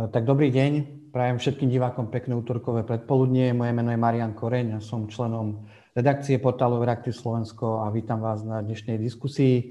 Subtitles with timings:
[0.00, 0.72] Tak dobrý deň,
[1.12, 3.52] prajem všetkým divákom pekné útorkové predpoludnie.
[3.52, 8.40] Moje meno je Marian Koreň a som členom redakcie portálu Euraktiv Slovensko a vítam vás
[8.40, 9.64] na dnešnej diskusii, e,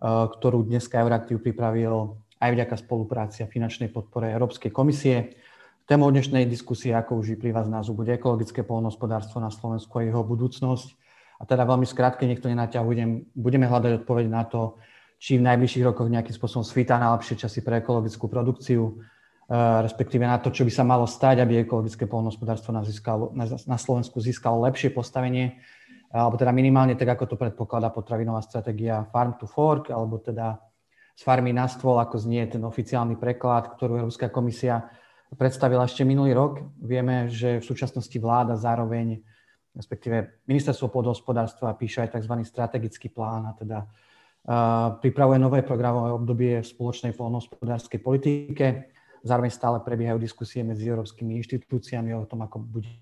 [0.00, 5.36] ktorú dneska Euraktiv pripravil aj vďaka spolupráci a finančnej podpore Európskej komisie.
[5.84, 10.24] Témou dnešnej diskusie, ako už pri vás názvu, bude ekologické polnohospodárstvo na Slovensku a jeho
[10.24, 10.88] budúcnosť.
[11.36, 14.80] A teda veľmi skrátke, niekto nenaťahujem, budeme hľadať odpoveď na to,
[15.20, 19.15] či v najbližších rokoch nejakým spôsobom svítá najlepšie časy pre ekologickú produkciu, Eh,
[19.48, 22.82] respektíve na to, čo by sa malo stať, aby ekologické polnohospodárstvo na,
[23.46, 25.62] na Slovensku získalo lepšie postavenie,
[26.10, 30.58] alebo teda minimálne tak, ako to predpokladá potravinová stratégia Farm to Fork, alebo teda
[31.16, 34.90] z farmy na stôl, ako znie ten oficiálny preklad, ktorú Európska komisia
[35.32, 36.60] predstavila ešte minulý rok.
[36.82, 39.22] Vieme, že v súčasnosti vláda zároveň,
[39.72, 42.34] respektíve ministerstvo podhospodárstva píše aj tzv.
[42.44, 48.95] strategický plán a teda uh, pripravuje nové programové obdobie v spoločnej polnohospodárskej politike
[49.26, 52.94] Zároveň stále prebiehajú diskusie medzi európskymi inštitúciami o tom, ako bude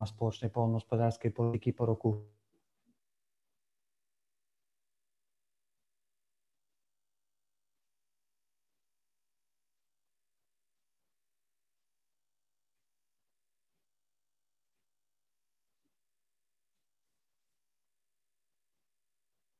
[0.00, 2.24] na spoločnej poľnohospodárskej politiky po roku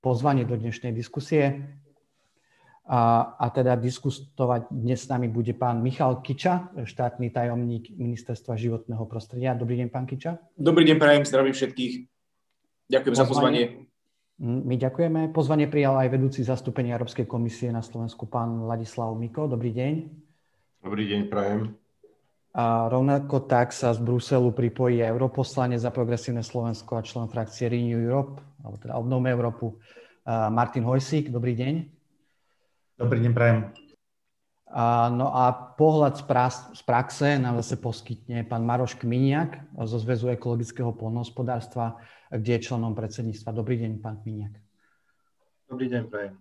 [0.00, 1.76] pozvanie do dnešnej diskusie.
[2.86, 9.02] A, a teda diskutovať dnes s nami bude pán Michal Kiča, štátny tajomník Ministerstva životného
[9.10, 9.58] prostredia.
[9.58, 10.38] Dobrý deň, pán Kiča.
[10.54, 12.06] Dobrý deň, prajem, zdravím všetkých.
[12.86, 13.62] Ďakujem pozvanie, za pozvanie.
[14.38, 15.20] Mm, my ďakujeme.
[15.34, 19.50] Pozvanie prijal aj vedúci zastúpenia Európskej komisie na Slovensku, pán Ladislav Miko.
[19.50, 19.94] Dobrý deň.
[20.86, 21.74] Dobrý deň, prajem.
[22.54, 27.66] A rovnako tak sa z Bruselu pripojí aj europoslanec za progresívne Slovensko a člen frakcie
[27.66, 29.74] Renew Europe, alebo teda Obnovme Európu,
[30.54, 31.34] Martin Hojsík.
[31.34, 31.95] Dobrý deň.
[32.96, 33.76] Dobrý deň, prajem.
[34.72, 40.00] A, no a pohľad z, pra- z praxe nám zase poskytne pán Maroš Kminiak zo
[40.00, 42.00] Zväzu ekologického polnohospodárstva,
[42.32, 43.52] kde je členom predsedníctva.
[43.52, 44.56] Dobrý deň, pán Kminiak.
[45.68, 46.40] Dobrý deň, prajem.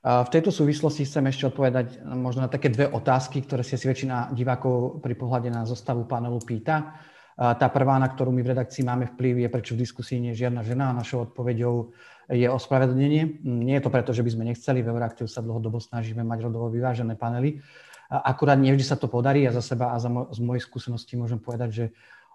[0.00, 3.84] A v tejto súvislosti chcem ešte odpovedať možno na také dve otázky, ktoré si asi
[3.84, 6.96] väčšina divákov pri pohľade na zostavu panelu pýta.
[7.36, 10.32] A tá prvá, na ktorú my v redakcii máme vplyv, je, prečo v diskusii nie
[10.32, 11.92] je žiadna žena a našou odpoveďou
[12.26, 13.46] je ospravedlnenie.
[13.46, 16.70] Nie je to preto, že by sme nechceli, v Euraktiv sa dlhodobo snažíme mať rodovo
[16.70, 17.62] vyvážené panely.
[18.10, 21.18] Akurát nie vždy sa to podarí a za seba a za mo- z mojej skúsenosti
[21.18, 21.84] môžem povedať, že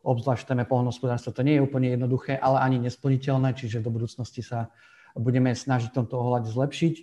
[0.04, 4.68] obzvlášť téme polnohospodárstva to nie je úplne jednoduché, ale ani nesplniteľné, čiže do budúcnosti sa
[5.16, 6.96] budeme snažiť tomto ohľade zlepšiť.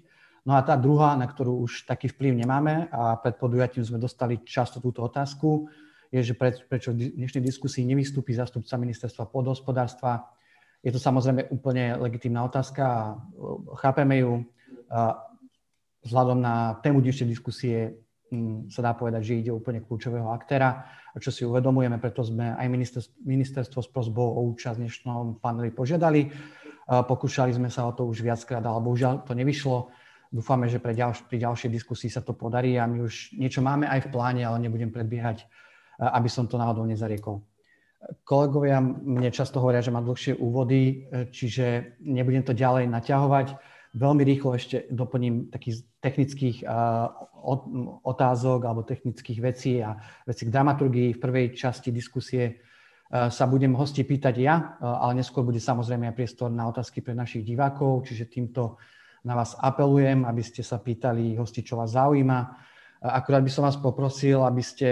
[0.48, 4.40] No a tá druhá, na ktorú už taký vplyv nemáme a pred podujatím sme dostali
[4.48, 5.68] často túto otázku,
[6.08, 10.24] je, že prečo v dnešnej diskusii nevystúpi zastupca ministerstva podhospodárstva
[10.82, 13.16] je to samozrejme úplne legitímna otázka a e,
[13.82, 14.32] chápeme ju.
[15.98, 18.00] Vzhľadom na tému dnešnej diskusie
[18.72, 20.88] sa dá povedať, že ide úplne kľúčového aktéra,
[21.20, 22.68] čo si uvedomujeme, preto sme aj
[23.24, 26.28] ministerstvo s prozbou o účasť dnešnom paneli požiadali.
[26.88, 29.92] Pokúšali sme sa o to už viackrát, ale bohužiaľ to nevyšlo.
[30.28, 33.88] Dúfame, že pre ďalš- pri ďalšej diskusii sa to podarí a my už niečo máme
[33.88, 35.44] aj v pláne, ale nebudem predbiehať,
[36.00, 37.40] aby som to náhodou nezariekol.
[38.24, 43.46] Kolegovia mne často hovoria, že mám dlhšie úvody, e, čiže nebudem to ďalej naťahovať.
[43.96, 46.60] Veľmi rýchlo ešte doplním takých technických
[48.04, 49.96] otázok alebo technických vecí a
[50.26, 51.16] veci k dramaturgii.
[51.16, 52.52] V prvej časti diskusie e,
[53.28, 57.16] sa budem hosti pýtať ja, e, ale neskôr bude samozrejme aj priestor na otázky pre
[57.16, 58.76] našich divákov, čiže týmto
[59.24, 62.68] na vás apelujem, aby ste sa pýtali hosti, čo vás zaujíma
[62.98, 64.88] Akurát by som vás poprosil, aby ste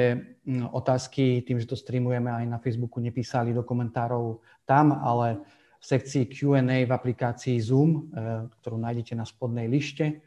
[0.47, 5.43] mm, otázky, tým, že to streamujeme aj na Facebooku, nepísali do komentárov tam, ale
[5.83, 10.23] v sekcii Q&A v aplikácii Zoom, e, ktorú nájdete na spodnej lište.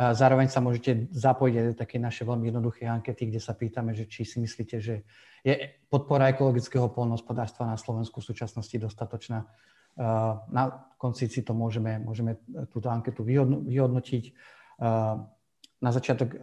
[0.00, 4.08] Zároveň sa môžete zapojiť aj do také naše veľmi jednoduché ankety, kde sa pýtame, že
[4.08, 5.04] či si myslíte, že
[5.44, 5.54] je
[5.92, 9.44] podpora ekologického polnohospodárstva na Slovensku v súčasnosti dostatočná.
[9.44, 9.46] E,
[10.50, 10.62] na
[10.96, 12.40] konci si to môžeme, môžeme
[12.72, 14.24] túto anketu vyhodnotiť.
[15.80, 16.40] Na začiatok, eh,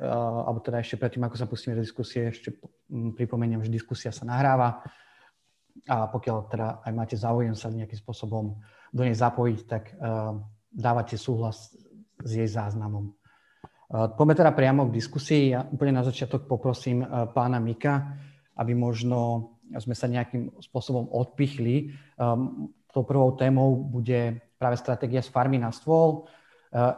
[0.50, 2.58] alebo teda ešte predtým, ako sa pustíme do diskusie, ešte
[2.90, 4.82] pripomeniem, že diskusia sa nahráva
[5.86, 8.58] a pokiaľ teda aj máte záujem sa nejakým spôsobom
[8.90, 9.98] do nej zapojiť, tak eh,
[10.74, 11.78] dávate súhlas
[12.18, 13.14] s jej záznamom.
[13.14, 15.54] Eh, poďme teda priamo k diskusii.
[15.54, 17.06] Ja úplne na začiatok poprosím
[17.38, 18.18] pána Mika,
[18.58, 21.92] aby možno sme sa nejakým spôsobom odpichli.
[22.90, 26.26] Tou prvou témou bude práve stratégia z farmy na stôl.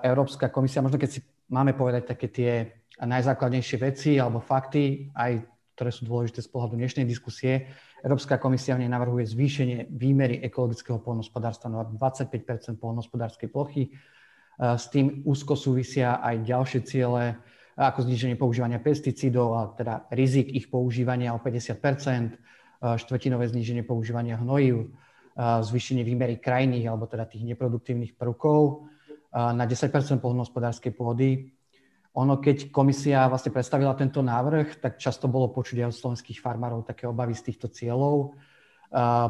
[0.06, 1.19] Európska komisia, možno keď si
[1.50, 2.51] máme povedať také tie
[3.01, 5.44] najzákladnejšie veci alebo fakty, aj
[5.75, 7.72] ktoré sú dôležité z pohľadu dnešnej diskusie.
[8.04, 13.96] Európska komisia v nej navrhuje zvýšenie výmery ekologického polnospodárstva na 25% polnospodárskej plochy.
[14.60, 17.40] S tým úzko súvisia aj ďalšie ciele
[17.80, 21.80] ako zníženie používania pesticídov a teda rizik ich používania o 50%
[23.00, 24.92] štvrtinové zníženie používania hnojív,
[25.40, 28.92] zvýšenie výmery krajných alebo teda tých neproduktívnych prvkov
[29.33, 29.89] na 10%
[30.21, 31.53] poľnohospodárskej pôdy.
[32.17, 36.81] Ono, keď komisia vlastne predstavila tento návrh, tak často bolo počuť aj od slovenských farmárov
[36.81, 38.33] také obavy z týchto cieľov.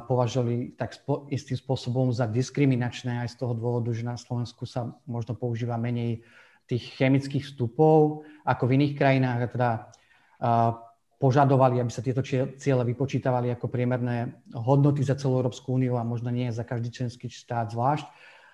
[0.08, 5.36] Považovali tak istým spôsobom za diskriminačné aj z toho dôvodu, že na Slovensku sa možno
[5.36, 6.24] používa menej
[6.64, 9.70] tých chemických vstupov ako v iných krajinách a teda
[11.20, 12.24] požadovali, aby sa tieto
[12.56, 17.28] ciele vypočítavali ako priemerné hodnoty za celú Európsku úniu a možno nie za každý členský
[17.28, 18.08] štát zvlášť.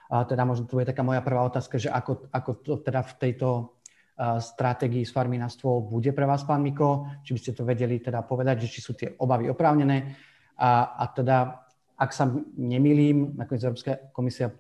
[0.10, 3.14] A teda možno tu je taká moja prvá otázka, že ako, ako to teda v
[3.18, 5.14] tejto uh, stratégii s
[5.54, 7.10] stôl bude pre vás, pán Miko?
[7.26, 10.14] Či by ste to vedeli teda povedať, že či sú tie obavy oprávnené?
[10.62, 11.66] A, a teda,
[11.98, 14.54] ak sa nemýlim, nakoniec Európska komisia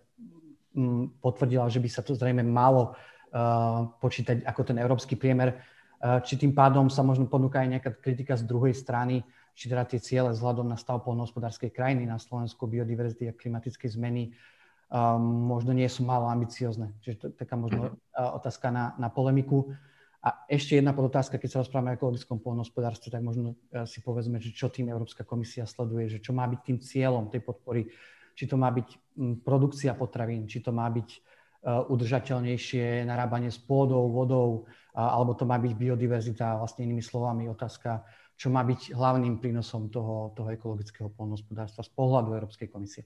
[0.73, 5.75] um, potvrdila, že by sa to zrejme malo uh, počítať ako ten európsky priemer
[6.21, 9.25] či tým pádom sa možno ponúka aj nejaká kritika z druhej strany,
[9.55, 14.35] či teda tie ciele vzhľadom na stav polnohospodárskej krajiny na Slovensku, biodiverzity a klimatickej zmeny
[14.89, 16.93] um, možno nie sú málo ambiciozne.
[17.01, 19.73] Čiže to je taká možno uh, otázka na, na polemiku.
[20.25, 24.41] A ešte jedna podotázka, keď sa rozprávame o ekologickom polnohospodárstve, tak možno uh, si povedzme,
[24.41, 27.89] že čo tým Európska komisia sleduje, že čo má byť tým cieľom tej podpory,
[28.35, 28.87] či to má byť
[29.17, 35.43] um, produkcia potravín, či to má byť uh, udržateľnejšie narábanie s pôdou, vodou, alebo to
[35.43, 41.11] má byť biodiverzita, vlastne inými slovami otázka, čo má byť hlavným prínosom toho, toho ekologického
[41.11, 43.03] polnohospodárstva z pohľadu Európskej komisie.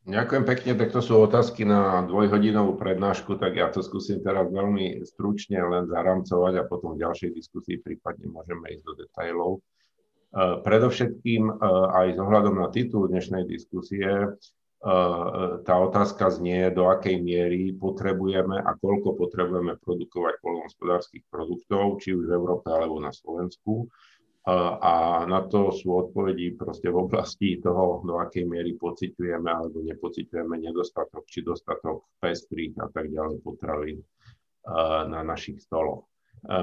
[0.00, 5.04] Ďakujem pekne, tak to sú otázky na dvojhodinovú prednášku, tak ja to skúsim teraz veľmi
[5.04, 9.50] stručne len zaramcovať a potom v ďalšej diskusii prípadne môžeme ísť do detajlov.
[9.56, 9.60] E,
[10.64, 11.54] predovšetkým e,
[12.00, 14.40] aj s ohľadom na titul dnešnej diskusie
[14.80, 22.24] tá otázka znie, do akej miery potrebujeme a koľko potrebujeme produkovať poľnohospodárských produktov, či už
[22.24, 23.92] v Európe alebo na Slovensku.
[24.48, 30.64] A na to sú odpovedi proste v oblasti toho, do akej miery pociťujeme alebo nepociťujeme
[30.64, 34.00] nedostatok či dostatok pestrých a tak ďalej potravín
[35.12, 36.08] na našich stoloch.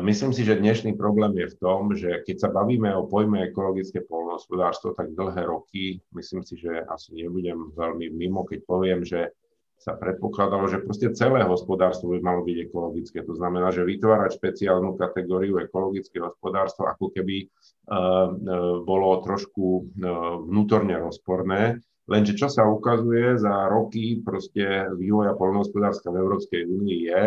[0.01, 4.01] Myslím si, že dnešný problém je v tom, že keď sa bavíme o pojme ekologické
[4.09, 9.37] polnohospodárstvo, tak dlhé roky, myslím si, že asi nebudem veľmi mimo, keď poviem, že
[9.77, 13.21] sa predpokladalo, že proste celé hospodárstvo by malo byť ekologické.
[13.23, 18.33] To znamená, že vytvárať špeciálnu kategóriu ekologické hospodárstvo ako keby uh,
[18.81, 21.79] bolo trošku uh, vnútorne rozporné.
[22.07, 27.21] Lenže čo sa ukazuje za roky proste vývoja polnohospodárstva v Európskej únii je,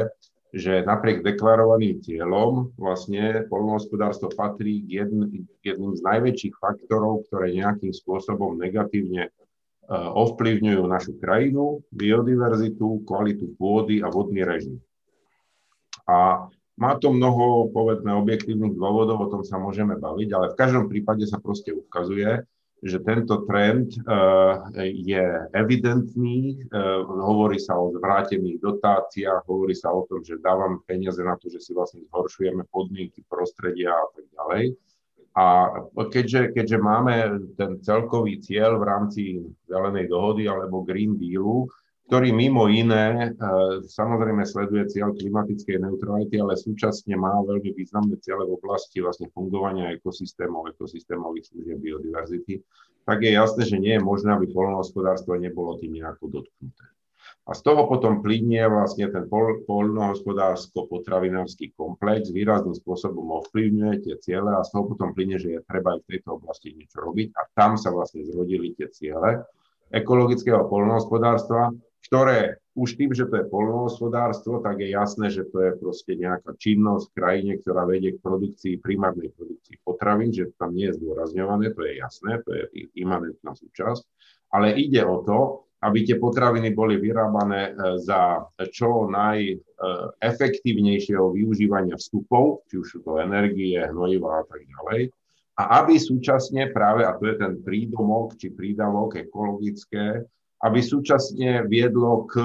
[0.51, 5.31] že napriek deklarovaným cieľom vlastne poľnohospodárstvo patrí k, jedn,
[5.63, 9.31] k jedným z najväčších faktorov, ktoré nejakým spôsobom negatívne
[9.91, 14.79] ovplyvňujú našu krajinu, biodiverzitu, kvalitu pôdy a vodný režim.
[16.07, 16.47] A
[16.81, 21.29] má to mnoho, povedzme, objektívnych dôvodov, o tom sa môžeme baviť, ale v každom prípade
[21.29, 22.41] sa proste ukazuje,
[22.81, 24.01] že tento trend eh,
[24.89, 31.21] je evidentný, eh, hovorí sa o zvrátených dotáciách, hovorí sa o tom, že dávame peniaze
[31.21, 34.65] na to, že si vlastne zhoršujeme podmienky prostredia a tak ďalej.
[35.31, 35.71] A
[36.11, 37.15] keďže, keďže máme
[37.55, 39.23] ten celkový cieľ v rámci
[39.71, 41.71] zelenej dohody alebo Green Dealu,
[42.11, 43.47] ktorý mimo iné e,
[43.87, 49.95] samozrejme sleduje cieľ klimatickej neutrality, ale súčasne má veľmi významné ciele v oblasti vlastne fungovania
[49.95, 52.67] ekosystémov, ekosystémových služieb biodiverzity,
[53.07, 56.90] tak je jasné, že nie je možné, aby poľnohospodárstvo nebolo tým nejako dotknuté.
[57.51, 59.27] A z toho potom plinie vlastne ten
[59.67, 65.99] poľnohospodársko-potravinársky komplex, výrazným spôsobom ovplyvňuje tie ciele a z toho potom plinie, že je treba
[65.99, 69.43] aj v tejto oblasti niečo robiť a tam sa vlastne zrodili tie ciele
[69.91, 71.75] ekologického poľnohospodárstva,
[72.07, 76.55] ktoré už tým, že to je polnohospodárstvo, tak je jasné, že to je proste nejaká
[76.55, 81.75] činnosť v krajine, ktorá vedie k produkcii, primárnej produkcii potravín, že tam nie je zdôrazňované,
[81.75, 84.07] to je jasné, to je imanentná súčasť,
[84.55, 92.69] ale ide o to, aby tie potraviny boli vyrábané e, za čo najefektívnejšieho využívania vstupov,
[92.69, 95.09] či už sú to energie, hnojiva a tak ďalej,
[95.61, 100.25] a aby súčasne práve, a to je ten prídomok či prídavok ekologické,
[100.65, 102.41] aby súčasne viedlo k,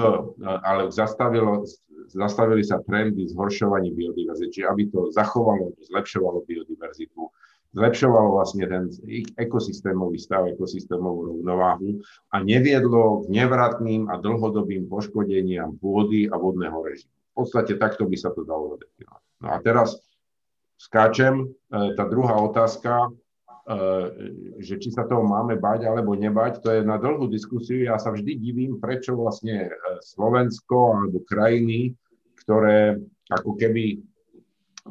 [0.64, 1.64] ale zastavilo,
[2.12, 7.28] zastavili sa trendy zhoršovania biodiverzity, čiže aby to zachovalo, zlepšovalo biodiverzitu,
[7.76, 8.88] zlepšovalo vlastne ten
[9.36, 12.00] ekosystémový stav, ekosystémovú rovnováhu
[12.32, 17.12] a neviedlo k nevratným a dlhodobým poškodeniam pôdy a vodného režimu.
[17.36, 19.24] V podstate takto by sa to dalo definovať.
[19.44, 20.00] No a teraz
[20.80, 23.12] skáčem, e, tá druhá otázka,
[23.66, 24.06] Eh,
[24.62, 27.82] že či sa toho máme bať alebo nebať, to je na dlhú diskusiu.
[27.82, 31.90] Ja sa vždy divím, prečo vlastne eh, Slovensko alebo krajiny,
[32.46, 32.94] ktoré
[33.26, 34.06] ako keby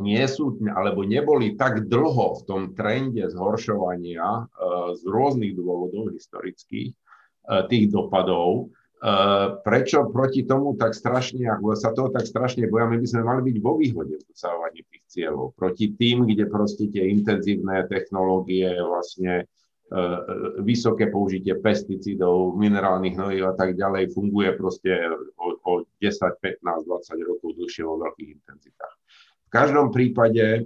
[0.01, 4.49] nie sú, alebo neboli tak dlho v tom trende zhoršovania
[4.95, 6.91] z rôznych dôvodov historických
[7.69, 8.73] tých dopadov,
[9.61, 13.41] prečo proti tomu tak strašne, ako sa toho tak strašne boja, my by sme mali
[13.53, 15.53] byť vo výhode v dosahovaní tých cieľov.
[15.53, 19.45] Proti tým, kde proste tie intenzívne technológie vlastne
[19.85, 20.01] E,
[20.65, 24.89] vysoké použitie pesticídov, minerálnych hnojív a tak ďalej funguje proste
[25.37, 25.71] o, o
[26.01, 28.95] 10, 15, 20 rokov dlhšie vo veľkých intenzitách.
[29.55, 30.61] Každom prípade e,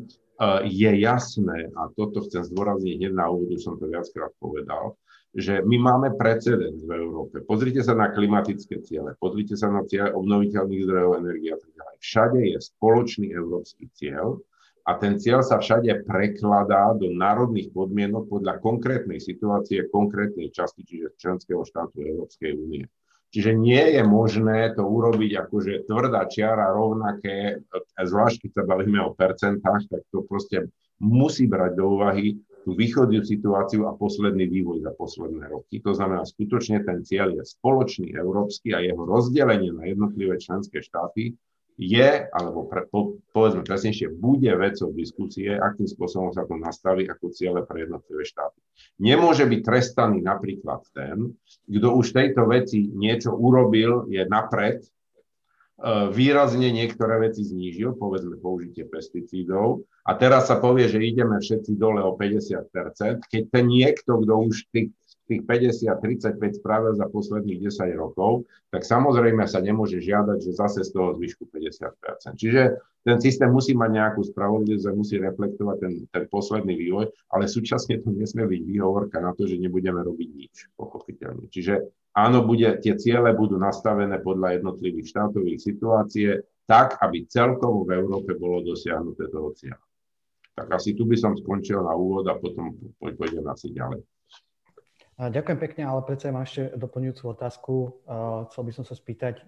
[0.65, 4.97] je jasné, a toto chcem zdôrazniť hneď na úvodu, som to viackrát povedal,
[5.37, 7.45] že my máme precedens v Európe.
[7.45, 11.95] Pozrite sa na klimatické ciele, pozrite sa na ciele obnoviteľných zdrojov energie a tak ďalej.
[12.01, 14.41] Všade je spoločný európsky cieľ,
[14.89, 21.13] a ten cieľ sa všade prekladá do národných podmienok podľa konkrétnej situácie, konkrétnej časti, čiže
[21.13, 22.89] členského štátu Európskej únie.
[23.29, 27.61] Čiže nie je možné to urobiť akože tvrdá čiara rovnaké,
[28.01, 33.23] zvlášť keď sa bavíme o percentách, tak to proste musí brať do úvahy tú východnú
[33.23, 35.79] situáciu a posledný vývoj za posledné roky.
[35.79, 41.37] To znamená, skutočne ten cieľ je spoločný európsky a jeho rozdelenie na jednotlivé členské štáty
[41.79, 47.31] je, alebo pre, po, povedzme presnejšie, bude vecou diskusie, akým spôsobom sa to nastaví ako
[47.31, 48.59] ciele pre jednotlivé štáty.
[48.99, 51.31] Nemôže byť trestaný napríklad ten,
[51.71, 54.87] kto už tejto veci niečo urobil, je napred, e,
[56.11, 62.03] výrazne niektoré veci znížil, povedzme použitie pesticídov, a teraz sa povie, že ideme všetci dole
[62.03, 64.91] o 50%, keď ten niekto, kto už tých
[65.29, 70.89] tých 50-35 spravil za posledných 10 rokov, tak samozrejme sa nemôže žiadať, že zase z
[70.89, 72.33] toho zvyšku 50%.
[72.33, 77.45] Čiže ten systém musí mať nejakú spravodlivosť a musí reflektovať ten, ten posledný vývoj, ale
[77.45, 81.45] súčasne to nesmie byť výhovorka na to, že nebudeme robiť nič, pochopiteľne.
[81.53, 86.29] Čiže áno, bude, tie ciele budú nastavené podľa jednotlivých štátových situácie,
[86.65, 89.81] tak, aby celkovo v Európe bolo dosiahnuté toho cieľa.
[90.53, 94.03] Tak asi tu by som skončil na úvod a potom pôjdem asi ďalej.
[95.19, 97.73] Ďakujem pekne, ale predsa mám ešte doplňujúcu otázku.
[98.47, 99.43] Chcel by som sa spýtať,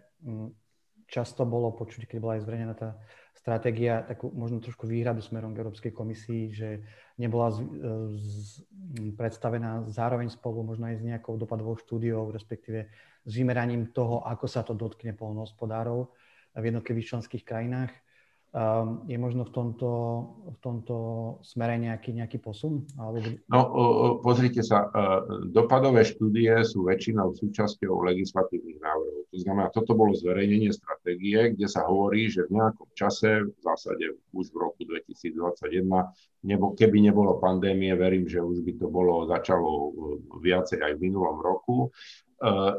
[1.07, 2.99] často bolo počuť, keď bola aj zverejnená tá
[3.39, 6.69] stratégia, takú možno trošku výhradu smerom k Európskej komisii, že
[7.15, 7.63] nebola z,
[8.19, 8.67] z,
[9.15, 12.91] predstavená zároveň spolu možno aj s nejakou dopadovou štúdiou, respektíve
[13.23, 16.11] s vymeraním toho, ako sa to dotkne polnohospodárov
[16.51, 17.95] v jednotlivých členských krajinách.
[18.51, 19.91] Um, je možno v tomto,
[20.43, 20.95] v tomto
[21.39, 22.83] smere nejaký, nejaký posun?
[22.99, 23.23] Alebo...
[23.47, 23.59] No,
[24.19, 29.23] pozrite sa, e, dopadové štúdie sú väčšinou súčasťou legislatívnych návrhov.
[29.31, 34.19] To znamená, toto bolo zverejnenie stratégie, kde sa hovorí, že v nejakom čase, v zásade
[34.35, 35.87] už v roku 2021,
[36.43, 39.91] nebo, keby nebolo pandémie, verím, že už by to bolo, začalo e,
[40.43, 41.87] viacej aj v minulom roku,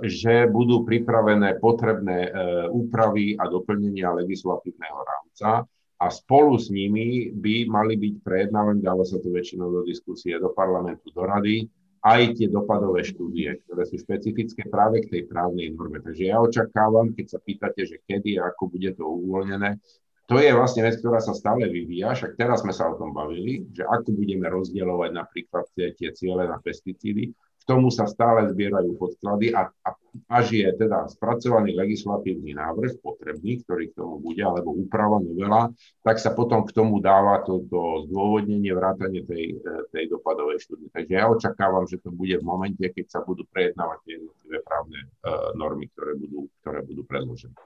[0.02, 2.34] že budú pripravené potrebné
[2.74, 5.62] úpravy a doplnenia legislatívneho rámca
[6.02, 10.50] a spolu s nimi by mali byť prejednávané, dáva sa to väčšinou do diskusie, do
[10.50, 11.70] parlamentu, do rady,
[12.02, 16.02] aj tie dopadové štúdie, ktoré sú špecifické práve k tej právnej norme.
[16.02, 19.78] Takže ja očakávam, keď sa pýtate, že kedy a ako bude to uvoľnené,
[20.26, 23.70] to je vlastne vec, ktorá sa stále vyvíja, však teraz sme sa o tom bavili,
[23.70, 27.30] že ako budeme rozdielovať napríklad tie, tie ciele na pesticídy,
[27.62, 29.90] k tomu sa stále zbierajú podklady a, a
[30.28, 35.70] až je teda spracovaný legislatívny návrh potrebný, ktorý k tomu bude, alebo úprava, novela,
[36.02, 39.62] tak sa potom k tomu dáva to, to zdôvodnenie, vrátanie tej,
[39.94, 40.90] tej dopadovej štúdie.
[40.90, 45.00] Takže ja očakávam, že to bude v momente, keď sa budú prejednávať tie jednotlivé právne
[45.06, 47.56] uh, normy, ktoré budú, ktoré budú predložené.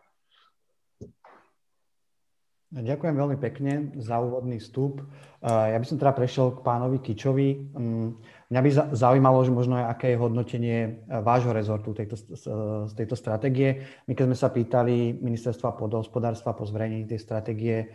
[2.67, 4.99] Ďakujem veľmi pekne za úvodný vstup.
[5.41, 7.73] Ja by som teda prešiel k pánovi Kičovi.
[8.47, 12.15] Mňa by zaujímalo, že možno aj aké je hodnotenie e, vášho rezortu tejto,
[12.87, 13.83] z tejto stratégie.
[14.07, 17.91] My keď sme sa pýtali ministerstva podhospodárstva po zverejnení tej stratégie,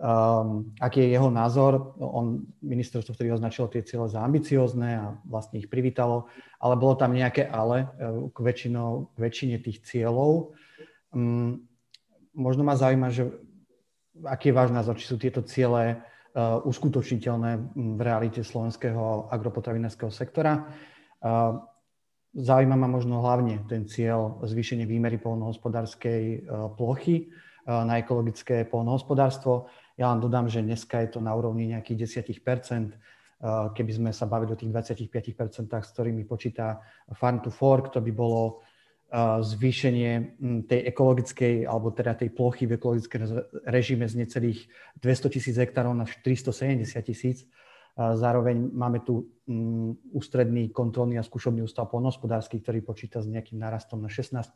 [0.00, 5.60] um, aký je jeho názor, on ministerstvo vtedy označilo tie cieľe za ambiciozne a vlastne
[5.60, 10.56] ich privítalo, ale bolo tam nejaké ale e, k, väčšinou, k väčšine tých cieľov.
[11.12, 11.68] Um,
[12.32, 13.28] možno ma zaujíma, že
[14.24, 16.00] aký je váš názor, či sú tieto ciele
[16.38, 20.70] uskutočniteľné v realite slovenského agropotravinárskeho sektora.
[21.20, 21.58] Uh,
[22.34, 27.30] zaujíma ma možno hlavne ten cieľ zvýšenie výmery polnohospodárskej uh, plochy
[27.70, 29.68] na ekologické polnohospodárstvo.
[29.94, 32.50] Ja len dodám, že dneska je to na úrovni nejakých 10
[33.72, 36.76] Keby sme sa bavili o tých 25 s ktorými počíta
[37.16, 38.60] Farm to Fork, to by bolo
[39.42, 40.12] zvýšenie
[40.70, 43.26] tej ekologickej, alebo teda tej plochy v ekologickom
[43.66, 44.70] režime z necelých
[45.02, 47.50] 200 tisíc hektárov na 470 tisíc.
[47.98, 49.26] Zároveň máme tu
[50.14, 54.46] ústredný kontrolný a skúšobný ústav polnohospodársky, ktorý počíta s nejakým narastom na 16%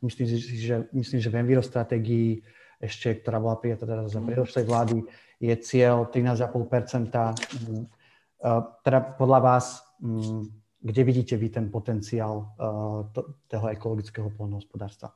[0.00, 2.40] Myslím, že, myslím, že v Enviro stratégii
[2.80, 5.04] ešte, ktorá bola prijatá teda za predošlej vlády,
[5.36, 7.12] je cieľ 13,5
[8.80, 9.84] Teda podľa vás,
[10.80, 12.56] kde vidíte vy ten potenciál
[13.48, 15.12] toho ekologického poľnohospodárstva?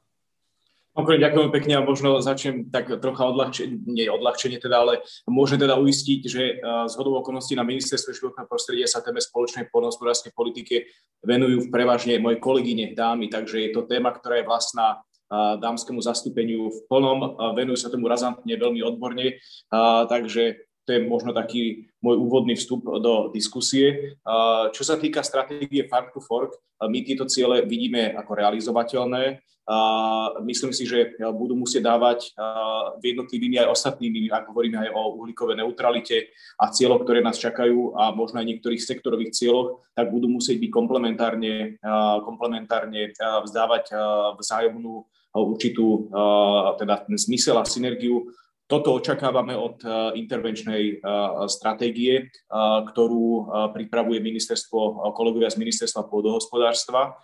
[0.94, 5.74] Okrem ďakujem pekne a možno začnem tak trocha odľahčenie, nie odľahčenie teda, ale môžem teda
[5.74, 10.86] uistiť, že z hodou okolností na ministerstve životného prostredia sa téme spoločnej poľnohospodárskej politike
[11.26, 15.02] venujú prevažne moje kolegyne dámy, takže je to téma, ktorá je vlastná
[15.34, 19.42] dámskému zastúpeniu v plnom, venujú sa tomu razantne, veľmi odborne,
[20.06, 24.16] takže to je možno taký môj úvodný vstup do diskusie.
[24.70, 29.40] Čo sa týka stratégie Farm to Fork, my tieto ciele vidíme ako realizovateľné.
[30.44, 32.36] Myslím si, že budú musieť dávať
[33.00, 36.28] jednotlivými aj ostatnými, ak hovoríme aj o uhlíkovej neutralite
[36.60, 40.68] a cieľoch, ktoré nás čakajú a možno aj niektorých sektorových cieľoch, tak budú musieť byť
[40.68, 41.80] komplementárne,
[42.28, 43.96] komplementárne vzdávať
[44.36, 46.12] vzájomnú určitú
[46.76, 48.28] teda ten zmysel a synergiu
[48.64, 49.88] toto očakávame od eh,
[50.24, 50.98] intervenčnej eh,
[51.52, 52.28] stratégie, eh,
[52.88, 57.16] ktorú pripravuje ministerstvo, kolegovia z ministerstva pôdohospodárstva.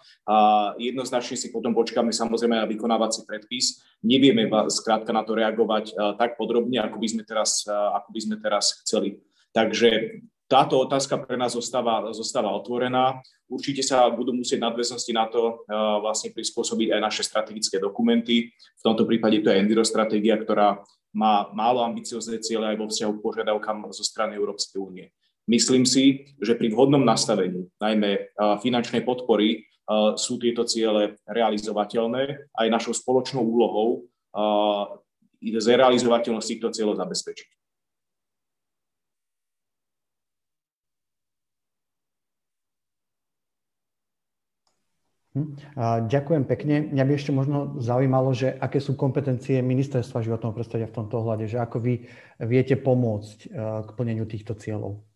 [0.76, 3.80] Jednoznačne si potom počkáme samozrejme na vykonávací predpis.
[4.04, 8.80] Nevieme skrátka na to reagovať tak podrobne, ako by sme teraz, ako by sme teraz
[8.84, 9.21] chceli.
[9.54, 13.23] Takže táto otázka pre nás zostáva, zostáva otvorená.
[13.50, 15.65] Určite sa budú musieť nadväznosti na to
[16.02, 18.50] vlastne prispôsobiť aj naše strategické dokumenty.
[18.54, 23.25] V tomto prípade to je envirostratégia, ktorá má málo ambiciozne ciele aj vo vzťahu k
[23.25, 25.06] požiadavkám zo strany Európskej únie.
[25.50, 29.66] Myslím si, že pri vhodnom nastavení, najmä finančnej podpory,
[30.14, 34.06] sú tieto ciele realizovateľné aj našou spoločnou úlohou
[35.42, 37.59] zrealizovateľnosť týchto cieľov zabezpečiť.
[46.10, 46.90] Ďakujem pekne.
[46.90, 51.47] Mňa by ešte možno zaujímalo, že aké sú kompetencie Ministerstva životného prostredia v tomto ohľade,
[51.47, 52.02] že ako vy
[52.43, 53.50] viete pomôcť eh,
[53.86, 55.06] k plneniu týchto cieľov.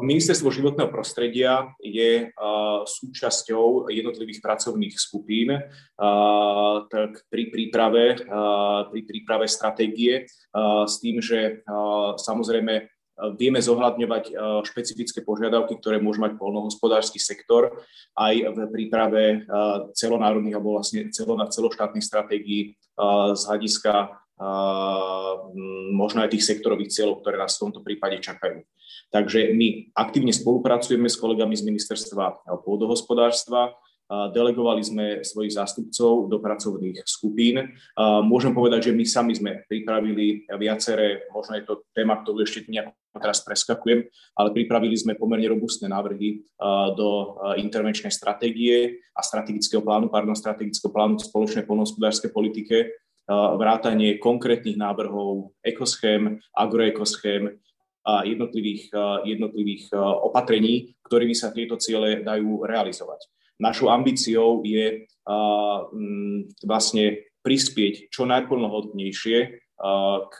[0.00, 5.52] Ministerstvo životného prostredia je eh, súčasťou jednotlivých pracovných skupín
[6.88, 8.16] tak pri, príprave,
[8.88, 10.24] pri príprave stratégie
[10.86, 11.66] s tým, že
[12.16, 12.86] samozrejme
[13.34, 14.32] vieme zohľadňovať e,
[14.66, 17.82] špecifické požiadavky, ktoré môže mať polnohospodársky sektor
[18.14, 19.36] aj v príprave e,
[19.94, 22.78] celonárodných alebo vlastne celoštátnych stratégií
[23.34, 24.10] z hľadiska
[25.94, 28.62] možno aj tých sektorových cieľov, ktoré nás v tomto prípade čakajú.
[29.10, 33.74] Takže my aktívne spolupracujeme s kolegami z ministerstva pôdohospodárstva,
[34.08, 37.76] Delegovali sme svojich zástupcov do pracovných skupín.
[38.24, 42.88] Môžem povedať, že my sami sme pripravili viaceré, možno je to téma, ktorú ešte nejak
[43.20, 46.40] teraz preskakujem, ale pripravili sme pomerne robustné návrhy
[46.96, 52.96] do intervenčnej stratégie a strategického plánu, pardon, strategického plánu spoločnej polnohospodárskej politike,
[53.28, 57.60] vrátanie konkrétnych návrhov ekoschém, agroekoschém,
[58.24, 58.88] jednotlivých,
[59.28, 63.28] jednotlivých opatrení, ktorými sa tieto ciele dajú realizovať.
[63.58, 65.06] Našou ambíciou je
[66.62, 67.04] vlastne
[67.42, 69.67] prispieť čo najplnohodnejšie
[70.34, 70.36] k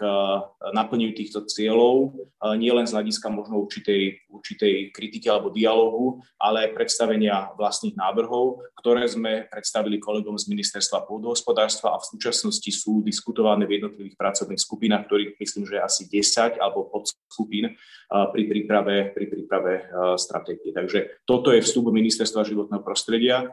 [0.74, 2.11] naplneniu týchto cieľov,
[2.59, 8.66] nie len z hľadiska možno určitej, určitej kritiky alebo dialogu, ale aj predstavenia vlastných návrhov,
[8.83, 14.59] ktoré sme predstavili kolegom z Ministerstva pôdohospodárstva a v súčasnosti sú diskutované v jednotlivých pracovných
[14.59, 19.85] skupinách, ktorých myslím, že asi 10 alebo podskupín pri príprave, pri príprave
[20.18, 20.72] stratégie.
[20.72, 23.53] Takže toto je vstup Ministerstva životného prostredia.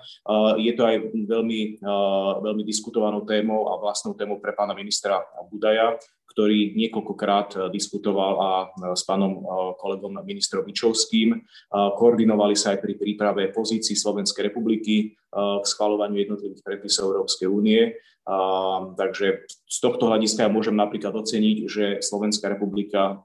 [0.57, 1.83] Je to aj veľmi,
[2.41, 5.21] veľmi diskutovanou témou a vlastnou témou pre pána ministra
[5.51, 5.99] Budaja, Uraja,
[6.31, 9.43] ktorý niekoľkokrát eh, diskutoval a eh, s pánom eh,
[9.75, 11.43] kolegom ministrom Vičovským.
[11.71, 17.99] Koordinovali sa aj pri príprave pozícií Slovenskej republiky k schvalovaniu jednotlivých predpisov Európskej únie.
[18.95, 23.21] Takže z tohto hľadiska ja môžem napríklad oceniť, že Slovenská republika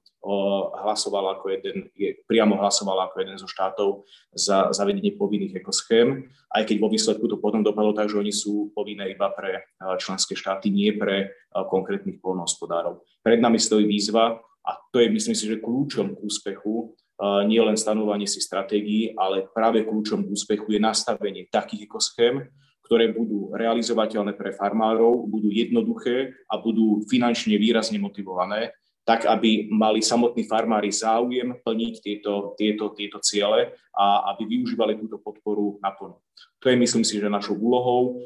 [0.84, 4.04] hlasovala ako jeden, je, priamo hlasovala ako jeden zo štátov
[4.36, 8.68] za zavedenie povinných ekoschém, aj keď vo výsledku to potom dopadlo tak, že oni sú
[8.76, 9.64] povinné iba pre
[9.96, 13.00] členské štáty, nie pre konkrétnych polnohospodárov.
[13.24, 16.92] Pred nami stojí výzva a to je, myslím si, že kľúčom k úspechu
[17.48, 22.44] nie len stanovanie si stratégií, ale práve kľúčom k úspechu je nastavenie takých ekoschém,
[22.84, 30.04] ktoré budú realizovateľné pre farmárov, budú jednoduché a budú finančne výrazne motivované tak aby mali
[30.04, 36.20] samotní farmári záujem plniť tieto, tieto, tieto ciele a aby využívali túto podporu naplno.
[36.60, 38.20] To je, myslím si, že našou úlohou.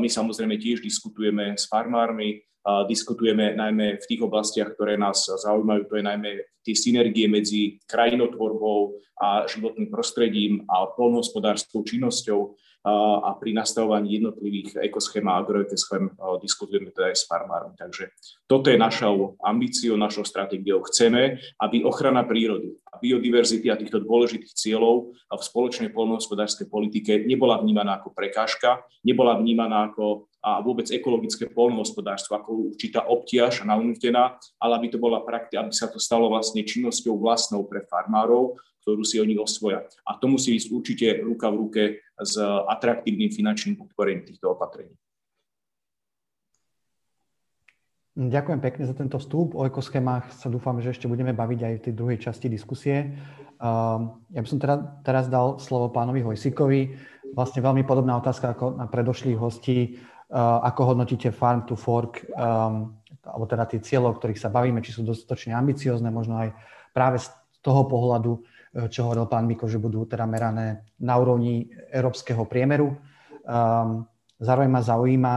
[0.00, 2.40] My samozrejme tiež diskutujeme s farmármi,
[2.88, 6.30] diskutujeme najmä v tých oblastiach, ktoré nás zaujímajú, to je najmä
[6.64, 12.56] tie synergie medzi krajinotvorbou a životným prostredím a polnohospodárskou činnosťou.
[12.84, 17.72] A pri nastavovaní jednotlivých ekoschém a agroekoschém diskutujeme teda aj s farmármi.
[17.80, 18.12] Takže
[18.44, 20.84] toto je našou ambíciou, našou stratégiou.
[20.84, 27.56] Chceme, aby ochrana prírody a biodiverzity a týchto dôležitých cieľov v spoločnej poľnohospodárskej politike nebola
[27.56, 34.76] vnímaná ako prekážka, nebola vnímaná ako a vôbec ekologické poľnohospodárstvo ako určitá obtiaž nanútená, ale
[34.76, 39.16] aby to bola praktika, aby sa to stalo vlastne činnosťou vlastnou pre farmárov, ktorú si
[39.16, 39.88] oni osvoja.
[40.04, 41.82] A to musí ísť určite ruka v ruke
[42.20, 42.36] s
[42.68, 44.92] atraktívnym finančným podporením týchto opatrení.
[48.14, 49.58] Ďakujem pekne za tento vstup.
[49.58, 53.10] O ekoschémach sa dúfam, že ešte budeme baviť aj v tej druhej časti diskusie.
[54.30, 56.94] Ja by som teraz, teraz dal slovo pánovi Hojsikovi.
[57.34, 59.98] Vlastne veľmi podobná otázka ako na predošlých hostí.
[60.30, 62.22] Ako hodnotíte Farm to Fork,
[63.24, 66.54] alebo teda tie cieľe, o ktorých sa bavíme, či sú dostatočne ambiciozne, možno aj
[66.94, 67.34] práve z
[67.66, 72.90] toho pohľadu, čo hovoril pán Miko, že budú teda merané na úrovni európskeho priemeru.
[73.46, 74.02] Um,
[74.42, 75.34] zároveň ma zaujíma,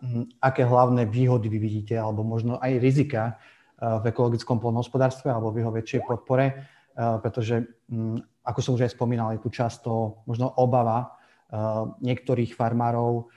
[0.00, 5.52] hm, aké hlavné výhody vy vidíte, alebo možno aj rizika uh, v ekologickom poľnohospodárstve alebo
[5.52, 7.60] v jeho väčšej podpore, uh, pretože,
[7.92, 11.12] hm, ako som už aj spomínal, je tu často možno obava
[11.52, 13.28] uh, niektorých farmárov,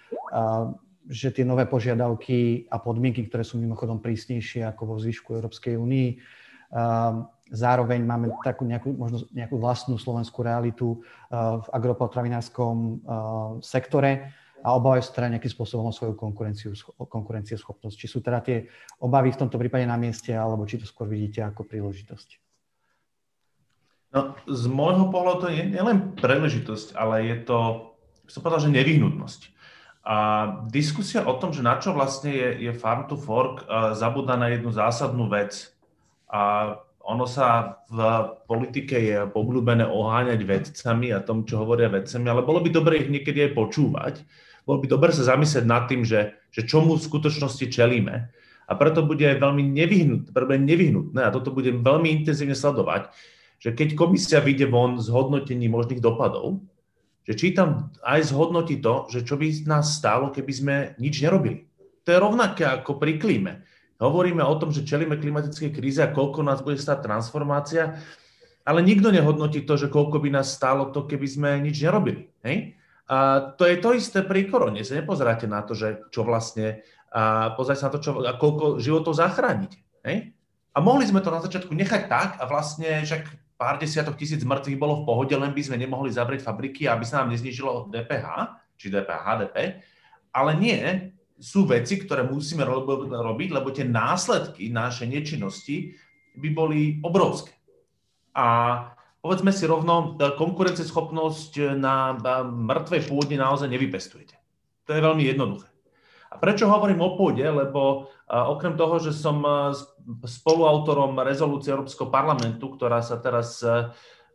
[1.12, 6.10] že tie nové požiadavky a podmienky, ktoré sú mimochodom prísnejšie ako vo zvyšku Európskej únii,
[7.52, 12.92] Zároveň máme takú nejakú, možno nejakú vlastnú slovenskú realitu uh, v agropotravinárskom uh,
[13.60, 14.32] sektore
[14.64, 17.96] a obávajú sa teda nejakým spôsobom o svoju konkurenciu, konkurencieschopnosť.
[17.98, 18.72] Či sú teda tie
[19.04, 22.40] obavy v tomto prípade na mieste, alebo či to skôr vidíte ako príležitosť?
[24.12, 27.60] No, z môjho pohľadu to je nielen príležitosť, ale je to,
[28.28, 29.42] som povedal, že nevyhnutnosť.
[30.02, 30.16] A
[30.72, 34.52] diskusia o tom, že na čo vlastne je, je Farm to Fork, uh, zabúda na
[34.52, 35.74] jednu zásadnú vec.
[36.32, 38.00] A ono sa v
[38.46, 43.10] politike je obľúbené oháňať vedcami a tom, čo hovoria vedcami, ale bolo by dobre ich
[43.10, 44.16] niekedy aj počúvať.
[44.64, 48.30] Bolo by dobre sa zamyslieť nad tým, že, že čomu v skutočnosti čelíme.
[48.70, 53.12] A preto bude aj veľmi nevyhnutné, nevyhnutné, a toto budem veľmi intenzívne sledovať,
[53.60, 56.64] že keď komisia vyjde von z hodnotení možných dopadov,
[57.28, 61.70] že či tam aj zhodnotí to, že čo by nás stálo, keby sme nič nerobili.
[62.06, 63.62] To je rovnaké ako pri klíme
[64.02, 68.02] Hovoríme o tom, že čelíme klimatickej kríze a koľko nás bude stáť transformácia,
[68.66, 72.34] ale nikto nehodnotí to, že koľko by nás stálo to, keby sme nič nerobili.
[72.42, 72.82] Hej?
[73.06, 74.82] A to je to isté pri korone.
[74.82, 76.82] Sa nepozeráte na to, že čo vlastne,
[77.14, 79.78] a pozrite sa na to, čo, a koľko životov zachránite.
[80.02, 80.34] Hej?
[80.74, 83.28] A mohli sme to na začiatku nechať tak a vlastne však
[83.62, 87.22] pár desiatok tisíc mŕtvych bolo v pohode, len by sme nemohli zavrieť fabriky, aby sa
[87.22, 88.26] nám neznižilo DPH,
[88.82, 89.86] či DPH, HDP.
[90.34, 92.62] Ale nie, sú veci, ktoré musíme
[93.10, 95.98] robiť, lebo tie následky našej nečinnosti
[96.38, 97.58] by boli obrovské.
[98.38, 98.48] A
[99.20, 102.14] povedzme si rovno, konkurencieschopnosť na
[102.46, 104.38] mŕtvej pôde naozaj nevypestujete.
[104.86, 105.68] To je veľmi jednoduché.
[106.32, 107.44] A prečo hovorím o pôde?
[107.44, 109.44] Lebo okrem toho, že som
[110.24, 113.60] spoluautorom rezolúcie Európskeho parlamentu, ktorá sa teraz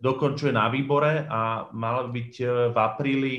[0.02, 2.32] dokončuje na výbore a mala byť
[2.74, 3.34] v apríli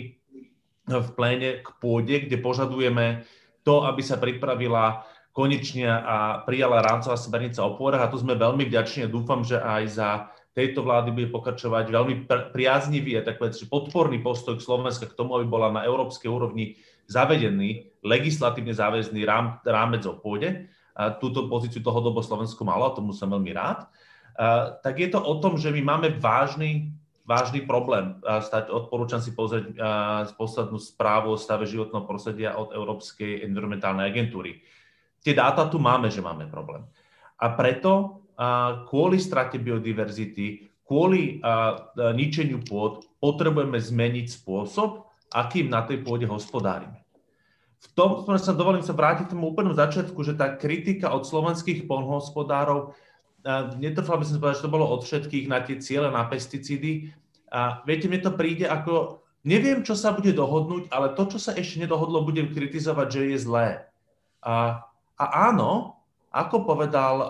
[0.88, 3.28] v pléne k pôde, kde požadujeme
[3.68, 5.04] to, aby sa pripravila
[5.36, 9.60] konečne a prijala rámcová smernica o pôdach a tu sme veľmi vďační a dúfam, že
[9.60, 10.10] aj za
[10.58, 12.16] tejto vlády bude pokračovať veľmi
[12.56, 17.94] priaznivý a tak povedať, podporný postoj Slovenska k tomu, aby bola na európskej úrovni zavedený
[18.02, 20.66] legislatívne záväzný rám, rámec o pôde.
[20.98, 23.86] A túto pozíciu dlhodobo Slovensko malo a tomu som veľmi rád.
[24.34, 28.18] A, tak je to o tom, že my máme vážny vážny problém.
[28.24, 29.76] Stať, odporúčam si pozrieť
[30.40, 34.64] poslednú správu o stave životného prostredia od Európskej environmentálnej agentúry.
[35.20, 36.88] Tie dáta tu máme, že máme problém.
[37.36, 38.24] A preto
[38.88, 41.44] kvôli strate biodiverzity, kvôli
[42.16, 45.04] ničeniu pôd potrebujeme zmeniť spôsob,
[45.36, 47.04] akým na tej pôde hospodárime.
[47.78, 51.86] V tom sa dovolím sa vrátiť k tomu úplnom začiatku, že tá kritika od slovenských
[51.86, 52.96] polnohospodárov
[53.80, 57.16] netrvalo by som povedať, že to bolo od všetkých na tie ciele, na pesticídy.
[57.48, 61.56] A viete, mne to príde ako, neviem, čo sa bude dohodnúť, ale to, čo sa
[61.56, 63.68] ešte nedohodlo, budem kritizovať, že je zlé.
[64.44, 64.84] A,
[65.16, 65.96] a áno,
[66.36, 67.28] ako povedal a,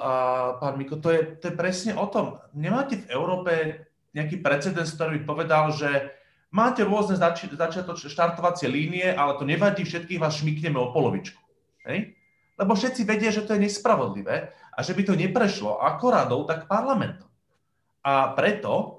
[0.57, 2.41] pán Miko, to je, to je presne o tom.
[2.57, 3.85] Nemáte v Európe
[4.17, 6.17] nejaký precedens, ktorý by povedal, že
[6.49, 11.37] máte rôzne zači- začiatočné štartovacie línie, ale to nevadí, všetkých vás šmikneme o polovičku.
[11.85, 12.16] Hej?
[12.57, 16.65] Lebo všetci vedia, že to je nespravodlivé a že by to neprešlo ako radou, tak
[16.65, 17.29] parlamentom.
[18.01, 18.97] A preto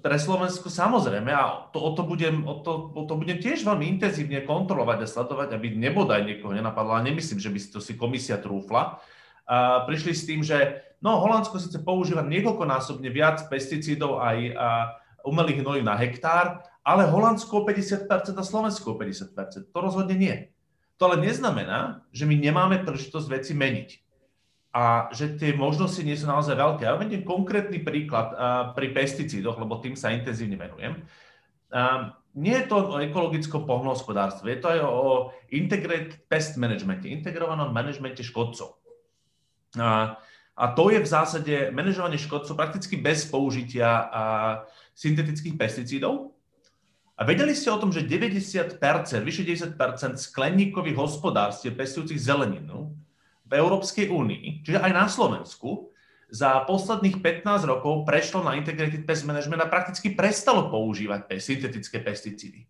[0.00, 3.84] pre Slovensko samozrejme, a to, o, to budem, o, to, o to budem tiež veľmi
[3.90, 7.98] intenzívne kontrolovať a sledovať, aby nebodaj niekoho nenapadlo, a nemyslím, že by si to si
[7.98, 9.02] komisia trúfla,
[9.50, 14.68] a prišli s tým, že no, Holandsko síce používa niekoľkonásobne viac pesticídov aj a,
[15.26, 18.06] umelých hnojív na hektár, ale Holandsko o 50%
[18.40, 19.68] a Slovensko o 50%.
[19.68, 20.48] To rozhodne nie.
[21.00, 23.90] To ale neznamená, že my nemáme príležitosť veci meniť
[24.70, 26.84] a že tie možnosti nie sú naozaj veľké.
[26.84, 28.36] Ja vediem konkrétny príklad
[28.76, 31.00] pri pesticídoch, lebo tým sa intenzívne venujem.
[32.36, 38.22] Nie je to o ekologickom pohľohospodárstve, je to aj o integrated pest management, integrovanom manažmente
[38.22, 38.78] škodcov.
[39.74, 40.14] Uh,
[40.60, 44.12] a to je v zásade manažovanie škodcov prakticky bez použitia
[44.92, 46.36] syntetických pesticídov.
[47.20, 48.80] A vedeli ste o tom, že 90%,
[49.20, 49.76] vyše 90%
[50.16, 52.96] skleníkových hospodárstiev pestujúcich zeleninu
[53.44, 55.92] v Európskej únii, čiže aj na Slovensku,
[56.32, 62.64] za posledných 15 rokov prešlo na Integrated Pest Management a prakticky prestalo používať syntetické pesticídy.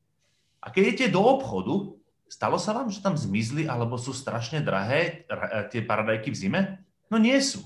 [0.64, 1.94] A keď idete do obchodu,
[2.26, 5.28] stalo sa vám, že tam zmizli alebo sú strašne drahé
[5.70, 6.60] tie paradajky v zime?
[7.12, 7.62] No nie sú.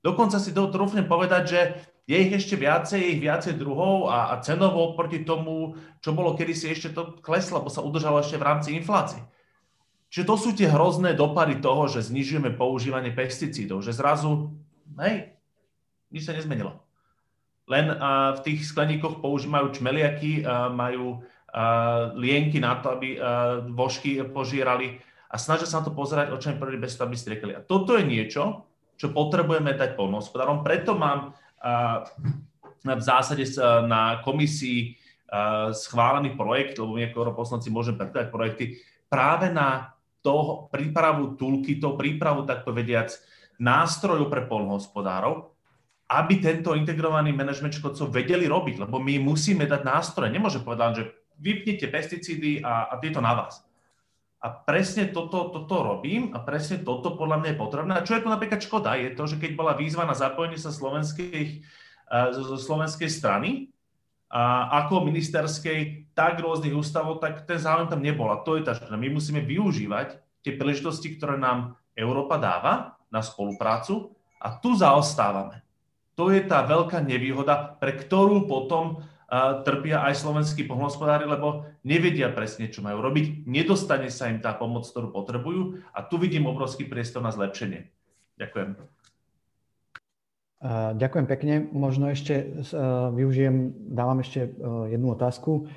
[0.00, 1.60] Dokonca si to trúfnem povedať, že
[2.10, 6.74] je ich ešte viacej, ich viacej druhov a, a cenovo proti tomu, čo bolo kedysi
[6.74, 9.22] ešte to kleslo, lebo sa udržalo ešte v rámci inflácie.
[10.10, 14.50] Čiže to sú tie hrozné dopady toho, že znižujeme používanie pesticídov, že zrazu,
[14.98, 15.38] hej,
[16.10, 16.82] nič sa nezmenilo.
[17.70, 23.62] Len uh, v tých skleníkoch používajú čmeliaky, uh, majú uh, lienky na to, aby uh,
[23.70, 24.98] vožky požírali
[25.30, 27.54] a snažia sa na to pozerať očami prvý bez toho, aby striekali.
[27.54, 28.66] A toto je niečo,
[28.98, 30.66] čo potrebujeme dať polnohospodárom.
[30.66, 31.38] Preto mám
[32.80, 33.44] v zásade
[33.86, 34.96] na komisii
[35.70, 38.64] schválený projekt, lebo my ako europoslanci môžeme predkladať projekty
[39.06, 43.12] práve na to prípravu to prípravu, tak povediac,
[43.60, 45.52] nástrojov pre polnohospodárov,
[46.10, 50.32] aby tento integrovaný manažment škodcov vedeli robiť, lebo my musíme dať nástroje.
[50.32, 51.04] Nemôže povedať, že
[51.38, 53.62] vypnite pesticídy a, a tieto na vás.
[54.40, 57.92] A presne toto, toto robím a presne toto podľa mňa je potrebné.
[57.92, 60.72] A čo je tu napríklad škoda, je to, že keď bola výzva na zapojenie sa
[60.72, 61.60] slovenskej,
[62.32, 63.68] zo slovenskej strany,
[64.30, 68.30] a ako ministerskej, tak rôznych ústavov, tak ten záujem tam nebol.
[68.30, 68.94] A to je tá škoda.
[68.94, 75.66] My musíme využívať tie príležitosti, ktoré nám Európa dáva na spoluprácu a tu zaostávame.
[76.14, 79.02] To je tá veľká nevýhoda, pre ktorú potom
[79.62, 83.46] trpia aj slovenskí pohľadspodári, lebo nevedia presne, čo majú robiť.
[83.46, 87.86] Nedostane sa im tá pomoc, ktorú potrebujú a tu vidím obrovský priestor na zlepšenie.
[88.42, 88.74] Ďakujem.
[90.98, 91.54] Ďakujem pekne.
[91.72, 92.66] Možno ešte
[93.14, 94.50] využijem, dávam ešte
[94.90, 95.70] jednu otázku.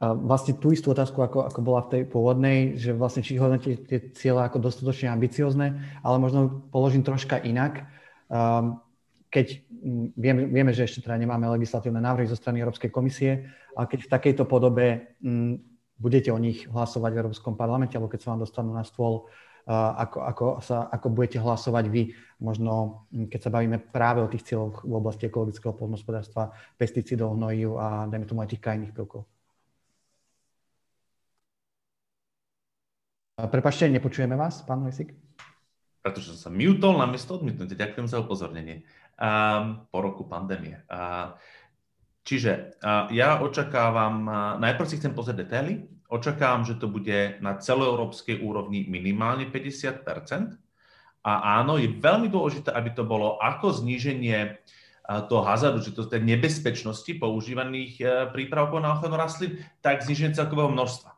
[0.00, 3.98] Vlastne tú istú otázku, ako, ako bola v tej pôvodnej, že vlastne či hodnotíte tie
[4.12, 7.84] cieľa ako dostatočne ambiciozne, ale možno položím troška inak.
[9.28, 9.46] Keď
[10.16, 14.12] vieme, vieme, že ešte teda nemáme legislatívne návrhy zo strany Európskej komisie, ale keď v
[14.12, 15.16] takejto podobe
[16.00, 19.28] budete o nich hlasovať v Európskom parlamente, alebo keď sa vám dostanú na stôl
[19.70, 24.82] ako, ako, sa, ako budete hlasovať vy, možno keď sa bavíme práve o tých cieľoch
[24.82, 29.28] v oblasti ekologického poľnohospodárstva, pesticídov, hnojív a dajme tomu aj tých krajných prvkov.
[33.40, 35.16] Prepašte, nepočujeme vás, pán Lesik?
[36.00, 37.88] Pretože som sa mutol namiesto odmietnutia.
[37.88, 38.88] Ďakujem za upozornenie.
[39.20, 40.80] Um, po roku pandémie.
[40.88, 41.36] Uh,
[42.24, 47.54] čiže uh, ja očakávam, uh, najprv si chcem pozrieť detaily, Očakávam, že to bude na
[47.54, 50.02] celoeurópskej úrovni minimálne 50%
[51.22, 54.58] A áno, je veľmi dôležité, aby to bolo ako zníženie
[55.30, 58.02] toho hazardu, že to je nebezpečnosti používaných
[58.34, 61.14] prípravkov na ochranu rastlín, tak zníženie celkového množstva.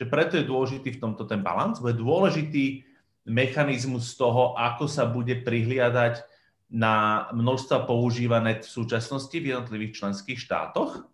[0.00, 2.88] Čiže preto je dôležitý v tomto ten balans, bude dôležitý
[3.28, 6.24] mechanizmus toho, ako sa bude prihliadať
[6.72, 11.04] na množstva používané v súčasnosti v jednotlivých členských štátoch.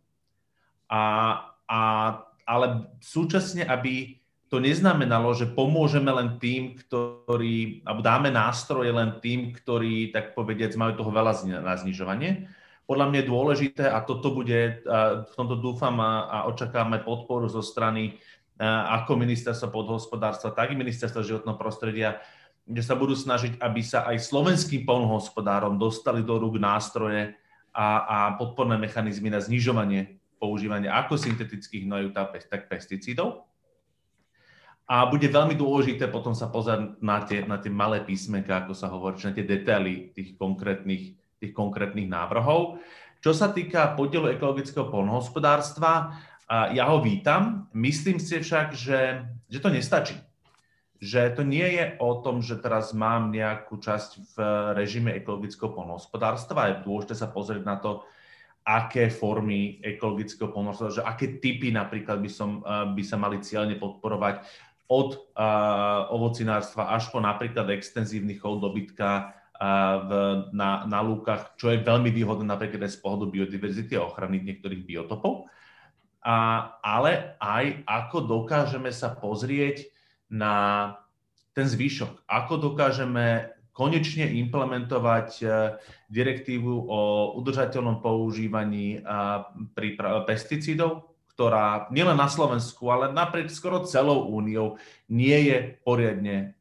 [0.87, 1.03] A,
[1.66, 1.81] a
[2.49, 4.16] ale súčasne, aby
[4.49, 10.73] to neznamenalo, že pomôžeme len tým, ktorí, alebo dáme nástroje len tým, ktorí, tak povediac,
[10.81, 12.49] majú toho veľa na znižovanie.
[12.88, 14.81] Podľa mňa je dôležité, a toto bude,
[15.29, 18.16] v tomto dúfam a, a očakávame podporu zo strany
[18.64, 22.25] ako ministerstva podhospodárstva, tak i ministerstva životného prostredia,
[22.68, 27.33] kde sa budú snažiť, aby sa aj slovenským polnohospodárom dostali do rúk nástroje
[27.72, 33.48] a, a podporné mechanizmy na znižovanie používania ako syntetických hnojív, tak pesticídov.
[34.88, 38.88] A bude veľmi dôležité potom sa pozrieť na tie, na tie malé písmenka, ako sa
[38.88, 42.81] hovorí, na tie detaily tých konkrétnych, tých konkrétnych návrhov.
[43.20, 46.16] Čo sa týka podielu ekologického polnohospodárstva,
[46.48, 47.68] ja ho vítam.
[47.76, 50.16] Myslím si však, že, že to nestačí.
[50.99, 54.37] Že to nie je o tom, že teraz mám nejakú časť v
[54.75, 56.75] režime ekologického polnohospodárstva.
[56.75, 58.03] Je dôležité sa pozrieť na to,
[58.69, 63.81] aké formy ekologického polnohospodárstva, že aké typy napríklad by, som, eh, by sa mali cieľne
[63.81, 64.45] podporovať
[64.89, 70.11] od uh, ovocinárstva až po napríklad extenzívny chov dobytka uh, v,
[70.57, 74.89] na, na lúkach, čo je veľmi výhodné napríklad aj z pohľadu biodiverzity a ochrany niektorých
[74.89, 75.45] biotopov.
[76.25, 76.37] a,
[76.81, 79.93] ale aj ako dokážeme sa pozrieť
[80.33, 80.55] na
[81.53, 85.45] ten zvyšok, ako dokážeme konečne implementovať e,
[86.11, 87.01] direktívu o
[87.38, 88.99] udržateľnom používaní
[89.75, 89.95] pri
[90.27, 94.75] pesticídov, ktorá nielen na Slovensku, ale napriek skoro celou úniou
[95.07, 96.59] nie je poriadne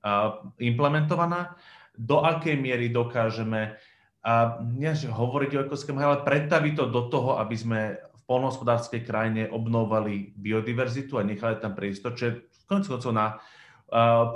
[0.62, 1.58] implementovaná.
[1.98, 3.74] Do akej miery dokážeme
[4.22, 9.48] a nie hovoriť o ekoskému, ale predstaviť to do toho, aby sme v polnohospodárskej krajine
[9.48, 13.40] obnovali biodiverzitu a nechali tam priestor, čo je konec koncov na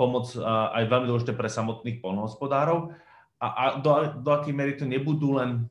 [0.00, 2.96] pomoc aj veľmi dôležité pre samotných polnohospodárov.
[3.42, 5.66] A, a do, do akej miery to nebudú len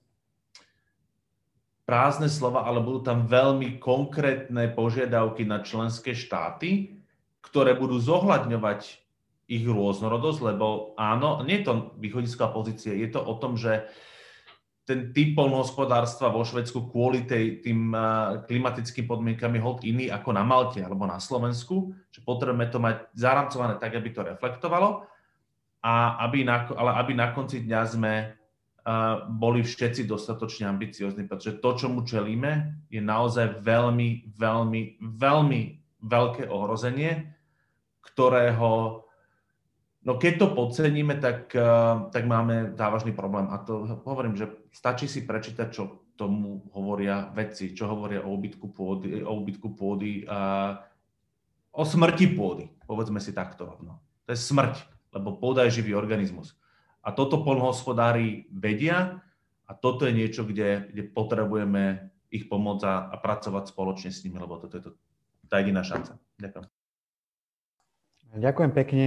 [1.88, 7.02] prázdne slova, ale budú tam veľmi konkrétne požiadavky na členské štáty,
[7.42, 9.02] ktoré budú zohľadňovať
[9.52, 13.92] ich rôznorodosť, lebo áno, nie je to východisková pozícia, je to o tom, že
[14.82, 17.94] ten typ polnohospodárstva vo Švedsku kvôli tej, tým
[18.50, 23.14] klimatickým podmienkam je hold iný ako na Malte alebo na Slovensku, že potrebujeme to mať
[23.14, 25.06] zaramcované tak, aby to reflektovalo,
[25.82, 31.58] a aby na, ale aby na konci dňa sme uh, boli všetci dostatočne ambiciozni, pretože
[31.58, 35.62] to, čo mu čelíme, je naozaj veľmi, veľmi, veľmi
[36.06, 37.34] veľké ohrozenie,
[38.02, 39.02] ktorého
[40.02, 41.64] No keď to podceníme, tak, eh,
[42.10, 43.46] tak máme závažný problém.
[43.54, 48.70] A to hovorím, že stačí si prečítať, čo tomu hovoria vedci, čo hovoria o úbytku
[48.70, 50.78] pôdy, o, úbytku pôdy a
[51.74, 52.70] o smrti pôdy.
[52.86, 53.98] Povedzme si takto rovno.
[54.30, 54.86] To je smrť,
[55.18, 56.54] lebo pôda je živý organizmus.
[57.02, 59.18] A toto polnohospodári vedia
[59.66, 64.38] a toto je niečo, kde, kde potrebujeme ich pomôcť a, a pracovať spoločne s nimi,
[64.38, 64.92] lebo toto je to,
[65.50, 66.22] tá jediná šanca.
[66.38, 66.66] Ďakujem.
[68.32, 69.06] Ďakujem pekne.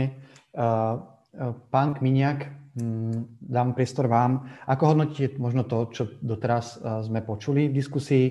[0.54, 2.46] Pán Kminiak,
[2.78, 4.46] mm, dám priestor vám.
[4.70, 8.26] Ako hodnotíte možno to, čo doteraz sme počuli v diskusii?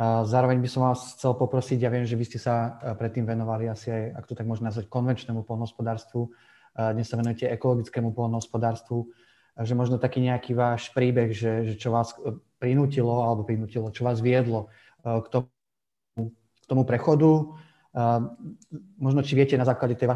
[0.00, 3.92] Zároveň by som vás chcel poprosiť, ja viem, že vy ste sa predtým venovali asi
[3.92, 6.32] aj, ak to tak možno nazvať, konvenčnému polnohospodárstvu.
[6.72, 9.12] Dnes sa venujete ekologickému polnohospodárstvu.
[9.60, 12.16] Že možno taký nejaký váš príbeh, že, že čo vás
[12.56, 14.72] prinútilo, alebo prinútilo, čo vás viedlo
[15.04, 17.52] k tomu, k tomu prechodu.
[18.96, 20.08] Možno či viete na základe tej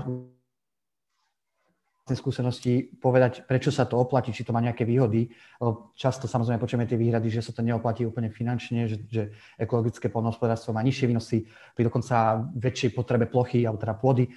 [2.12, 5.32] skúsenosti povedať, prečo sa to oplatí, či to má nejaké výhody.
[5.96, 10.76] Často samozrejme počujeme tie výhrady, že sa to neoplatí úplne finančne, že, že ekologické polnohospodárstvo
[10.76, 14.30] má nižšie výnosy, pri dokonca väčšej potrebe plochy alebo teda pôdy, e,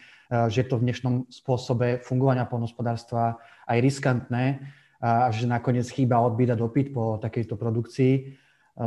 [0.47, 3.35] že je to v dnešnom spôsobe fungovania polnohospodárstva
[3.67, 4.63] aj riskantné
[5.03, 8.13] a že nakoniec chýba odbyt dopyt po takejto produkcii.
[8.15, 8.21] E,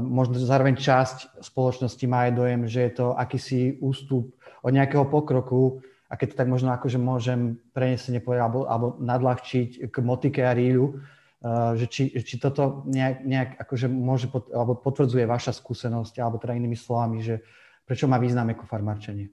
[0.00, 4.32] možno zároveň časť spoločnosti má aj dojem, že je to akýsi ústup
[4.64, 9.94] od nejakého pokroku, a keď to tak možno akože môžem prenesenie povedať alebo, alebo nadľahčiť
[9.94, 14.74] k motike a ríľu, uh, že či, či toto nejak, nejak akože môže pot, alebo
[14.74, 17.46] potvrdzuje vaša skúsenosť, alebo teda inými slovami, že
[17.86, 19.30] prečo má význam farmárčenie?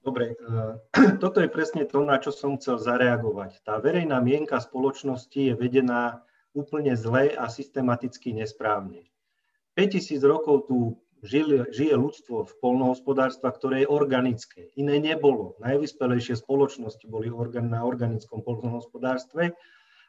[0.00, 0.80] Dobre, uh,
[1.22, 3.60] toto je presne to, na čo som chcel zareagovať.
[3.68, 6.24] Tá verejná mienka spoločnosti je vedená
[6.56, 9.04] úplne zle a systematicky nesprávne.
[9.76, 14.68] 5000 rokov tu žije, žije ľudstvo v polnohospodárstva, ktoré je organické.
[14.76, 15.56] Iné nebolo.
[15.64, 19.56] Najvyspelejšie spoločnosti boli organ, na organickom polnohospodárstve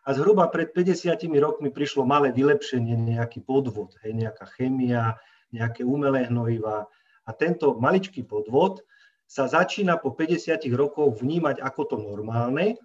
[0.06, 5.18] a zhruba pred 50 rokmi prišlo malé vylepšenie, nejaký podvod, hej, nejaká chemia,
[5.50, 6.86] nejaké umelé hnojiva.
[7.26, 8.86] A tento maličký podvod
[9.26, 12.78] sa začína po 50 rokov vnímať ako to normálne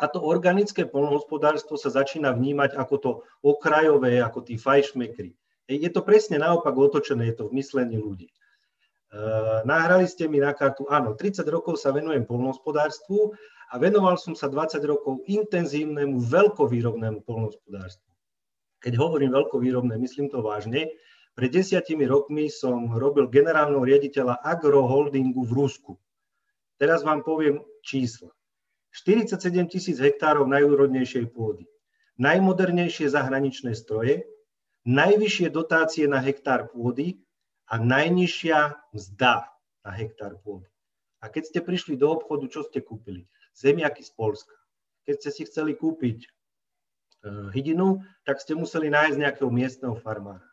[0.00, 3.10] a to organické polnohospodárstvo sa začína vnímať ako to
[3.44, 5.36] okrajové, ako tí fajšmekry.
[5.70, 8.28] Je to presne naopak otočené, je to v myslení ľudí.
[8.28, 8.34] E,
[9.62, 13.36] nahrali ste mi na kartu, áno, 30 rokov sa venujem polnohospodárstvu
[13.70, 18.10] a venoval som sa 20 rokov intenzívnemu veľkovýrobnému polnohospodárstvu.
[18.82, 20.90] Keď hovorím veľkovýrobné, myslím to vážne.
[21.32, 25.96] Pred desiatimi rokmi som robil generálneho riaditeľa agroholdingu v Rusku.
[26.76, 28.34] Teraz vám poviem čísla.
[28.92, 29.40] 47
[29.72, 31.64] tisíc hektárov najúrodnejšej pôdy,
[32.20, 34.28] najmodernejšie zahraničné stroje,
[34.82, 37.22] najvyššie dotácie na hektár pôdy
[37.70, 39.46] a najnižšia mzda
[39.86, 40.66] na hektár pôdy.
[41.22, 43.30] A keď ste prišli do obchodu, čo ste kúpili?
[43.54, 44.54] Zemiaky z Polska.
[45.06, 46.28] Keď ste si chceli kúpiť e,
[47.54, 50.46] hydinu, tak ste museli nájsť nejakého miestneho farmára.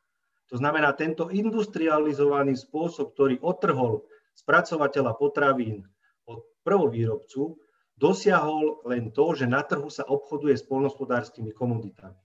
[0.53, 4.05] To znamená, tento industrializovaný spôsob, ktorý otrhol
[4.37, 5.85] spracovateľa potravín
[6.25, 7.57] od prvovýrobcu,
[7.97, 12.17] dosiahol len to, že na trhu sa obchoduje s polnospodárskymi komoditami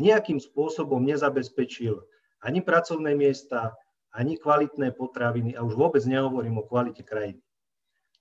[0.00, 2.00] nejakým spôsobom nezabezpečil
[2.40, 3.76] ani pracovné miesta,
[4.10, 7.44] ani kvalitné potraviny a už vôbec nehovorím o kvalite krajiny.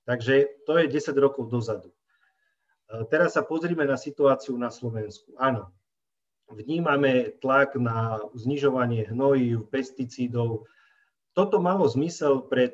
[0.06, 1.90] Takže to je 10 rokov dozadu.
[1.90, 1.96] E,
[3.10, 5.34] teraz sa pozrime na situáciu na Slovensku.
[5.40, 5.74] Áno,
[6.52, 10.66] vnímame tlak na znižovanie hnojív, pesticídov.
[11.38, 12.74] To toto malo zmysel pred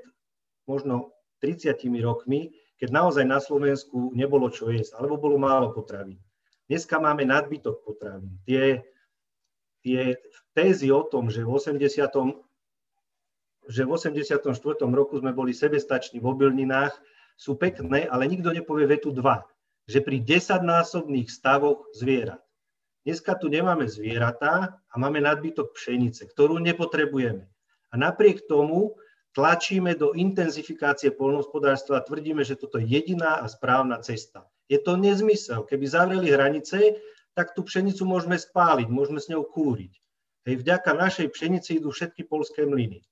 [0.65, 6.17] možno 30 rokmi, keď naozaj na Slovensku nebolo čo jesť, alebo bolo málo potravín.
[6.65, 8.41] Dneska máme nadbytok potravín.
[8.47, 8.81] Tie,
[9.85, 10.17] tie
[10.57, 12.09] tézy o tom, že v 80
[13.65, 14.45] že v 84.
[14.93, 16.93] roku sme boli sebestační v obilninách,
[17.33, 19.41] sú pekné, ale nikto nepovie vetu 2,
[19.89, 22.41] že pri 10-násobných stavoch zvierat.
[23.05, 27.45] Dneska tu nemáme zvieratá a máme nadbytok pšenice, ktorú nepotrebujeme.
[27.89, 28.97] A napriek tomu
[29.37, 34.49] tlačíme do intenzifikácie polnohospodárstva a tvrdíme, že toto je jediná a správna cesta.
[34.65, 35.69] Je to nezmysel.
[35.69, 36.97] Keby zavreli hranice,
[37.35, 39.91] tak tú pšenicu môžeme spáliť, môžeme s ňou kúriť.
[40.47, 43.03] Hej, vďaka našej pšenici idú všetky polské mlyny.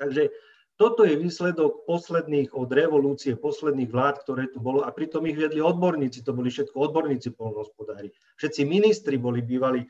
[0.00, 0.32] Takže
[0.80, 5.60] toto je výsledok posledných od revolúcie, posledných vlád, ktoré tu bolo a pritom ich viedli
[5.60, 8.08] odborníci, to boli všetko odborníci polnohospodári.
[8.40, 9.84] Všetci ministri boli bývali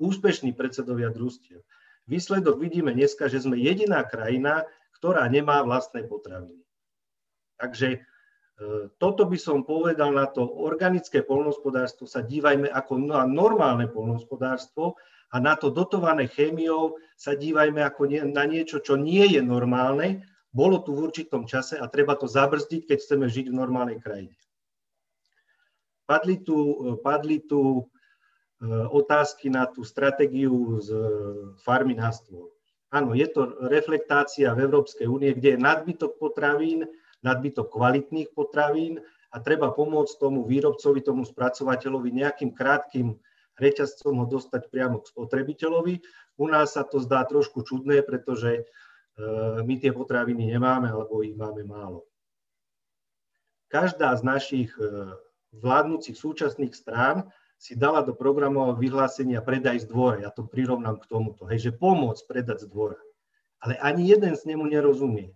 [0.00, 1.60] úspešní predsedovia družstiev.
[2.08, 4.64] Výsledok vidíme dneska, že sme jediná krajina,
[4.96, 6.64] ktorá nemá vlastné potraviny.
[7.60, 8.00] Takže
[8.98, 14.96] toto by som povedal na to organické polnohospodárstvo, sa dívajme ako na normálne polnohospodárstvo
[15.32, 20.84] a na to dotované chémiou sa dívajme ako na niečo, čo nie je normálne, bolo
[20.84, 24.36] tu v určitom čase a treba to zabrzdiť, keď chceme žiť v normálnej krajine.
[26.04, 26.56] Padli tu,
[27.00, 27.82] padli tu e,
[28.68, 30.92] otázky na tú stratégiu z
[31.64, 32.52] farmy na stôl.
[32.92, 36.84] Áno, je to reflektácia v Európskej únie, kde je nadbytok potravín,
[37.22, 39.02] nadbytok kvalitných potravín
[39.32, 43.16] a treba pomôcť tomu výrobcovi, tomu spracovateľovi nejakým krátkým
[43.56, 45.94] reťazcom ho dostať priamo k spotrebiteľovi.
[46.40, 48.62] U nás sa to zdá trošku čudné, pretože e,
[49.62, 52.04] my tie potraviny nemáme alebo ich máme málo.
[53.72, 55.16] Každá z našich e,
[55.56, 60.26] vládnúcich súčasných strán si dala do programového vyhlásenia predaj z dvora.
[60.26, 61.46] Ja to prirovnám k tomuto.
[61.46, 62.98] Hej, že pomôcť predať z dvora.
[63.62, 65.30] Ale ani jeden z nemu nerozumie.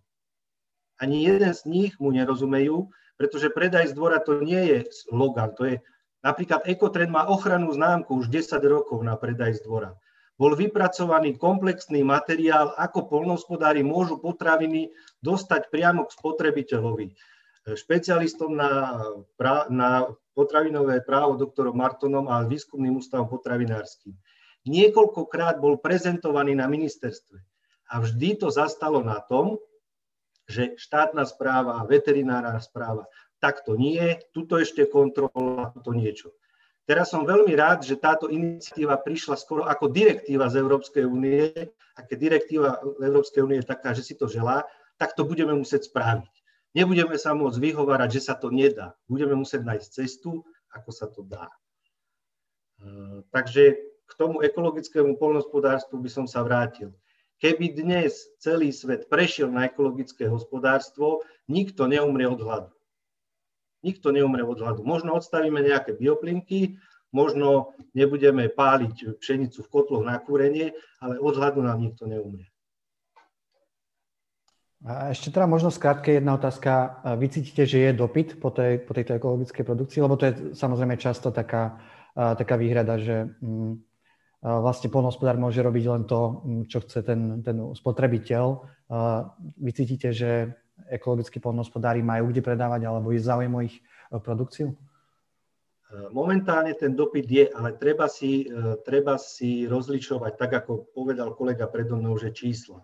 [0.96, 5.64] Ani jeden z nich mu nerozumejú, pretože predaj z dvora to nie je slogan, to
[5.64, 5.76] je
[6.26, 9.94] Napríklad Ekotrend má ochrannú známku už 10 rokov na predaj z dvora.
[10.34, 14.90] Bol vypracovaný komplexný materiál, ako polnohospodári môžu potraviny
[15.22, 17.14] dostať priamo k spotrebiteľovi.
[17.78, 19.00] Špecialistom na,
[19.70, 24.10] na potravinové právo doktorom Martonom a výskumným ústavom potravinárskym.
[24.66, 27.38] Niekoľkokrát bol prezentovaný na ministerstve
[27.94, 29.62] a vždy to zastalo na tom,
[30.46, 33.06] že štátna správa, veterinárna správa
[33.38, 36.32] takto nie, tuto ešte kontrola, tuto niečo.
[36.86, 41.50] Teraz som veľmi rád, že táto iniciatíva prišla skoro ako direktíva z Európskej únie.
[41.98, 44.62] A keď direktíva Európskej únie je taká, že si to želá,
[44.94, 46.30] tak to budeme musieť spraviť.
[46.78, 48.94] Nebudeme sa môcť vyhovárať, že sa to nedá.
[49.10, 51.50] Budeme musieť nájsť cestu, ako sa to dá.
[52.78, 56.94] E, takže k tomu ekologickému polnospodárstvu by som sa vrátil.
[57.36, 61.20] Keby dnes celý svet prešiel na ekologické hospodárstvo,
[61.52, 62.72] nikto neumrie od hladu.
[63.84, 64.80] Nikto neumre od hladu.
[64.82, 66.80] Možno odstavíme nejaké bioplinky,
[67.12, 72.48] možno nebudeme páliť pšenicu v kotloch na kúrenie, ale od hladu nám nikto neumrie.
[74.86, 77.02] A ešte teda možno skrátke jedna otázka.
[77.18, 80.00] Vy cítite, že je dopyt po, tej, po tejto ekologickej produkcii?
[80.04, 81.80] Lebo to je samozrejme často taká,
[82.14, 83.72] taká výhrada, že mm,
[84.44, 88.44] vlastne polnohospodár môže robiť len to, mm, čo chce ten, ten spotrebiteľ.
[89.58, 90.52] Vy cítite, že
[90.92, 93.80] ekologickí polnohospodári majú kde predávať alebo je záujem o ich
[94.12, 94.72] produkciu?
[94.72, 94.76] E,
[96.12, 101.70] momentálne ten dopyt je, ale treba si, e, treba si rozlišovať, tak ako povedal kolega
[101.70, 102.82] predo mnou, že čísla.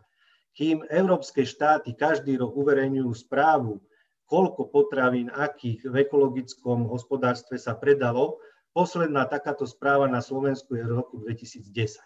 [0.53, 3.81] Kým európske štáty každý rok uverejňujú správu,
[4.29, 8.41] koľko potravín, akých v ekologickom hospodárstve sa predalo,
[8.73, 12.01] posledná takáto správa na Slovensku je v roku 2010.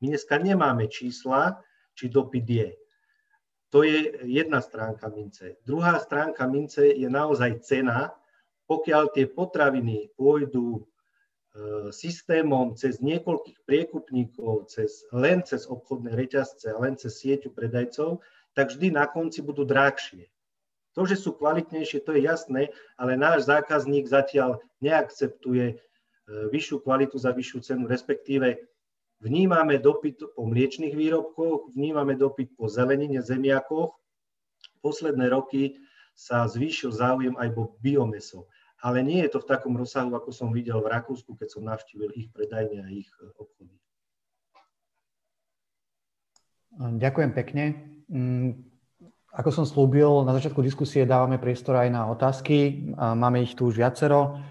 [0.00, 1.62] My dneska nemáme čísla,
[1.98, 2.68] či dopyt je.
[3.74, 5.58] To je jedna stránka mince.
[5.66, 8.14] Druhá stránka mince je naozaj cena,
[8.70, 10.82] pokiaľ tie potraviny pôjdu e,
[11.90, 18.22] systémom cez niekoľkých priekupníkov, cez, len cez obchodné reťazce a len cez sieťu predajcov,
[18.54, 20.30] tak vždy na konci budú drahšie.
[20.96, 25.76] To, že sú kvalitnejšie, to je jasné, ale náš zákazník zatiaľ neakceptuje
[26.26, 28.58] vyššiu kvalitu za vyššiu cenu, respektíve
[29.16, 33.96] Vnímame dopyt po mliečných výrobkoch, vnímame dopyt po zelenine, zemiakoch.
[34.84, 35.80] Posledné roky
[36.12, 38.44] sa zvýšil záujem aj po biomeso.
[38.84, 42.12] Ale nie je to v takom rozsahu, ako som videl v Rakúsku, keď som navštívil
[42.12, 43.72] ich predajne a ich e, obchody.
[46.76, 47.64] Ďakujem pekne.
[48.12, 48.68] Mm,
[49.32, 52.92] ako som slúbil, na začiatku diskusie dávame priestor aj na otázky.
[52.92, 54.44] Máme ich tu už viacero.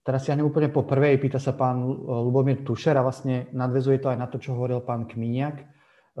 [0.00, 4.18] Teraz siahnem úplne po prvej, pýta sa pán Lubomír Tušer a vlastne nadvezuje to aj
[4.18, 5.60] na to, čo hovoril pán Kminiak.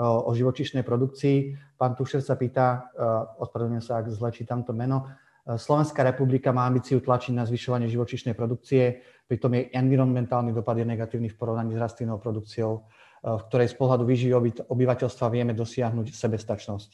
[0.00, 1.58] o živočišnej produkcii.
[1.74, 2.94] Pán Tušer sa pýta,
[3.42, 5.10] ospravedlňujem sa, ak zle čítam to meno,
[5.50, 11.26] Slovenská republika má ambíciu tlačiť na zvyšovanie živočišnej produkcie, pritom jej environmentálny dopad je negatívny
[11.32, 12.86] v porovnaní s rastlinnou produkciou,
[13.24, 14.32] v ktorej z pohľadu výživy
[14.70, 16.90] obyvateľstva vieme dosiahnuť sebestačnosť.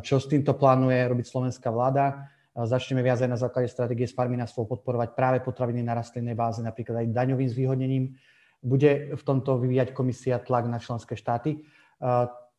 [0.00, 2.32] Čo s týmto plánuje robiť slovenská vláda?
[2.52, 7.00] Začneme viac aj na základe stratégie s farmínarstvom podporovať práve potraviny na rastlinnej báze, napríklad
[7.00, 8.04] aj daňovým zvýhodnením.
[8.60, 11.64] Bude v tomto vyvíjať komisia tlak na členské štáty?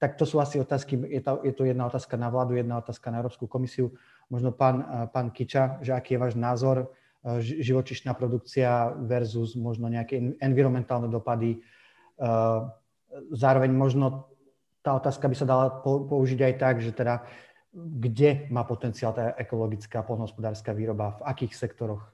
[0.02, 3.14] Tak to sú asi otázky, je to, je to jedna otázka na vládu, jedna otázka
[3.14, 3.94] na Európsku komisiu
[4.34, 6.90] možno pán, pán Kiča, že aký je váš názor,
[7.40, 11.64] živočišná produkcia versus možno nejaké environmentálne dopady.
[13.32, 14.28] Zároveň možno
[14.84, 17.24] tá otázka by sa dala použiť aj tak, že teda
[17.74, 22.06] kde má potenciál tá ekologická polnohospodárska výroba, v akých sektoroch?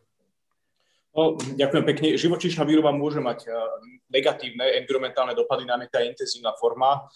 [1.10, 2.08] No, ďakujem pekne.
[2.16, 3.52] Živočíšna výroba môže mať
[4.08, 7.12] negatívne environmentálne dopady, najmä tá intenzívna forma.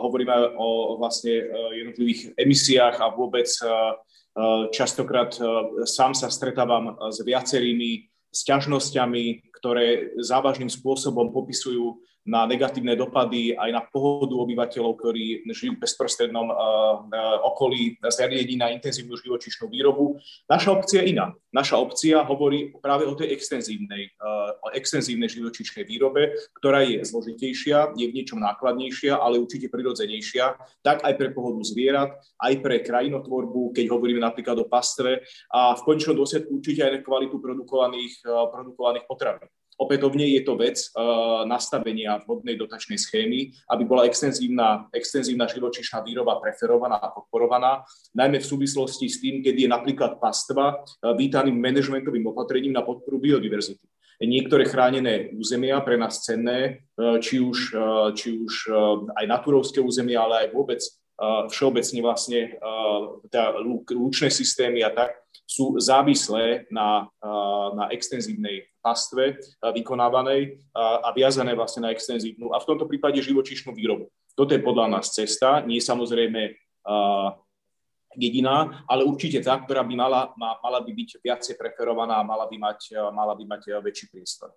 [0.00, 1.44] Hovoríme o vlastne
[1.76, 3.50] jednotlivých emisiách a vôbec
[4.72, 5.36] častokrát
[5.84, 13.82] sám sa stretávam s viacerými sťažnosťami, ktoré závažným spôsobom popisujú na negatívne dopady aj na
[13.86, 16.56] pohodu obyvateľov, ktorí žijú v bezprostrednom uh,
[17.46, 20.18] okolí zariadení na intenzívnu živočišnú výrobu.
[20.50, 21.30] Naša opcia je iná.
[21.54, 27.94] Naša opcia hovorí práve o tej extenzívnej, uh, o extenzívnej živočišnej výrobe, ktorá je zložitejšia,
[27.94, 32.10] je v niečom nákladnejšia, ale určite prirodzenejšia, tak aj pre pohodu zvierat,
[32.42, 35.22] aj pre krajinotvorbu, keď hovoríme napríklad o pastve
[35.54, 39.46] a v končnom dôsledku určite aj na kvalitu produkovaných, produkovaných potravín.
[39.76, 46.40] Opätovne je to vec uh, nastavenia vhodnej dotačnej schémy, aby bola extenzívna, extenzívna živočíšna výroba
[46.40, 47.84] preferovaná a podporovaná,
[48.16, 53.20] najmä v súvislosti s tým, keď je napríklad pastva uh, vítaným manažmentovým opatrením na podporu
[53.20, 53.84] biodiverzity.
[54.16, 57.76] Niektoré chránené územia pre nás cenné, uh, či už,
[58.16, 58.72] či už
[59.12, 60.80] aj naturovské územia, ale aj vôbec
[61.48, 62.60] všeobecne vlastne
[63.32, 63.56] teda
[63.96, 65.16] lúčne systémy a tak,
[65.46, 67.06] sú závislé na,
[67.72, 74.10] na extenzívnej pastve vykonávanej a viazané vlastne na extenzívnu a v tomto prípade živočíšnu výrobu.
[74.34, 76.50] Toto je podľa nás cesta, nie samozrejme
[78.18, 82.56] jediná, ale určite tá, ktorá by mala, mala by byť viacej preferovaná a mala by
[82.58, 84.50] mať, mala by mať väčší priestor.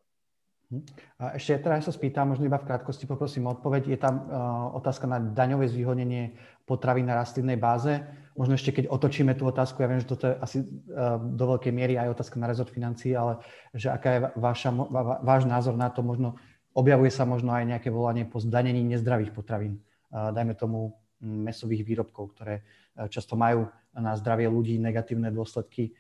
[0.70, 0.86] Hm.
[1.18, 3.90] A ešte teraz sa spýtam, možno iba v krátkosti poprosím o odpoveď.
[3.90, 6.38] Je tam uh, otázka na daňové zvýhodnenie
[6.70, 7.98] potravín na rastlinnej báze.
[8.40, 11.76] Možno ešte keď otočíme tú otázku, ja viem, že toto je asi uh, do veľkej
[11.76, 13.44] miery aj otázka na rezort financií, ale
[13.76, 14.72] že aká je vaša,
[15.20, 16.40] váš názor na to, možno
[16.72, 19.84] objavuje sa možno aj nejaké volanie po zdanení nezdravých potravín,
[20.16, 22.64] uh, dajme tomu mesových výrobkov, ktoré
[23.12, 25.92] často majú na zdravie ľudí negatívne dôsledky.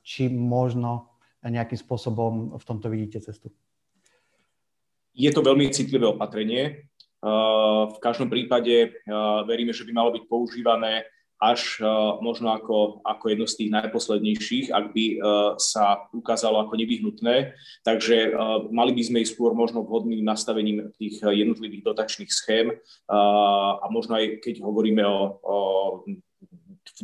[0.00, 3.52] Či možno nejakým spôsobom v tomto vidíte cestu?
[5.12, 6.88] Je to veľmi citlivé opatrenie.
[7.92, 9.04] V každom prípade
[9.44, 11.04] veríme, že by malo byť používané
[11.44, 11.84] až
[12.24, 15.04] možno ako, ako jedno z tých najposlednejších, ak by
[15.60, 17.52] sa ukázalo ako nevyhnutné.
[17.84, 18.32] Takže
[18.72, 22.72] mali by sme ísť skôr možno vhodným nastavením tých jednotlivých dotačných schém
[23.12, 25.56] a možno aj keď hovoríme o, o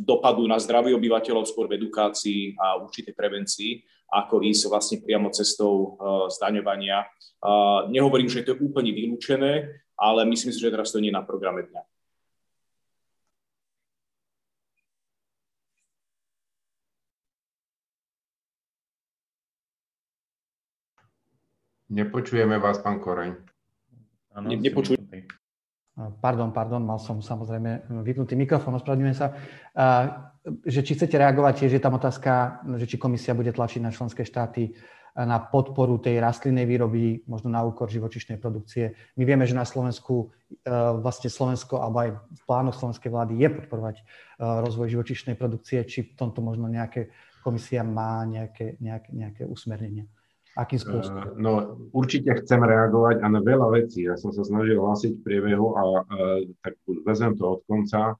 [0.01, 3.71] dopadu na zdravie obyvateľov, skôr v edukácii a určitej prevencii,
[4.09, 6.01] ako ísť vlastne priamo cestou
[6.33, 7.05] zdaňovania
[7.89, 11.25] Nehovorím, že je to úplne vylúčené, ale myslím si, že teraz to nie je na
[11.25, 11.81] programe dňa.
[21.91, 23.35] Nepočujeme vás, pán Koreň.
[24.31, 25.27] Ano, ne, nepočujeme.
[26.23, 29.35] Pardon, pardon, mal som samozrejme vypnutý mikrofón, ospravedlňujem sa.
[30.63, 34.23] Že či chcete reagovať, tiež je tam otázka, že či komisia bude tlačiť na členské
[34.23, 34.71] štáty
[35.11, 38.95] na podporu tej rastlinnej výroby, možno na úkor živočišnej produkcie.
[39.19, 40.31] My vieme, že na Slovensku,
[40.63, 40.71] e,
[41.03, 44.03] vlastne Slovensko, alebo aj v plánoch slovenskej vlády je podporovať e,
[44.39, 47.11] rozvoj živočišnej produkcie, či v tomto možno nejaké
[47.43, 50.07] komisia má nejaké, nejaké, nejaké usmernenie.
[50.59, 51.39] Akým spôsobom?
[51.39, 54.03] No, určite chcem reagovať a na veľa vecí.
[54.03, 56.17] Ja som sa snažil hlásiť v priebehu a, a
[56.59, 56.75] tak
[57.07, 58.19] vezmem to od konca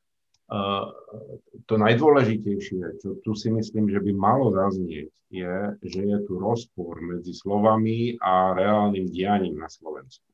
[1.63, 6.99] to najdôležitejšie, čo tu si myslím, že by malo zaznieť, je, že je tu rozpor
[6.99, 10.27] medzi slovami a reálnym dianím na Slovensku.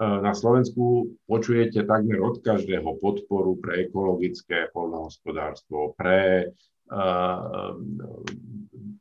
[0.00, 6.50] Na Slovensku počujete takmer od každého podporu pre ekologické poľnohospodárstvo, pre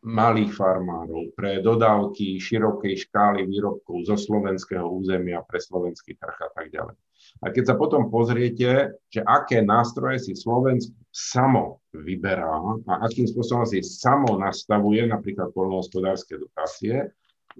[0.04, 6.70] malých farmárov, pre dodávky širokej škály výrobkov zo slovenského územia pre slovenský trh a tak
[6.76, 6.96] ďalej.
[7.42, 12.52] A keď sa potom pozriete, že aké nástroje si Slovensko samo vyberá
[12.90, 17.10] a akým spôsobom si samo nastavuje napríklad poľnohospodárske dotácie,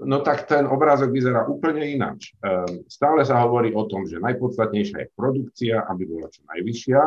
[0.02, 2.34] no tak ten obrázok vyzerá úplne ináč.
[2.42, 7.02] Ehm, stále sa hovorí o tom, že najpodstatnejšia je produkcia, aby bola čo najvyššia.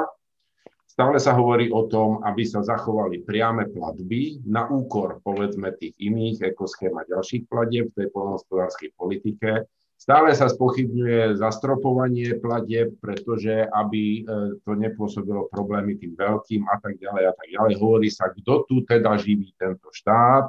[0.96, 6.56] Stále sa hovorí o tom, aby sa zachovali priame platby na úkor, povedzme, tých iných
[6.56, 9.68] ekoschém a ďalších platieb v tej polnohospodárskej politike.
[10.00, 16.96] Stále sa spochybňuje zastropovanie platieb, pretože aby e, to nepôsobilo problémy tým veľkým a tak
[16.96, 17.72] ďalej a tak ďalej.
[17.76, 20.48] Hovorí sa, kto tu teda živí tento štát,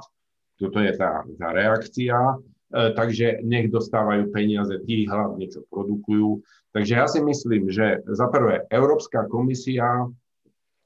[0.55, 2.35] toto je tá, tá reakcia, e,
[2.95, 6.39] takže nech dostávajú peniaze tí hlavne, čo produkujú.
[6.71, 10.07] Takže ja si myslím, že za prvé Európska komisia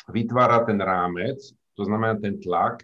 [0.10, 2.82] vytvára ten rámec, to znamená ten tlak.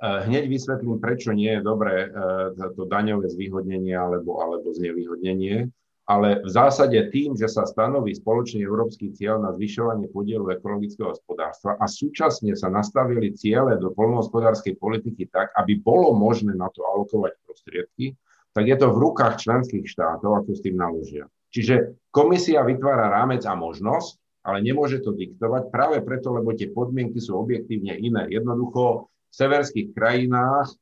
[0.00, 5.68] Eh, hneď vysvetlím, prečo nie je dobré eh, to daňové zvýhodnenie alebo, alebo znevýhodnenie,
[6.10, 11.78] ale v zásade tým, že sa stanoví spoločný európsky cieľ na zvyšovanie podielu ekologického hospodárstva
[11.78, 17.38] a súčasne sa nastavili ciele do poľnohospodárskej politiky tak, aby bolo možné na to alokovať
[17.46, 18.18] prostriedky,
[18.50, 21.30] tak je to v rukách členských štátov, ako s tým naložia.
[21.54, 27.20] Čiže komisia vytvára rámec a možnosť, ale nemôže to diktovať práve preto, lebo tie podmienky
[27.20, 28.24] sú objektívne iné.
[28.32, 30.74] Jednoducho v severských krajinách e,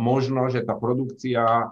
[0.00, 1.64] možno, že tá produkcia, e,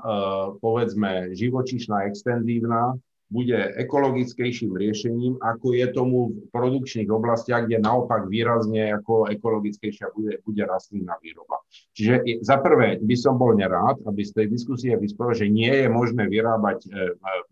[0.60, 3.00] povedzme, živočišná, extenzívna,
[3.32, 10.38] bude ekologickejším riešením, ako je tomu v produkčných oblastiach, kde naopak výrazne ako ekologickejšia bude,
[10.44, 11.64] bude rastlínna výroba.
[11.96, 15.88] Čiže za prvé by som bol nerád, aby z tej diskusie vyspelo, že nie je
[15.90, 16.88] možné vyrábať e,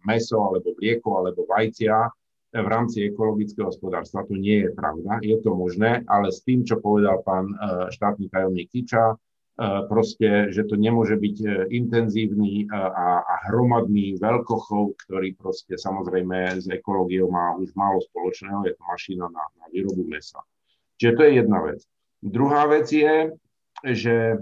[0.06, 2.12] meso alebo mlieko alebo vajcia
[2.52, 4.28] v rámci ekologického hospodárstva.
[4.28, 7.56] To nie je pravda, je to možné, ale s tým, čo povedal pán e,
[7.88, 9.16] štátny tajomník Kiča, e,
[9.88, 12.92] proste, že to nemôže byť e, intenzívny a,
[13.24, 19.32] a hromadný veľkochov, ktorý proste samozrejme s ekológiou má už málo spoločného, je to mašina
[19.32, 20.44] na, na výrobu mesa.
[21.00, 21.80] Čiže to je jedna vec.
[22.20, 23.32] Druhá vec je,
[23.82, 24.38] že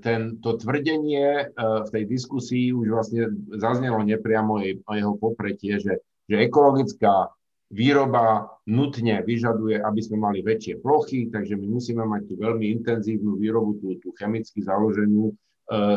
[0.00, 6.00] ten, to tvrdenie v tej diskusii už vlastne zaznelo nepriamo o jeho popretie, že
[6.30, 7.34] že ekologická
[7.70, 13.38] výroba nutne vyžaduje, aby sme mali väčšie plochy, takže my musíme mať tú veľmi intenzívnu
[13.38, 15.34] výrobu, tú, tú chemicky založenú, e,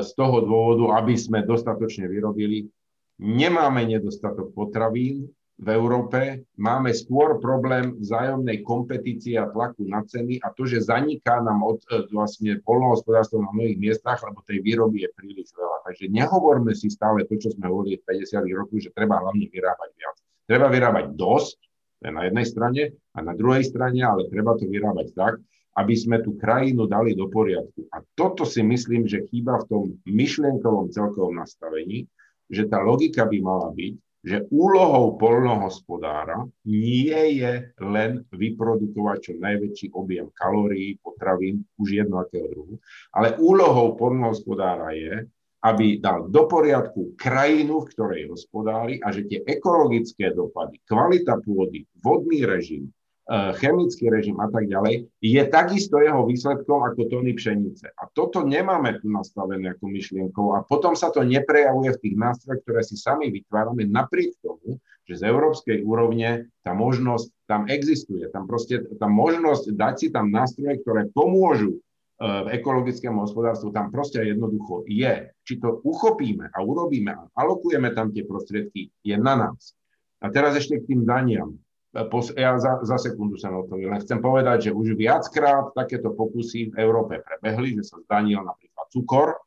[0.06, 2.70] z toho dôvodu, aby sme dostatočne vyrobili.
[3.22, 10.50] Nemáme nedostatok potravín v Európe, máme skôr problém vzájomnej kompetície a tlaku na ceny a
[10.50, 15.10] to, že zaniká nám od, e, vlastne polnohospodárstvo na mnohých miestach, lebo tej výroby je
[15.18, 15.90] príliš veľa.
[15.90, 18.46] Takže nehovorme si stále to, čo sme hovorili v 50.
[18.54, 20.18] rokoch, že treba hlavne vyrábať viac.
[20.54, 21.58] Treba vyrábať dosť,
[21.98, 25.42] to je na jednej strane, a na druhej strane, ale treba to vyrábať tak,
[25.82, 27.90] aby sme tú krajinu dali do poriadku.
[27.90, 32.06] A toto si myslím, že chýba v tom myšlienkovom celkovom nastavení,
[32.54, 33.94] že tá logika by mala byť,
[34.24, 42.46] že úlohou polnohospodára nie je len vyprodukovať čo najväčší objem kalórií, potravín, už jedno akého
[42.46, 42.76] druhu,
[43.10, 45.26] ale úlohou polnohospodára je,
[45.64, 51.88] aby dal do poriadku krajinu, v ktorej hospodári a že tie ekologické dopady, kvalita pôdy,
[52.04, 57.96] vodný režim, e, chemický režim a tak ďalej, je takisto jeho výsledkom ako tóny pšenice.
[57.96, 62.60] A toto nemáme tu nastavené ako myšlienkou a potom sa to neprejavuje v tých nástrojoch,
[62.68, 68.28] ktoré si sami vytvárame napriek tomu, že z európskej úrovne tá možnosť tam existuje.
[68.32, 71.80] Tam proste tá možnosť dať si tam nástroje, ktoré pomôžu
[72.24, 75.36] v ekologickému hospodárstvu tam proste jednoducho je.
[75.44, 79.76] Či to uchopíme a urobíme a alokujeme tam tie prostriedky, je na nás.
[80.24, 81.60] A teraz ešte k tým daniam.
[82.34, 86.80] Ja za, za sekundu sa to len chcem povedať, že už viackrát takéto pokusy v
[86.80, 89.38] Európe prebehli, že sa zdanil napríklad cukor,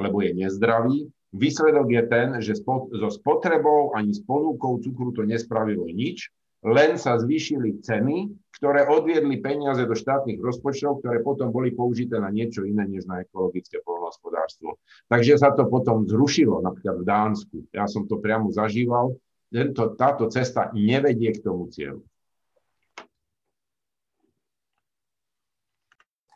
[0.00, 1.06] lebo je nezdravý.
[1.36, 6.32] Výsledok je ten, že so spotrebou ani s ponúkou cukru to nespravilo nič,
[6.62, 8.30] len sa zvýšili ceny,
[8.62, 13.26] ktoré odviedli peniaze do štátnych rozpočtov, ktoré potom boli použité na niečo iné než na
[13.26, 14.78] ekologické poľnohospodárstvo.
[15.10, 17.56] Takže sa to potom zrušilo, napríklad v Dánsku.
[17.74, 19.18] Ja som to priamo zažíval.
[19.50, 22.06] Tento, táto cesta nevedie k tomu cieľu.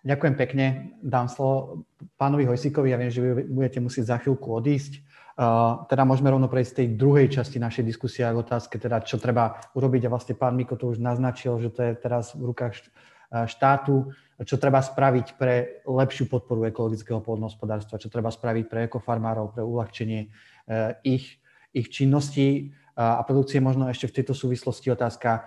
[0.06, 0.66] Ďakujem pekne.
[1.02, 1.86] Dám slovo
[2.18, 2.94] pánovi Hojsíkovi.
[2.94, 5.02] Ja viem, že vy budete musieť za chvíľku odísť
[5.86, 10.08] teda môžeme rovno prejsť tej druhej časti našej diskusie a otázke, teda čo treba urobiť.
[10.08, 12.88] A vlastne pán Miko to už naznačil, že to je teraz v rukách
[13.44, 19.60] štátu, čo treba spraviť pre lepšiu podporu ekologického pôdnohospodárstva, čo treba spraviť pre ekofarmárov, pre
[19.60, 20.28] uľahčenie e,
[21.04, 21.36] ich,
[21.76, 23.60] ich činností a produkcie.
[23.60, 25.44] Možno ešte v tejto súvislosti otázka,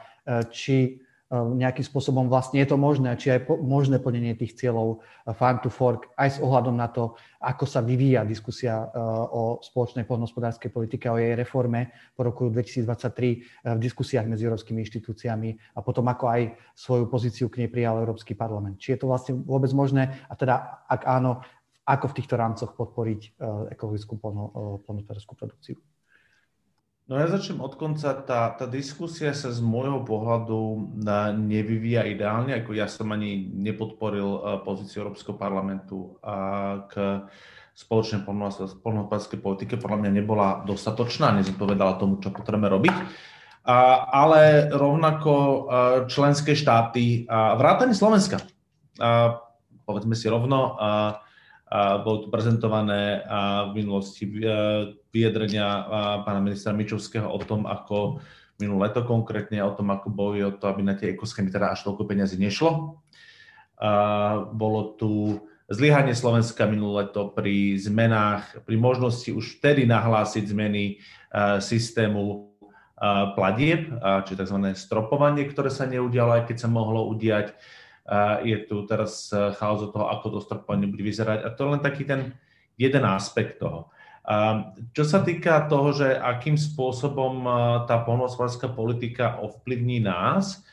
[0.53, 5.61] či nejakým spôsobom vlastne je to možné, či aj možné plnenie tých cieľov eh, Farm
[5.61, 8.97] to Fork, aj s ohľadom na to, ako sa vyvíja diskusia eh,
[9.29, 14.81] o spoločnej poľnohospodárskej politike, o jej reforme po roku 2023 eh, v diskusiách medzi európskymi
[14.81, 16.41] inštitúciami a potom ako aj
[16.73, 18.81] svoju pozíciu k nej prijal Európsky parlament.
[18.81, 21.45] Či je to vlastne vôbec možné a teda ak áno,
[21.85, 23.41] ako v týchto rámcoch podporiť
[23.73, 25.81] ekologickú polnohospodárskú produkciu.
[27.09, 28.13] No ja začnem od konca.
[28.21, 30.93] Tá, tá diskusia sa z môjho pohľadu
[31.41, 36.21] nevyvíja ideálne, ako ja som ani nepodporil pozíciu Európskeho parlamentu
[36.85, 37.25] k
[37.73, 38.21] spoločnej
[38.85, 39.81] polnohospodárskej politike.
[39.81, 42.95] Podľa mňa nebola dostatočná, nezodpovedala tomu, čo potrebujeme robiť.
[44.13, 45.33] Ale rovnako
[46.13, 48.37] členské štáty, vrátane Slovenska,
[49.81, 50.77] povedzme si rovno,
[52.01, 53.21] bolo tu prezentované
[53.69, 54.25] v minulosti
[55.13, 55.85] vyjadrenia
[56.25, 58.17] pána ministra Mičovského o tom, ako
[58.57, 61.85] minulé leto konkrétne, o tom, ako bojuje o to, aby na tie ekoschémy teda až
[61.85, 62.99] toľko peniazy nešlo.
[64.51, 65.39] Bolo tu
[65.69, 70.97] zlyhanie Slovenska minulé leto pri zmenách, pri možnosti už vtedy nahlásiť zmeny
[71.61, 72.49] systému
[73.37, 73.93] platieb,
[74.27, 74.57] či tzv.
[74.75, 77.55] stropovanie, ktoré sa neudialo, aj keď sa mohlo udiať
[78.41, 81.45] je tu teraz e, chaos od toho, ako to stropovanie bude vyzerať.
[81.45, 82.33] A to je len taký ten
[82.79, 83.91] jeden aspekt toho.
[84.93, 87.51] Čo sa týka toho, že akým spôsobom e,
[87.85, 90.65] tá polnohospodárska politika ovplyvní nás,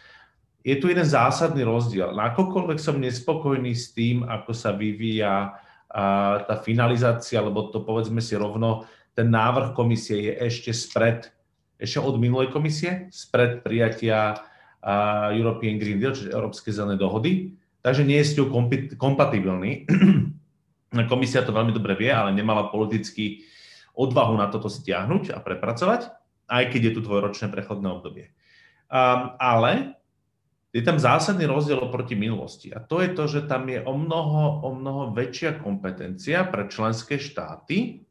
[0.67, 2.11] je tu jeden zásadný rozdiel.
[2.19, 5.55] Nakoľkoľvek som nespokojný s tým, ako sa vyvíja
[6.43, 8.83] tá finalizácia, lebo to povedzme si rovno,
[9.15, 11.31] ten návrh komisie je ešte spred,
[11.79, 14.43] ešte od minulej komisie, spred prijatia
[15.35, 18.55] European Green Deal, čiže Európske zelené dohody, takže nie je s ňou.
[21.11, 23.43] Komisia to veľmi dobre vie, ale nemala politický
[23.99, 26.07] odvahu na toto stiahnuť a prepracovať,
[26.47, 28.31] aj keď je tu dvojročné prechodné obdobie.
[28.87, 29.99] Um, ale
[30.71, 32.71] je tam zásadný rozdiel oproti minulosti.
[32.71, 37.19] A to je to, že tam je o mnoho, o mnoho väčšia kompetencia pre členské
[37.19, 38.06] štáty,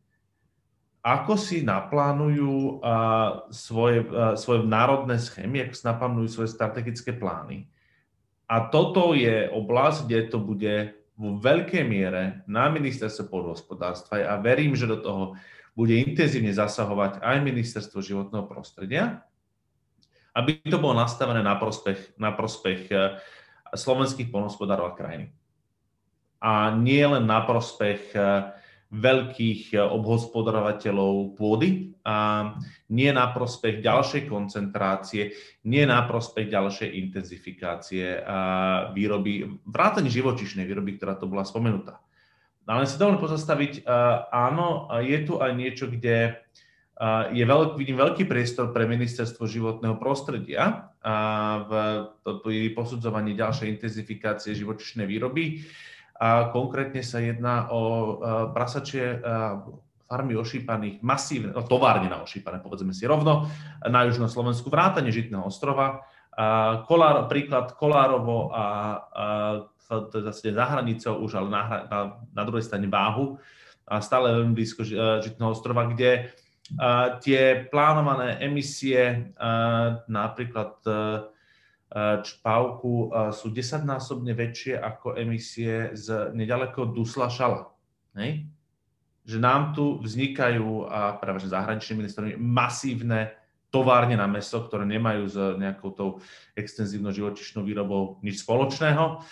[1.05, 2.81] ako si naplánujú
[3.53, 4.09] svoje,
[4.41, 7.69] svoje národné schémy, ako si naplánujú svoje strategické plány.
[8.49, 10.75] A toto je oblasť, kde to bude
[11.13, 15.23] vo veľkej miere na ministerstve podhospodárstva a verím, že do toho
[15.77, 19.21] bude intenzívne zasahovať aj ministerstvo životného prostredia,
[20.35, 22.95] aby to bolo nastavené na prospech, na prospech e,
[23.71, 25.31] slovenských polnospodárov a krajiny.
[26.43, 28.19] A nie len na prospech e,
[28.95, 32.51] veľkých eh, obhospodarovateľov pôdy a
[32.93, 35.33] nie na prospech ďalšej koncentrácie,
[35.65, 38.21] nie na prospech ďalšej intenzifikácie
[38.93, 41.97] výroby, vrátane živočišnej výroby, ktorá to bola spomenutá.
[42.65, 43.83] Ale si dovolím pozastaviť, eh,
[44.33, 49.97] áno, je tu aj niečo, kde eh, je veľk, vidím veľký priestor pre ministerstvo životného
[49.97, 50.89] prostredia
[51.69, 51.69] v
[52.73, 55.61] posudzovaní ďalšej intenzifikácie živočišnej výroby
[56.15, 58.11] a konkrétne sa jedná o e,
[58.55, 59.17] prasačie e,
[60.05, 63.49] farmy ošípaných, masívne, no, továrne na ošípané, povedzme si rovno,
[63.83, 66.05] na južnom Slovensku, vrátane Žitného ostrova.
[66.85, 69.25] Kolár, príklad Kolárovo a, a
[69.87, 71.99] to je zase za hranicou už, ale na, na,
[72.35, 73.39] na druhej strane Váhu,
[73.85, 74.93] a stále veľmi blízko e,
[75.25, 76.29] Žitného ostrova, kde
[76.77, 80.85] a, tie plánované emisie, a, napríklad
[81.95, 87.71] čpavku sú desaťnásobne väčšie ako emisie z nedaleko Dusla Šala.
[88.19, 88.51] Hej?
[89.23, 93.31] Že nám tu vznikajú, a práve zahraničnými ministrami, masívne
[93.71, 96.09] továrne na meso, ktoré nemajú s nejakou tou
[96.55, 99.23] extenzívnou živočišnou výrobou nič spoločného,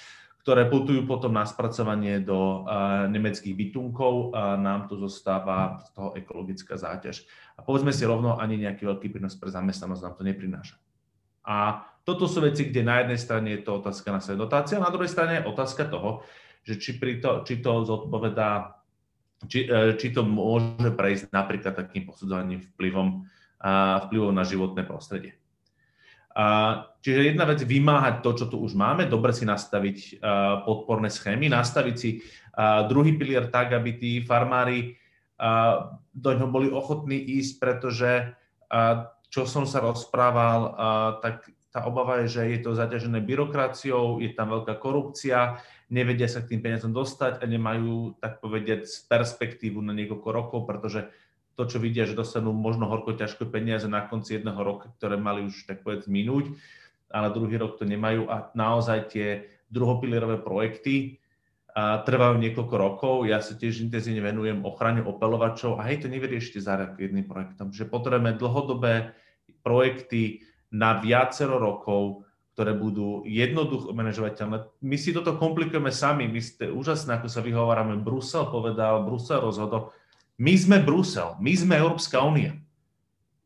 [0.44, 6.10] ktoré putujú potom na spracovanie do uh, nemeckých bytunkov a nám tu zostáva z toho
[6.20, 7.24] ekologická záťaž.
[7.56, 10.76] A povedzme si rovno, ani nejaký veľký prínos pre zamestnanosť nám to neprináša.
[11.48, 14.92] A toto sú veci, kde na jednej strane je to otázka na dotácie, a na
[14.92, 16.24] druhej strane je otázka toho,
[16.64, 18.80] že či, to, či to zodpovedá,
[19.48, 23.28] či, e, či to môže prejsť napríklad takým posudzovaním vplyvom,
[24.08, 25.40] vplyvom na životné prostredie.
[26.36, 30.24] A, čiže jedna vec vymáhať to, čo tu už máme, dobre si nastaviť
[30.68, 32.20] podporné schémy, nastaviť si
[32.90, 34.98] druhý pilier tak, aby tí farmári
[36.14, 38.12] do ňoho boli ochotní ísť, pretože
[39.30, 40.74] čo som sa rozprával,
[41.22, 45.58] tak tá obava je, že je to zaťažené byrokraciou, je tam veľká korupcia,
[45.90, 51.10] nevedia sa k tým peniazom dostať a nemajú, tak povedať, perspektívu na niekoľko rokov, pretože
[51.58, 55.50] to, čo vidia, že dostanú možno horko ťažké peniaze na konci jedného roka, ktoré mali
[55.50, 56.54] už tak povedať minúť,
[57.10, 59.28] ale druhý rok to nemajú a naozaj tie
[59.74, 61.22] druhopilierové projekty
[61.74, 63.16] a trvajú niekoľko rokov.
[63.26, 67.74] Ja sa tiež intenzívne venujem ochrane opelovačov a hej, to nevyriešite za jedným projektom.
[67.74, 69.18] Že potrebujeme dlhodobé
[69.66, 72.26] projekty, na viacero rokov,
[72.58, 74.82] ktoré budú jednoducho manažovateľné.
[74.82, 76.26] My si toto komplikujeme sami.
[76.26, 77.98] My ste úžasné, ako sa vyhovárame.
[78.02, 79.94] Brusel povedal, Brusel rozhodol.
[80.42, 82.58] My sme Brusel, my sme Európska únia.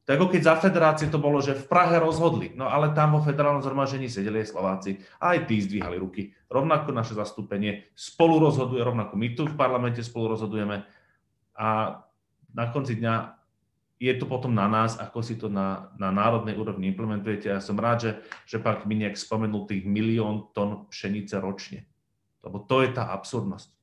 [0.07, 3.21] To ako keď za federácie to bolo, že v Prahe rozhodli, no ale tam vo
[3.27, 6.31] federálnom zhromaždení sedeli aj Slováci, aj tí zdvíhali ruky.
[6.47, 10.87] Rovnako naše zastúpenie spolu rozhoduje, rovnako my tu v parlamente spolu rozhodujeme
[11.59, 11.99] a
[12.55, 13.36] na konci dňa
[13.97, 17.49] je to potom na nás, ako si to na, na národnej úrovni implementujete.
[17.49, 18.11] Ja som rád, že,
[18.45, 21.89] že pán Kminiak spomenul tých milión tón pšenice ročne.
[22.45, 23.73] Lebo to je tá absurdnosť.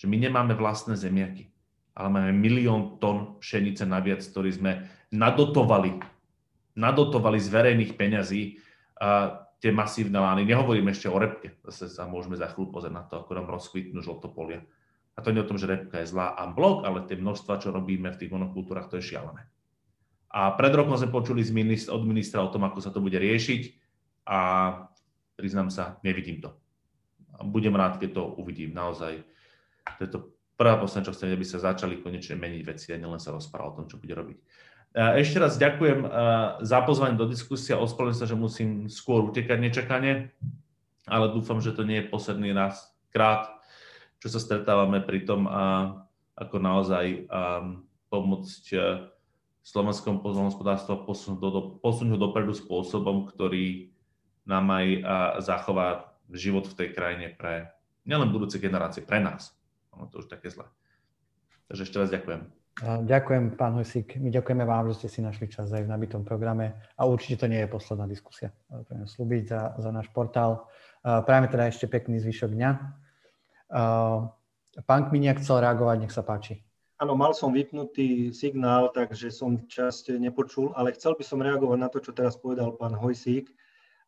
[0.00, 1.52] Že my nemáme vlastné zemiaky,
[1.92, 4.72] ale máme milión tón pšenice naviac, ktorý sme
[5.12, 6.00] nadotovali,
[6.74, 8.58] nadotovali z verejných peňazí
[8.98, 10.48] a tie masívne lány.
[10.48, 14.00] Nehovorím ešte o repke, zase sa môžeme za chvíľu pozrieť na to, ako nám rozkvitnú
[14.00, 14.64] žltopolia.
[15.14, 17.70] A to nie o tom, že repka je zlá a blok, ale tie množstva, čo
[17.70, 19.46] robíme v tých monokultúrach, to je šialené.
[20.34, 23.62] A pred rokom sme počuli od ministra o tom, ako sa to bude riešiť
[24.26, 24.38] a
[25.38, 26.50] priznám sa, nevidím to.
[27.46, 28.74] Budem rád, keď to uvidím.
[28.74, 29.22] Naozaj,
[29.98, 30.18] to je to
[30.58, 33.76] prvá posledná, čo chcem, aby sa začali konečne meniť veci a nielen sa rozprávať o
[33.78, 34.38] tom, čo bude robiť.
[34.94, 36.06] Ešte raz ďakujem
[36.62, 37.78] za pozvanie do diskusie.
[37.78, 40.34] Ospravedlňujem sa, že musím skôr utekať nečakane,
[41.06, 43.53] ale dúfam, že to nie je posledný raz krát,
[44.24, 45.44] čo sa stretávame pri tom,
[46.32, 47.28] ako naozaj
[48.08, 48.78] pomôcť e,
[49.60, 53.92] slovenskom pozornospodárstvu posunúť, do, posunúť dopredu spôsobom, ktorý
[54.48, 54.86] nám aj
[55.44, 57.68] zachová život v tej krajine pre
[58.08, 59.52] nielen budúce generácie, pre nás.
[59.92, 60.64] Ono to už také zle.
[61.68, 62.40] Takže ešte raz ďakujem.
[63.04, 64.18] Ďakujem, pán Hojsík.
[64.18, 67.46] My ďakujeme vám, že ste si našli čas aj v nabitom programe a určite to
[67.46, 68.50] nie je posledná diskusia.
[68.72, 70.66] Budeme slúbiť za, za náš portál.
[71.04, 72.70] Prajeme teda ešte pekný zvyšok dňa.
[73.74, 76.62] Pán Kminiak chcel reagovať, nech sa páči.
[77.02, 81.90] Áno, mal som vypnutý signál, takže som časť nepočul, ale chcel by som reagovať na
[81.90, 83.50] to, čo teraz povedal pán Hojsík,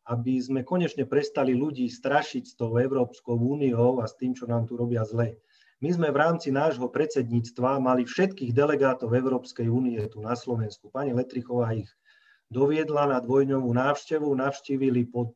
[0.07, 4.71] aby sme konečne prestali ľudí strašiť s tou Európskou úniou a s tým, čo nám
[4.71, 5.35] tu robia zle.
[5.83, 10.87] My sme v rámci nášho predsedníctva mali všetkých delegátov Európskej únie tu na Slovensku.
[10.89, 11.91] Pani Letrichová ich
[12.47, 15.35] doviedla na dvojňovú návštevu, navštívili pod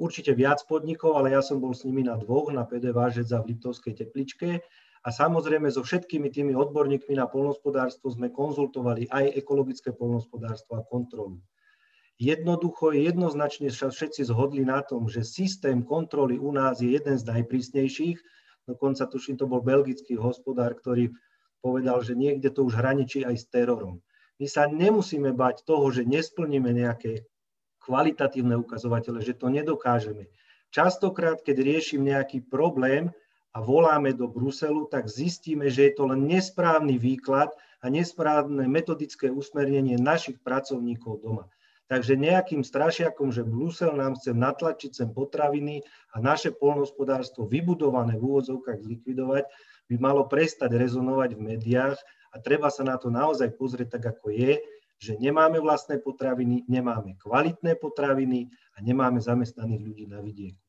[0.00, 3.42] určite viac podnikov, ale ja som bol s nimi na dvoch, na PD Vážec a
[3.42, 4.62] v Liptovskej tepličke.
[5.04, 11.44] A samozrejme so všetkými tými odborníkmi na polnospodárstvo sme konzultovali aj ekologické polnospodárstvo a kontrolu.
[12.16, 17.26] Jednoducho, jednoznačne sa všetci zhodli na tom, že systém kontroly u nás je jeden z
[17.26, 18.16] najprísnejších,
[18.64, 21.12] Dokonca tuším, to bol belgický hospodár, ktorý
[21.60, 24.00] povedal, že niekde to už hraničí aj s terorom.
[24.40, 27.28] My sa nemusíme bať toho, že nesplníme nejaké
[27.84, 30.26] kvalitatívne ukazovatele, že to nedokážeme.
[30.74, 33.12] Častokrát, keď riešim nejaký problém
[33.54, 39.30] a voláme do Bruselu, tak zistíme, že je to len nesprávny výklad a nesprávne metodické
[39.30, 41.46] usmernenie našich pracovníkov doma.
[41.84, 45.84] Takže nejakým strašiakom, že Brusel nám chce natlačiť sem potraviny
[46.16, 49.44] a naše polnohospodárstvo vybudované v úvodzovkách zlikvidovať,
[49.92, 52.00] by malo prestať rezonovať v médiách
[52.32, 54.58] a treba sa na to naozaj pozrieť tak, ako je,
[54.98, 60.60] že nemáme vlastné potraviny, nemáme kvalitné potraviny a nemáme zamestnaných ľudí na vidieku.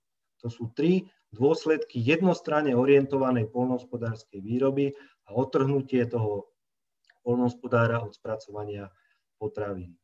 [0.44, 4.94] To sú tri dôsledky jednostranne orientovanej polnohospodárskej výroby
[5.26, 6.54] a otrhnutie toho
[7.26, 8.94] polnohospodára od spracovania
[9.42, 9.98] potravín.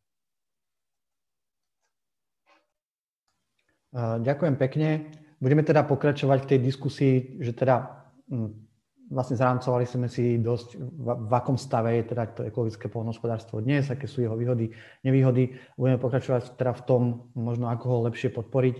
[3.94, 5.12] Ďakujem pekne.
[5.44, 7.14] Budeme teda pokračovať v tej diskusii,
[7.44, 8.71] že teda hm,
[9.12, 13.92] vlastne zrámcovali sme si dosť, v, v akom stave je teda to ekologické poľnohospodárstvo dnes,
[13.92, 14.72] aké sú jeho výhody,
[15.04, 15.52] nevýhody.
[15.76, 17.02] Budeme pokračovať teda v tom,
[17.36, 18.76] možno ako ho lepšie podporiť.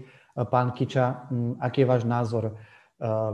[0.48, 1.28] Pán Kiča,
[1.60, 2.56] aký je váš názor?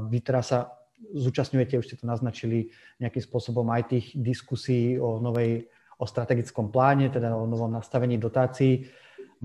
[0.10, 5.70] Vy teraz sa zúčastňujete, už ste to naznačili, nejakým spôsobom aj tých diskusí o novej,
[6.02, 8.90] o strategickom pláne, teda o novom nastavení dotácií.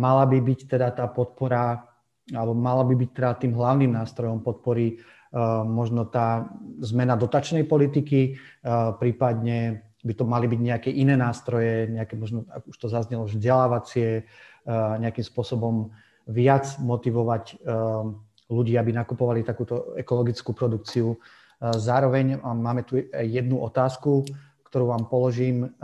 [0.01, 1.85] Mala by byť teda tá podpora
[2.33, 4.97] alebo mala by byť teda tým hlavným nástrojom podpory
[5.67, 6.53] možno tá
[6.85, 12.67] zmena dotačnej politiky, uh, prípadne by to mali byť nejaké iné nástroje, nejaké možno, ako
[12.71, 15.91] už to zaznelo, vzdelávacie, uh, nejakým spôsobom
[16.23, 17.59] viac motivovať
[18.47, 21.19] ľudí, aby nakupovali takúto ekologickú produkciu.
[21.59, 24.23] Zároveň máme tu jednu otázku,
[24.63, 25.75] ktorú vám položím.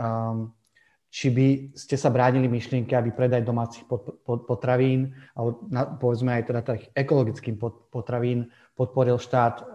[1.11, 3.83] Či by ste sa bránili myšlienke, aby predaj domácich
[4.23, 5.59] potravín, alebo
[5.99, 7.59] povedzme aj teda tých ekologických
[7.91, 8.47] potravín
[8.79, 9.67] podporil štát uh,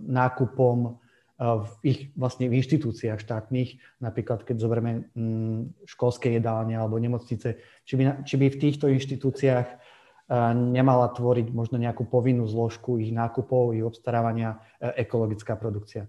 [0.00, 6.96] nákupom uh, v ich vlastne v inštitúciách štátnych, napríklad keď zoberieme um, školské jedálne alebo
[6.96, 12.96] nemocnice, či by, či by v týchto inštitúciách uh, nemala tvoriť možno nejakú povinnú zložku
[12.96, 16.08] ich nákupov, ich obstarávania ekologická produkcia.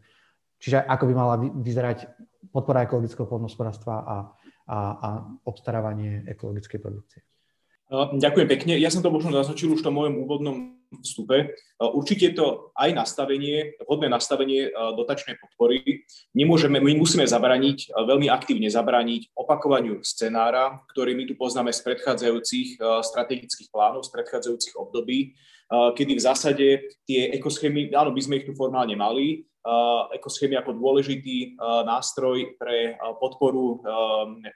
[0.64, 2.08] Čiže ako by mala vyzerať
[2.56, 4.18] podpora ekologického poľnohospodárstva a
[4.72, 5.10] a, a
[5.44, 7.20] obstarávanie ekologickej produkcie.
[7.92, 8.74] Ďakujem pekne.
[8.80, 11.56] Ja som to možno naznačil už v tom mojom úvodnom vstupe.
[11.80, 16.04] Určite to aj nastavenie, vhodné nastavenie dotačnej podpory.
[16.36, 22.84] Nemôžeme, my musíme zabraniť, veľmi aktívne zabraniť opakovaniu scenára, ktorý my tu poznáme z predchádzajúcich
[22.84, 25.40] strategických plánov, z predchádzajúcich období,
[25.72, 26.68] kedy v zásade
[27.08, 29.48] tie ekoschémy, áno, by sme ich tu formálne mali,
[30.18, 33.78] ekoschémy ako dôležitý nástroj pre podporu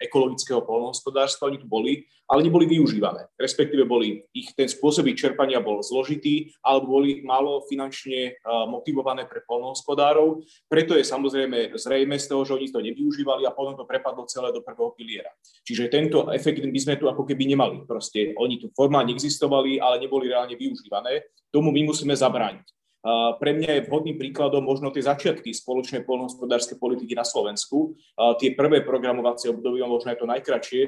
[0.02, 1.54] ekologického polnohospodárstva.
[1.54, 3.30] Oni tu boli, ale neboli využívané.
[3.38, 9.46] Respektíve boli, ich ten spôsob ich čerpania bol zložitý, alebo boli málo finančne motivované pre
[9.46, 10.42] polnohospodárov.
[10.66, 14.50] Preto je samozrejme zrejme z toho, že oni to nevyužívali a potom to prepadlo celé
[14.50, 15.30] do prvého piliera.
[15.62, 17.86] Čiže tento efekt by sme tu ako keby nemali.
[17.86, 21.30] Proste oni tu formálne existovali, ale neboli reálne využívané.
[21.54, 22.66] Tomu my musíme zabrániť.
[23.14, 27.94] Pre mňa je vhodným príkladom možno tie začiatky spoločnej poľnohospodárskej politiky na Slovensku,
[28.42, 30.82] tie prvé programovacie obdobia, možno je to najkračšie,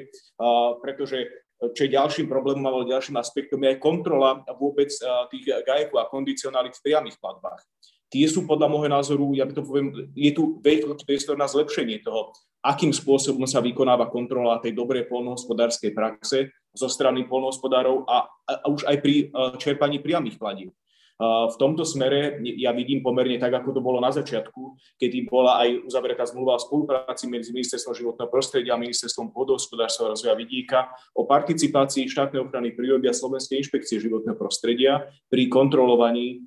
[0.82, 4.90] pretože čo je ďalším problémom alebo ďalším aspektom je aj kontrola vôbec
[5.30, 7.62] tých gajekov a kondicionálit v priamých platbách.
[8.10, 12.00] Tie sú podľa môjho názoru, ja by to poviem, je tu veľký priestor na zlepšenie
[12.00, 18.52] toho, akým spôsobom sa vykonáva kontrola tej dobrej polnohospodárskej praxe zo strany polnohospodárov a, a,
[18.70, 19.14] už aj pri
[19.60, 20.74] čerpaní priamých platieb.
[21.18, 25.90] V tomto smere ja vidím pomerne tak, ako to bolo na začiatku, kedy bola aj
[25.90, 30.86] uzavretá zmluva o spolupráci medzi Ministerstvom životného prostredia a Ministerstvom pôdohospodárstva a rozvoja vidíka
[31.18, 36.46] o participácii štátnej ochrany prírody a Slovenskej inšpekcie životného prostredia pri kontrolovaní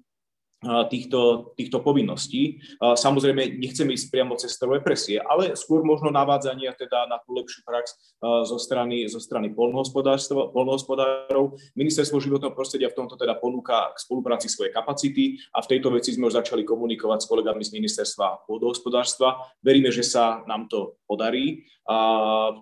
[0.62, 2.62] týchto, týchto povinností.
[2.78, 7.97] Samozrejme, nechceme ísť priamo cez represie, ale skôr možno navádzania teda na tú lepšiu prax
[8.22, 11.57] zo strany, zo strany polnohospodárov.
[11.74, 16.14] Ministerstvo životného prostredia v tomto teda ponúka k spolupráci svoje kapacity a v tejto veci
[16.14, 19.41] sme už začali komunikovať s kolegami z Ministerstva pôdohospodárstva.
[19.66, 21.66] Veríme, že sa nám to podarí.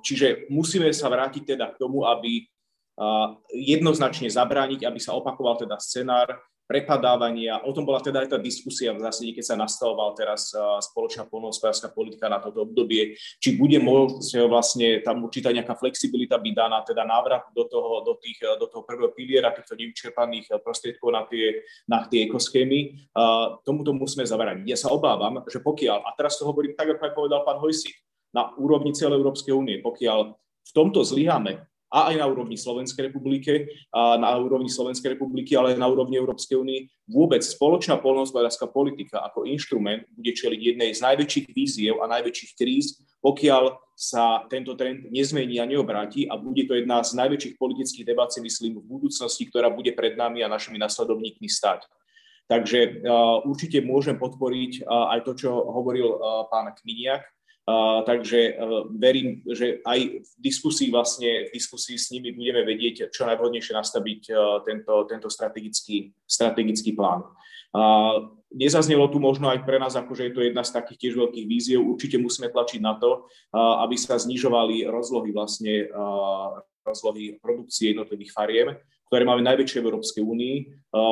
[0.08, 2.48] Čiže musíme sa vrátiť teda k tomu, aby
[3.52, 6.40] jednoznačne zabrániť, aby sa opakoval teda scenár,
[6.70, 7.66] prepadávania.
[7.66, 10.54] O tom bola teda aj tá diskusia v zásade, keď sa nastavoval teraz
[10.86, 16.54] spoločná polnohospodárska politika na toto obdobie, či bude môcť vlastne tam určitá nejaká flexibilita byť
[16.54, 21.26] daná, teda návrat do toho, do, tých, do toho prvého piliera týchto nevyčerpaných prostriedkov na
[21.26, 23.10] tie, na tie ekoschémy.
[23.66, 24.70] Tomuto musíme zabraniť.
[24.70, 27.98] Ja sa obávam, že pokiaľ, a teraz to hovorím tak, ako aj povedal pán Hojsik,
[28.30, 33.66] na úrovni celej Európskej únie, pokiaľ v tomto zlyháme, a aj na úrovni Slovenskej republiky,
[33.90, 36.86] a na úrovni Slovenskej republiky, ale aj na úrovni Európskej únie.
[37.10, 43.02] Vôbec spoločná poľnohospodárska politika ako inštrument bude čeliť jednej z najväčších víziev a najväčších kríz,
[43.20, 48.32] pokiaľ sa tento trend nezmení a neobráti a bude to jedna z najväčších politických debat,
[48.32, 51.84] si myslím, v budúcnosti, ktorá bude pred nami a našimi nasledovníkmi stať.
[52.50, 57.28] Takže uh, určite môžem podporiť uh, aj to, čo hovoril uh, pán Kminiak,
[58.08, 63.28] takže uh, verím, že aj v diskusii vlastne, v diskusii s nimi budeme vedieť, čo
[63.28, 67.28] najvhodnejšie nastaviť uh, tento, tento strategický, strategický plán.
[67.70, 71.46] Uh, nezaznelo tu možno aj pre nás, akože je to jedna z takých tiež veľkých
[71.46, 71.86] víziev.
[71.86, 75.86] Určite musíme tlačiť na to, aby sa znižovali rozlohy vlastne
[76.82, 78.74] rozlohy produkcie jednotlivých fariem,
[79.06, 80.56] ktoré máme najväčšie v Európskej únii.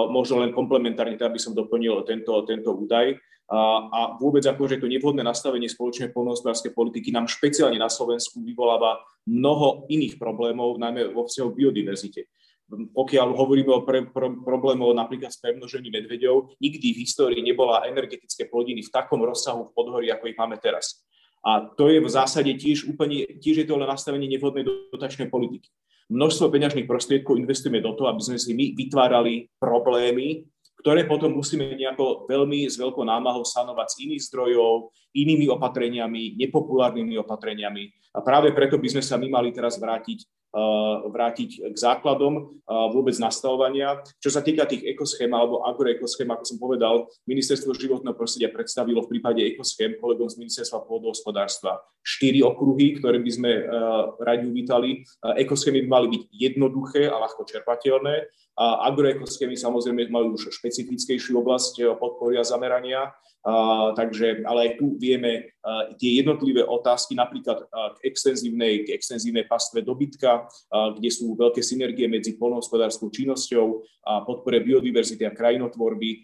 [0.10, 3.14] Možno len komplementárne, teda by som doplnil tento, tento údaj
[3.48, 9.88] a vôbec akože to nevhodné nastavenie spoločnej poľnohospodárskej politiky nám špeciálne na Slovensku vyvoláva mnoho
[9.88, 12.28] iných problémov, najmä vo vzťahu biodiverzite.
[12.68, 18.52] Pokiaľ hovoríme o pre, pro, problémoch napríklad s premnožením medveďov, nikdy v histórii nebola energetické
[18.52, 21.08] plodiny v takom rozsahu v podhorí, ako ich máme teraz.
[21.48, 25.72] A to je v zásade tiež úplne, tiež je to len nastavenie nevhodnej dotačnej politiky.
[26.12, 30.44] Množstvo peňažných prostriedkov investujeme do toho, aby sme si my vytvárali problémy,
[30.78, 37.18] ktoré potom musíme nejako veľmi s veľkou námahou sanovať z iných zdrojov, inými opatreniami, nepopulárnymi
[37.18, 37.90] opatreniami.
[38.14, 42.90] A práve preto by sme sa my mali teraz vrátiť, uh, vrátiť k základom uh,
[42.94, 44.02] vôbec nastavovania.
[44.22, 49.18] Čo sa týka tých ekoschém alebo agroekoschém, ako som povedal, Ministerstvo životného prostredia predstavilo v
[49.18, 55.02] prípade ekoschém kolegom z Ministerstva pôdohospodárstva štyri okruhy, ktoré by sme uh, radi uvítali.
[55.22, 61.74] Ekoschémy by mali byť jednoduché a ľahko čerpateľné a agroekoschémy samozrejme majú už špecifickejšiu oblasť
[61.86, 63.14] eh, podpory a zamerania,
[63.46, 68.90] a, takže, ale aj tu vieme a, eh, tie jednotlivé otázky, napríklad a, k, extenzívnej,
[68.90, 75.36] k extenzívnej pastve dobytka, kde sú veľké synergie medzi polnohospodárskou činnosťou a podpore biodiverzity a
[75.36, 76.24] krajinotvorby.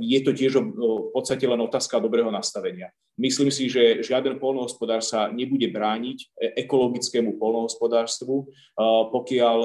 [0.00, 2.88] Je to tiež v podstate len otázka dobrého nastavenia.
[3.20, 8.48] Myslím si, že žiaden polnohospodár sa nebude brániť ekologickému polnohospodárstvu,
[9.12, 9.58] pokiaľ,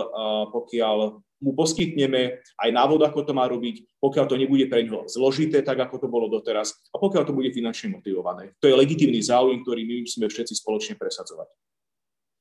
[0.51, 0.97] pokiaľ
[1.45, 5.77] mu poskytneme aj návod, ako to má robiť, pokiaľ to nebude pre ňoho zložité, tak
[5.77, 8.57] ako to bolo doteraz, a pokiaľ to bude finančne motivované.
[8.57, 11.47] To je legitímny záujem, ktorý my musíme všetci spoločne presadzovať.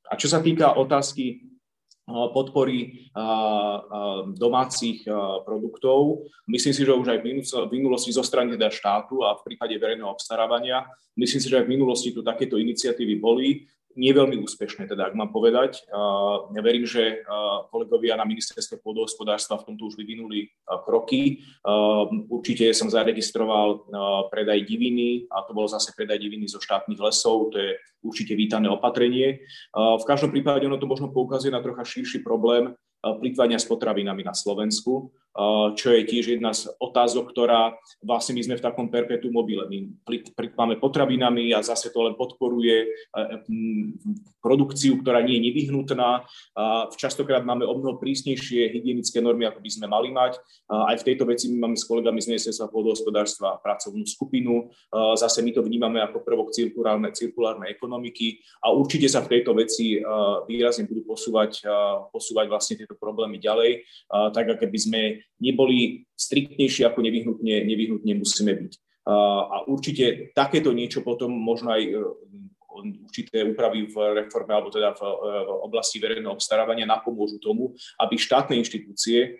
[0.08, 1.52] A čo sa týka otázky
[2.04, 3.08] podpory
[4.36, 5.08] domácich
[5.48, 6.28] produktov.
[6.44, 10.12] Myslím si, že už aj v minulosti zo strany teda štátu a v prípade verejného
[10.12, 10.84] obstarávania,
[11.16, 13.64] myslím si, že aj v minulosti tu takéto iniciatívy boli
[13.94, 15.86] nie veľmi úspešné, teda ak mám povedať.
[16.50, 17.22] Ja verím, že
[17.70, 20.50] kolegovia na ministerstve pôdohospodárstva v tomto už vyvinuli
[20.86, 21.42] kroky.
[22.30, 23.86] Určite som zaregistroval
[24.28, 28.68] predaj diviny a to bol zase predaj diviny zo štátnych lesov, to je určite vítané
[28.68, 29.40] opatrenie.
[29.74, 32.74] V každom prípade ono to možno poukazuje na trocha širší problém,
[33.04, 35.12] plýtvania s potravinami na Slovensku,
[35.74, 39.66] čo je tiež jedna z otázok, ktorá vlastne my sme v takom perpetu mobile.
[39.66, 42.86] My plýtvame potravinami a zase to len podporuje
[44.38, 46.22] produkciu, ktorá nie je nevyhnutná.
[46.94, 50.38] Častokrát máme o mnoho prísnejšie hygienické normy, ako by sme mali mať.
[50.70, 54.70] Aj v tejto veci my máme s kolegami z ministerstva pôdohospodárstva pracovnú skupinu.
[55.18, 59.98] Zase my to vnímame ako prvok cirkulárnej, cirkulárnej ekonomiky a určite sa v tejto veci
[60.46, 61.66] výrazne budú posúvať,
[62.14, 63.82] posúvať vlastne tieto problémy ďalej,
[64.30, 65.02] tak ako by sme
[65.42, 68.72] neboli striktnejší, ako nevyhnutne, nevyhnutne musíme byť.
[69.04, 71.82] A určite takéto niečo potom možno aj
[72.74, 78.58] určité úpravy v reforme alebo teda v, v oblasti verejného obstarávania napomôžu tomu, aby štátne
[78.58, 79.38] inštitúcie,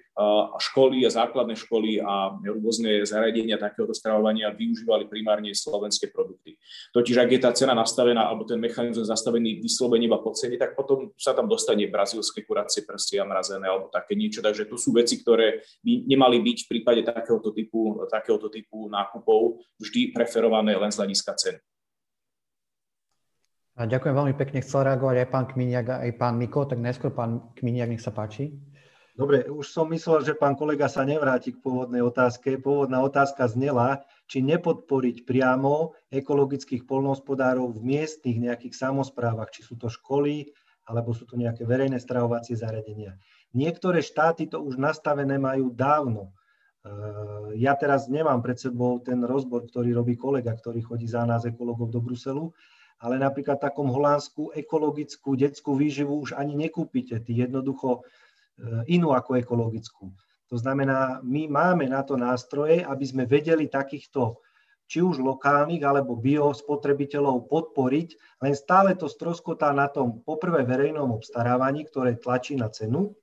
[0.62, 6.54] školy a základné školy a rôzne zariadenia takéhoto stravovania využívali primárne slovenské produkty.
[6.94, 10.78] Totiž ak je tá cena nastavená alebo ten mechanizmus nastavený vyslovene iba po cene, tak
[10.78, 14.38] potom sa tam dostane brazílske kuracie prstia mrazené alebo také niečo.
[14.38, 19.66] Takže to sú veci, ktoré by nemali byť v prípade takéhoto typu, takéhoto typu nákupov
[19.82, 21.58] vždy preferované len z hľadiska ceny.
[23.74, 24.62] A ďakujem veľmi pekne.
[24.62, 28.54] Chcel reagovať aj pán Kminiak, aj pán Miko, tak najskôr pán Kminiak, nech sa páči.
[29.14, 32.58] Dobre, už som myslel, že pán kolega sa nevráti k pôvodnej otázke.
[32.58, 39.86] Pôvodná otázka znela, či nepodporiť priamo ekologických polnohospodárov v miestnych nejakých samozprávach, či sú to
[39.86, 40.50] školy,
[40.86, 43.14] alebo sú to nejaké verejné stravovacie zariadenia.
[43.54, 46.34] Niektoré štáty to už nastavené majú dávno.
[46.84, 51.46] Eh, ja teraz nemám pred sebou ten rozbor, ktorý robí kolega, ktorý chodí za nás
[51.46, 52.50] ekologov do Bruselu,
[53.00, 58.00] ale napríklad takom Holandsku ekologickú detskú výživu už ani nekúpite, ty jednoducho e,
[58.92, 60.14] inú ako ekologickú.
[60.52, 64.38] To znamená, my máme na to nástroje, aby sme vedeli takýchto
[64.84, 68.08] či už lokálnych alebo biospotrebiteľov podporiť,
[68.44, 73.16] len stále to stroskotá na tom poprvé verejnom obstarávaní, ktoré tlačí na cenu,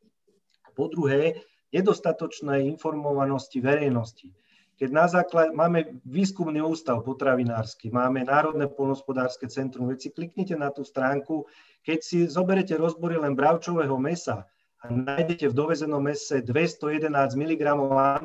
[0.74, 4.34] po druhé nedostatočnej informovanosti verejnosti.
[4.82, 10.74] Keď na základ, máme výskumný ústav potravinársky, máme Národné polnospodárske centrum, veď si kliknite na
[10.74, 11.46] tú stránku,
[11.86, 14.50] keď si zoberete rozbory len bravčového mesa
[14.82, 17.62] a nájdete v dovezenom mese 211 mg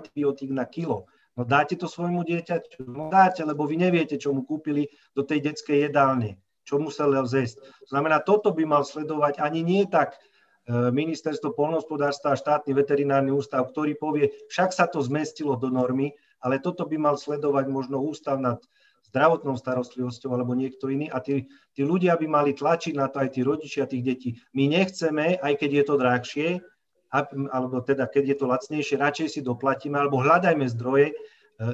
[0.01, 1.05] antibiotík na kilo,
[1.37, 2.89] no dáte to svojmu dieťaťu?
[2.89, 7.61] No dáte, lebo vy neviete, čo mu kúpili do tej detskej jedálne, čo musel zjesť.
[7.85, 13.29] To znamená, toto by mal sledovať ani nie tak e, ministerstvo polnohospodárstva a štátny veterinárny
[13.29, 17.99] ústav, ktorý povie, však sa to zmestilo do normy, ale toto by mal sledovať možno
[17.99, 18.63] ústav nad
[19.11, 23.35] zdravotnou starostlivosťou alebo niekto iný a tí, tí ľudia by mali tlačiť na to aj
[23.35, 24.31] tí rodičia tých detí.
[24.55, 26.49] My nechceme, aj keď je to drahšie,
[27.51, 31.15] alebo teda keď je to lacnejšie, radšej si doplatíme, alebo hľadajme zdroje e,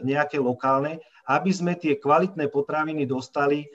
[0.06, 3.66] nejaké lokálne, aby sme tie kvalitné potraviny dostali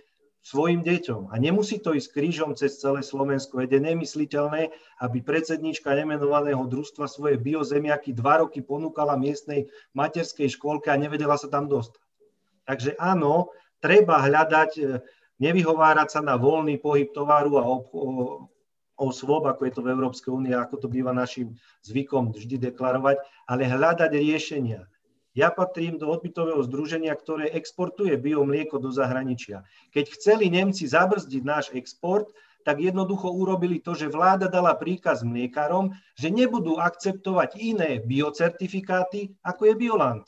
[0.43, 1.27] svojim deťom.
[1.27, 3.59] A nemusí to ísť krížom cez celé Slovensko.
[3.59, 4.71] Je nemysliteľné,
[5.03, 11.51] aby predsednička nemenovaného družstva svoje biozemiaky dva roky ponúkala miestnej materskej škôlke a nevedela sa
[11.51, 11.99] tam dostať.
[12.67, 14.83] Takže áno, treba hľadať, e,
[15.39, 17.63] nevyhovárať sa na voľný pohyb tovaru a
[18.97, 21.53] osôb, ako je to v Európskej únii, ako to býva našim
[21.85, 24.83] zvykom vždy deklarovať, ale hľadať riešenia.
[25.37, 29.61] Ja patrím do odbytového združenia, ktoré exportuje biomlieko do zahraničia.
[29.93, 32.33] Keď chceli Nemci zabrzdiť náš export,
[32.65, 39.61] tak jednoducho urobili to, že vláda dala príkaz mliekarom, že nebudú akceptovať iné biocertifikáty, ako
[39.69, 40.25] je Bioland.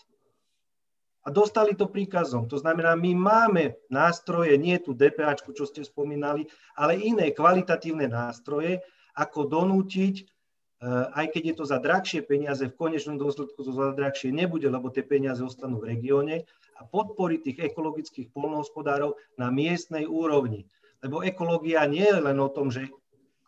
[1.26, 2.48] A dostali to príkazom.
[2.48, 8.80] To znamená, my máme nástroje, nie tu DPA, čo ste spomínali, ale iné kvalitatívne nástroje,
[9.18, 10.39] ako donútiť
[10.88, 14.88] aj keď je to za drahšie peniaze, v konečnom dôsledku to za drahšie nebude, lebo
[14.88, 16.48] tie peniaze ostanú v regióne
[16.80, 20.64] a podporiť tých ekologických polnohospodárov na miestnej úrovni.
[21.04, 22.88] Lebo ekológia nie je len o tom, že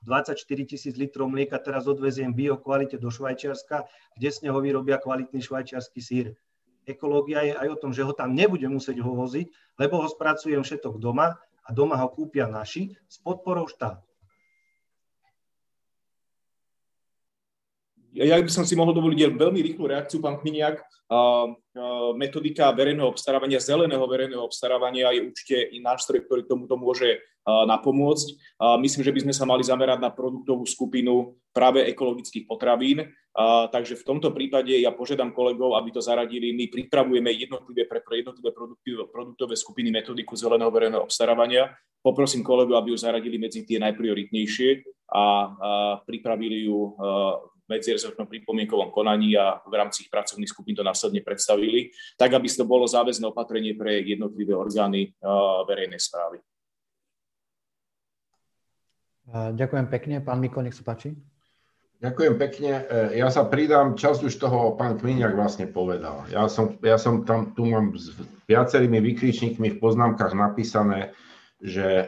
[0.03, 0.35] 24
[0.67, 3.85] tisíc litrov mlieka teraz odveziem bio kvalite do Švajčiarska,
[4.17, 6.27] kde z neho vyrobia kvalitný švajčiarsky sír.
[6.89, 10.65] Ekológia je aj o tom, že ho tam nebudem musieť ho voziť, lebo ho spracujem
[10.65, 14.10] všetok doma a doma ho kúpia naši s podporou štátu.
[18.13, 20.83] Ja by som si mohol dovoliť veľmi rýchlu reakciu, pán Kminiak.
[22.15, 28.27] Metodika verejného obstarávania, zeleného verejného obstarávania je určite i nástroj, ktorý tomuto môže napomôcť.
[28.79, 33.11] Myslím, že by sme sa mali zamerať na produktovú skupinu práve ekologických potravín.
[33.71, 36.55] Takže v tomto prípade ja požiadam kolegov, aby to zaradili.
[36.55, 38.51] My pripravujeme jednotlivé pre, jednotlivé
[39.11, 41.75] produktové skupiny metodiku zeleného verejného obstarávania.
[42.03, 44.69] Poprosím kolegov, aby ju zaradili medzi tie najprioritnejšie
[45.11, 45.23] a
[46.07, 46.95] pripravili ju
[47.71, 52.67] medzirezortnom pripomienkovom konaní a v rámci ich pracovných skupín to následne predstavili, tak aby to
[52.67, 55.15] bolo záväzné opatrenie pre jednotlivé orgány
[55.63, 56.43] verejnej správy.
[59.31, 60.15] Ďakujem pekne.
[60.19, 61.15] Pán Miko, nech sa páči.
[62.01, 62.71] Ďakujem pekne.
[62.89, 66.25] E, ja sa pridám, čas už toho pán Kminiak vlastne povedal.
[66.33, 68.17] Ja som, ja som tam, tu mám s
[68.49, 71.13] viacerými vykričníkmi v poznámkach napísané,
[71.61, 72.05] že e,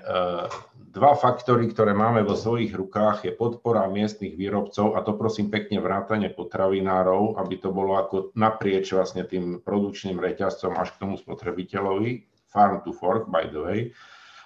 [0.94, 5.78] dva faktory, ktoré máme vo svojich rukách, je podpora miestnych výrobcov, a to prosím pekne
[5.78, 12.26] vrátane potravinárov, aby to bolo ako naprieč vlastne tým produkčným reťazcom až k tomu spotrebiteľovi,
[12.50, 13.80] farm to fork, by the way,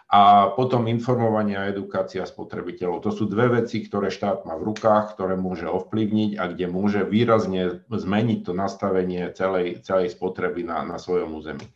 [0.08, 3.04] a potom informovanie a edukácia spotrebiteľov.
[3.04, 7.04] To sú dve veci, ktoré štát má v rukách, ktoré môže ovplyvniť a kde môže
[7.04, 11.68] výrazne zmeniť to nastavenie celej, celej spotreby na, na svojom území.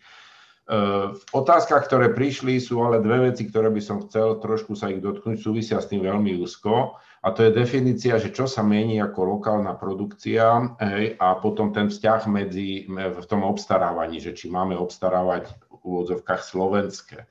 [1.12, 5.02] V otázkach, ktoré prišli, sú ale dve veci, ktoré by som chcel trošku sa ich
[5.04, 6.96] dotknúť, súvisia s tým veľmi úzko.
[7.22, 11.90] A to je definícia, že čo sa mení ako lokálna produkcia hej, a potom ten
[11.90, 17.30] vzťah medzi, v tom obstarávaní, že či máme obstarávať v úvodzovkách slovenské.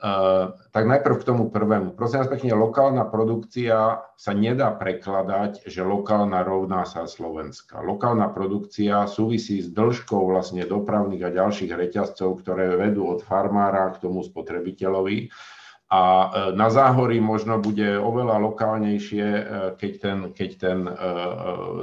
[0.00, 1.92] Uh, tak najprv k tomu prvému.
[1.92, 7.84] Prosím vás pekne, lokálna produkcia sa nedá prekladať, že lokálna rovná sa Slovenska.
[7.84, 14.08] Lokálna produkcia súvisí s dĺžkou vlastne dopravných a ďalších reťazcov, ktoré vedú od farmára k
[14.08, 15.28] tomu spotrebiteľovi.
[15.90, 19.42] A uh, na záhorí možno bude oveľa lokálnejšie, uh,
[19.74, 20.78] keď ten, keď ten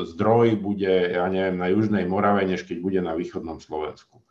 [0.08, 4.24] zdroj bude, ja neviem, na Južnej Morave, než keď bude na východnom Slovensku.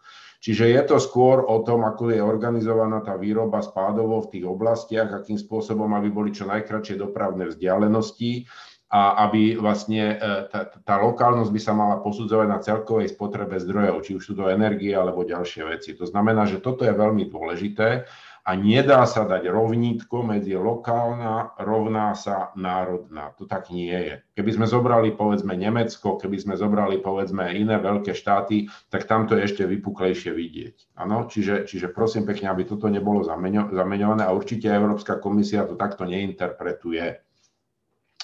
[0.46, 5.10] Čiže je to skôr o tom, ako je organizovaná tá výroba spádovo v tých oblastiach,
[5.10, 8.46] akým spôsobom, aby boli čo najkračšie dopravné vzdialenosti
[8.86, 14.06] a aby vlastne e, tá, tá lokálnosť by sa mala posudzovať na celkovej spotrebe zdrojov,
[14.06, 15.98] či už sú to energie alebo ďalšie veci.
[15.98, 18.06] To znamená, že toto je veľmi dôležité
[18.46, 23.34] a nedá sa dať rovnítko medzi lokálna rovná sa národná.
[23.42, 24.22] To tak nie je.
[24.38, 29.34] Keby sme zobrali povedzme Nemecko, keby sme zobrali povedzme iné veľké štáty, tak tam to
[29.34, 30.94] je ešte vypuklejšie vidieť.
[30.94, 31.26] Ano?
[31.26, 37.18] Čiže, čiže prosím pekne, aby toto nebolo zameňované a určite Európska komisia to takto neinterpretuje.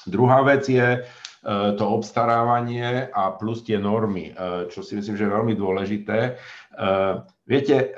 [0.06, 1.02] Druhá vec je,
[1.50, 4.32] to obstarávanie a plus tie normy, e,
[4.70, 6.18] čo si myslím, že je veľmi dôležité.
[6.22, 6.32] E,
[7.50, 7.90] viete,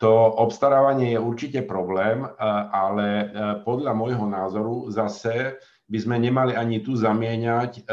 [0.00, 2.24] to obstarávanie je určite problém,
[2.72, 3.30] ale
[3.62, 5.60] podľa môjho názoru zase
[5.92, 7.86] by sme nemali ani tu zamieňať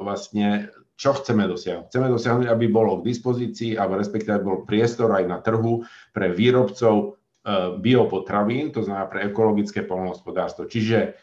[0.00, 1.86] vlastne čo chceme dosiahnuť?
[1.90, 7.20] Chceme dosiahnuť, aby bolo k dispozícii, alebo respektíve bol priestor aj na trhu pre výrobcov
[7.78, 10.64] biopotravín, to znamená pre ekologické polnohospodárstvo.
[10.64, 11.14] Čiže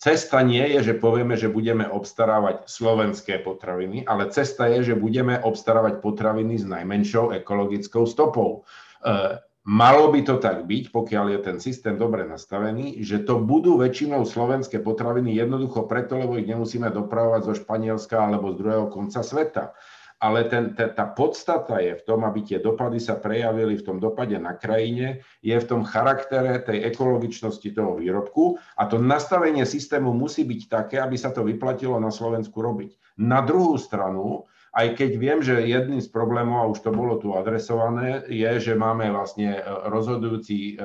[0.00, 5.36] cesta nie je, že povieme, že budeme obstarávať slovenské potraviny, ale cesta je, že budeme
[5.36, 8.64] obstarávať potraviny s najmenšou ekologickou stopou.
[9.04, 9.36] E,
[9.68, 14.24] malo by to tak byť, pokiaľ je ten systém dobre nastavený, že to budú väčšinou
[14.24, 19.76] slovenské potraviny jednoducho preto, lebo ich nemusíme dopravovať zo Španielska alebo z druhého konca sveta
[20.20, 23.98] ale ten, ten, tá podstata je v tom, aby tie dopady sa prejavili v tom
[23.98, 30.14] dopade na krajine, je v tom charaktere tej ekologičnosti toho výrobku a to nastavenie systému
[30.14, 33.20] musí byť také, aby sa to vyplatilo na Slovensku robiť.
[33.20, 37.30] Na druhú stranu, aj keď viem, že jedným z problémov, a už to bolo tu
[37.38, 40.84] adresované, je, že máme vlastne e, rozhodujúci e, e,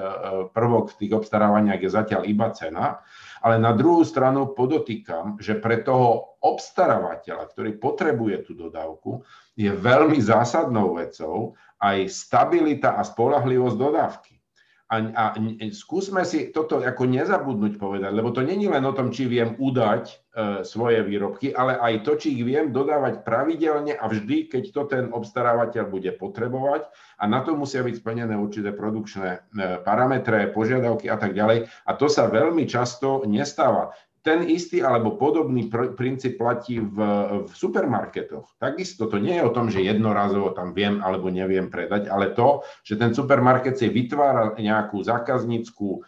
[0.54, 3.02] prvok v tých obstarávaniach je zatiaľ iba cena,
[3.44, 9.24] ale na druhú stranu podotýkam, že pre toho obstarávateľa, ktorý potrebuje tú dodávku,
[9.60, 14.39] je veľmi zásadnou vecou aj stabilita a spolahlivosť dodávky.
[14.90, 15.24] A, a
[15.70, 20.04] skúsme si toto ako nezabudnúť povedať, lebo to není len o tom, či viem udať
[20.10, 20.16] e,
[20.66, 25.14] svoje výrobky, ale aj to, či ich viem dodávať pravidelne a vždy, keď to ten
[25.14, 26.90] obstarávateľ bude potrebovať
[27.22, 29.40] a na to musia byť splnené určité produkčné e,
[29.86, 31.70] parametre, požiadavky a tak ďalej.
[31.86, 36.98] A to sa veľmi často nestáva ten istý alebo podobný pr- princíp platí v,
[37.48, 38.60] v supermarketoch.
[38.60, 42.64] Takisto to nie je o tom, že jednorazovo tam viem alebo neviem predať, ale to,
[42.84, 46.00] že ten supermarket si vytvára nejakú zákazníckú e,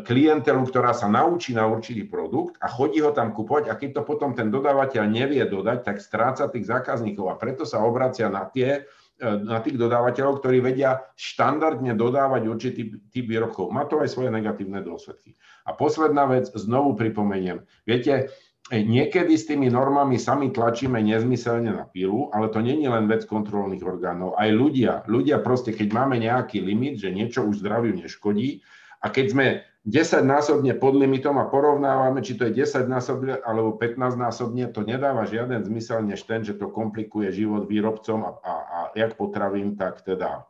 [0.00, 4.02] klientelu, ktorá sa naučí na určitý produkt a chodí ho tam kupovať a keď to
[4.08, 8.88] potom ten dodávateľ nevie dodať, tak stráca tých zákazníkov a preto sa obracia na tie,
[9.22, 13.74] na tých dodávateľov, ktorí vedia štandardne dodávať určitý typ výrobkov.
[13.74, 15.34] Má to aj svoje negatívne dôsledky.
[15.66, 17.66] A posledná vec, znovu pripomeniem.
[17.82, 18.30] Viete,
[18.70, 23.82] niekedy s tými normami sami tlačíme nezmyselne na pilu, ale to není len vec kontrolných
[23.82, 24.38] orgánov.
[24.38, 28.62] Aj ľudia, ľudia proste, keď máme nejaký limit, že niečo už zdraviu neškodí,
[28.98, 29.46] a keď sme
[29.86, 34.82] 10 násobne pod limitom a porovnávame, či to je 10 násobne alebo 15 násobne, to
[34.82, 39.76] nedáva žiaden zmysel než ten, že to komplikuje život výrobcom a, a, a jak potravín,
[39.76, 40.48] tak teda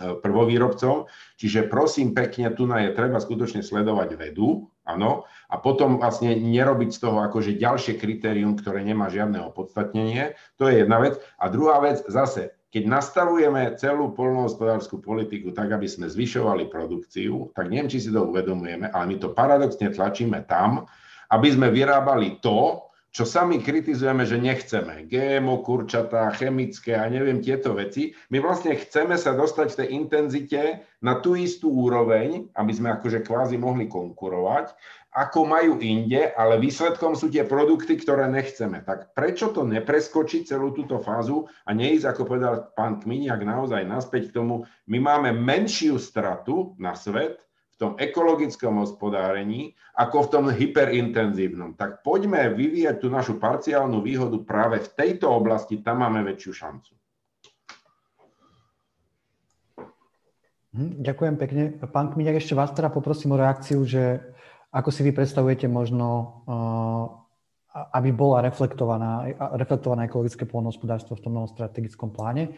[0.00, 1.10] e, prvovýrobcom.
[1.36, 6.90] Čiže prosím pekne, tu na je treba skutočne sledovať vedu, áno, a potom vlastne nerobiť
[6.94, 10.38] z toho akože ďalšie kritérium, ktoré nemá žiadne opodstatnenie.
[10.62, 11.18] To je jedna vec.
[11.36, 17.72] A druhá vec, zase, keď nastavujeme celú polnohospodárskú politiku tak, aby sme zvyšovali produkciu, tak
[17.72, 20.84] neviem, či si to uvedomujeme, ale my to paradoxne tlačíme tam,
[21.30, 22.85] aby sme vyrábali to,
[23.16, 25.08] čo sami kritizujeme, že nechceme.
[25.08, 28.12] GMO, kurčatá, chemické a neviem tieto veci.
[28.28, 33.24] My vlastne chceme sa dostať v tej intenzite na tú istú úroveň, aby sme akože
[33.24, 34.76] kvázi mohli konkurovať,
[35.16, 38.84] ako majú inde, ale výsledkom sú tie produkty, ktoré nechceme.
[38.84, 44.28] Tak prečo to nepreskočiť celú túto fázu a neísť, ako povedal pán Kminiak, naozaj naspäť
[44.28, 47.45] k tomu, my máme menšiu stratu na svet,
[47.76, 51.76] v tom ekologickom hospodárení, ako v tom hyperintenzívnom.
[51.76, 56.96] Tak poďme vyvíjať tú našu parciálnu výhodu práve v tejto oblasti, tam máme väčšiu šancu.
[60.72, 61.62] Hm, ďakujem pekne.
[61.88, 64.20] Pán Kminiak, ešte vás teda poprosím o reakciu, že
[64.72, 66.08] ako si vy predstavujete možno,
[66.48, 67.04] eh,
[67.92, 72.56] aby bola reflektovaná, reflektované ekologické poľnohospodárstvo v tom novom strategickom pláne?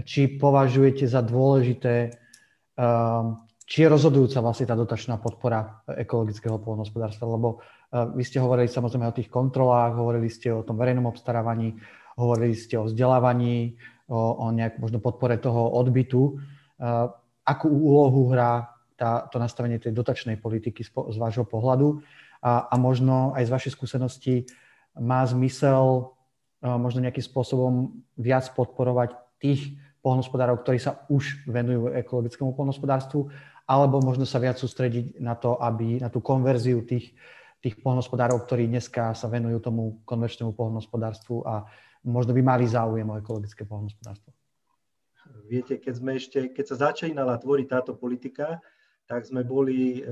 [0.00, 3.24] Či považujete za dôležité, eh,
[3.66, 7.26] či je rozhodujúca vlastne tá dotačná podpora ekologického poľnohospodárstva?
[7.26, 11.74] Lebo eh, vy ste hovorili samozrejme o tých kontrolách, hovorili ste o tom verejnom obstarávaní,
[12.14, 13.74] hovorili ste o vzdelávaní,
[14.08, 16.40] o, o nejak možno podpore toho odbytu.
[17.44, 22.00] Akú úlohu hrá tá, to nastavenie tej dotačnej politiky z, z vášho pohľadu
[22.40, 24.34] a, a možno aj z vašej skúsenosti
[24.96, 26.16] má zmysel
[26.64, 33.28] možno nejakým spôsobom viac podporovať tých polnospodárov, ktorí sa už venujú ekologickému polnospodárstvu,
[33.66, 37.18] alebo možno sa viac sústrediť na to, aby na tú konverziu tých,
[37.58, 41.66] tých polnospodárov, ktorí dneska sa venujú tomu konverčnému polnospodárstvu a
[42.06, 44.30] možno by mali záujem o ekologické polnospodárstvo.
[45.50, 48.62] Viete, keď, sme ešte, keď sa začínala tvoriť táto politika,
[49.06, 50.10] tak sme boli e,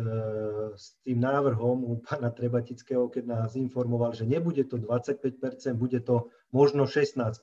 [0.78, 6.31] s tým návrhom u pána Trebatického, keď nás informoval, že nebude to 25%, bude to
[6.55, 7.35] možno 16%.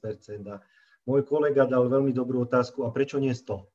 [0.47, 0.63] A
[1.03, 3.67] môj kolega dal veľmi dobrú otázku, a prečo nie 100?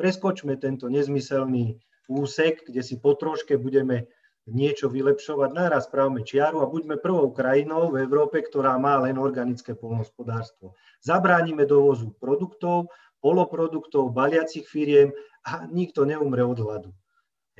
[0.00, 1.76] Preskočme tento nezmyselný
[2.08, 4.08] úsek, kde si po troške budeme
[4.48, 9.76] niečo vylepšovať, naraz spravme čiaru a buďme prvou krajinou v Európe, ktorá má len organické
[9.76, 10.72] polnohospodárstvo.
[11.04, 12.88] Zabránime dovozu produktov,
[13.20, 15.12] poloproduktov, baliacich firiem
[15.44, 16.90] a nikto neumre od hladu.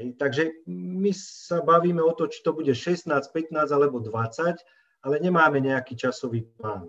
[0.00, 4.56] Hej, takže my sa bavíme o to, či to bude 16, 15 alebo 20,
[5.04, 6.88] ale nemáme nejaký časový plán.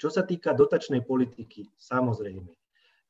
[0.00, 2.61] Čo sa týka dotačnej politiky, samozrejme.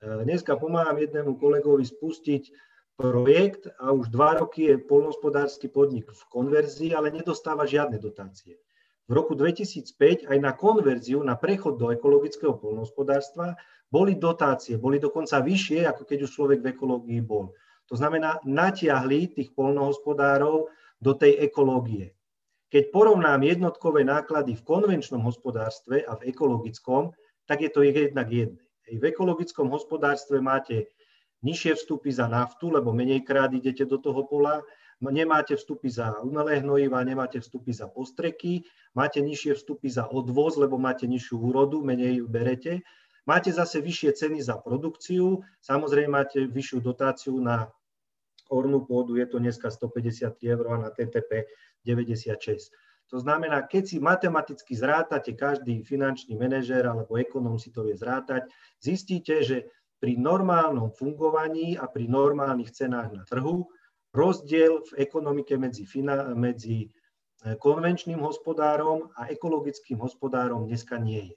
[0.03, 2.51] E, dneska pomáham jednému kolegovi spustiť
[2.99, 8.59] projekt a už dva roky je polnospodársky podnik v konverzii, ale nedostáva žiadne dotácie.
[9.07, 13.55] V roku 2005 aj na konverziu, na prechod do ekologického polnohospodárstva
[13.95, 17.55] boli dotácie, boli dokonca vyššie, ako keď už človek v ekológii bol.
[17.87, 20.67] To znamená, natiahli tých polnohospodárov
[20.99, 22.15] do tej ekológie.
[22.73, 27.13] Keď porovnám jednotkové náklady v konvenčnom hospodárstve a v ekologickom,
[27.45, 28.63] tak je to jednak jedné.
[28.89, 30.91] V ekologickom hospodárstve máte
[31.43, 34.63] nižšie vstupy za naftu, lebo menejkrát idete do toho pola,
[35.03, 38.63] nemáte vstupy za umelé hnojiva, nemáte vstupy za postreky,
[38.95, 42.87] máte nižšie vstupy za odvoz, lebo máte nižšiu úrodu, menej berete
[43.23, 47.71] Máte zase vyššie ceny za produkciu, samozrejme máte vyššiu dotáciu na
[48.51, 51.47] ornú pôdu, je to dneska 150 eur a na TTP
[51.87, 52.75] 96.
[53.13, 58.49] To znamená, keď si matematicky zrátate, každý finančný manažér alebo ekonóm si to vie zrátať,
[58.81, 59.69] zistíte, že
[60.01, 63.69] pri normálnom fungovaní a pri normálnych cenách na trhu
[64.17, 65.85] rozdiel v ekonomike medzi,
[66.33, 71.37] medzi eh, konvenčným hospodárom a ekologickým hospodárom dneska nie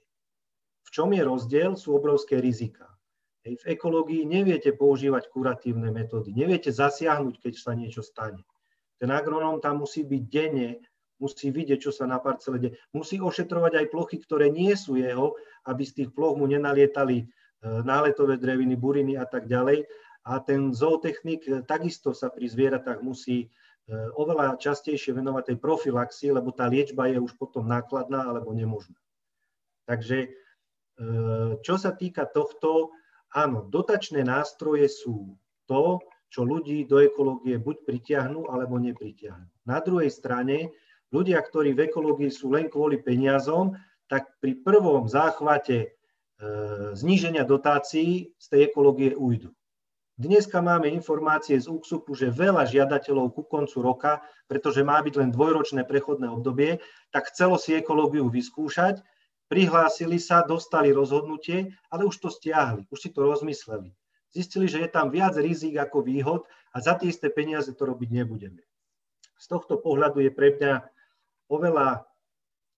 [0.88, 1.76] V čom je rozdiel?
[1.76, 2.88] Sú obrovské rizika.
[3.44, 8.42] Hej, v ekológii neviete používať kuratívne metódy, neviete zasiahnuť, keď sa niečo stane.
[8.96, 10.80] Ten agronóm tam musí byť denne,
[11.16, 15.36] musí vidieť, čo sa na parcele deje, musí ošetrovať aj plochy, ktoré nie sú jeho,
[15.64, 17.26] aby z tých ploch mu nenalietali e,
[17.82, 19.88] náletové dreviny, buriny a tak ďalej.
[20.26, 23.48] A ten zootechnik e, takisto sa pri zvieratách musí e,
[24.14, 28.96] oveľa častejšie venovať tej profilaxii, lebo tá liečba je už potom nákladná alebo nemožná.
[29.86, 30.32] Takže
[31.60, 32.88] čo sa týka tohto,
[33.28, 35.36] áno, dotačné nástroje sú
[35.68, 36.00] to,
[36.32, 39.46] čo ľudí do ekológie buď pritiahnu, alebo nepritiahnu.
[39.66, 40.74] Na druhej strane
[41.14, 43.76] ľudia, ktorí v ekológii sú len kvôli peniazom,
[44.06, 45.88] tak pri prvom záchvate e,
[46.94, 49.50] zníženia dotácií z tej ekológie ujdu.
[50.16, 54.12] Dneska máme informácie z UKSUPu, že veľa žiadateľov ku koncu roka,
[54.48, 56.80] pretože má byť len dvojročné prechodné obdobie,
[57.12, 59.04] tak chcelo si ekológiu vyskúšať,
[59.52, 63.92] prihlásili sa, dostali rozhodnutie, ale už to stiahli, už si to rozmysleli.
[64.32, 68.08] Zistili, že je tam viac rizik ako výhod a za tie isté peniaze to robiť
[68.08, 68.64] nebudeme.
[69.36, 70.95] Z tohto pohľadu je pre mňa
[71.50, 72.06] oveľa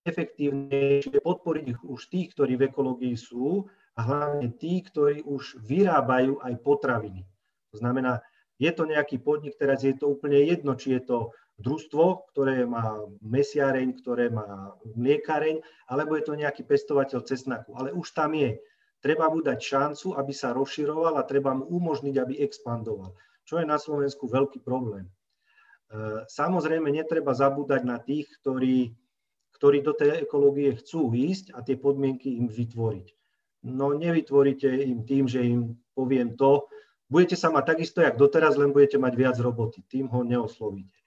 [0.09, 3.69] efektívnejšie podporiť už tých, ktorí v ekológii sú
[3.99, 7.27] a hlavne tí, ktorí už vyrábajú aj potraviny.
[7.75, 8.25] To znamená,
[8.57, 11.19] je to nejaký podnik, teraz je to úplne jedno, či je to
[11.59, 17.75] družstvo, ktoré má mesiareň, ktoré má mliekareň, alebo je to nejaký pestovateľ cesnaku.
[17.75, 18.59] Ale už tam je.
[18.99, 23.15] Treba mu dať šancu, aby sa rozširoval a treba mu umožniť, aby expandoval.
[23.47, 25.07] Čo je na Slovensku veľký problém.
[25.89, 28.93] E, samozrejme, netreba zabúdať na tých, ktorí,
[29.57, 33.19] ktorí do tej ekológie chcú ísť a tie podmienky im vytvoriť
[33.63, 36.71] no nevytvoríte im tým, že im poviem to,
[37.11, 40.99] budete sa mať takisto, jak doteraz, len budete mať viac roboty, tým ho neoslovíte.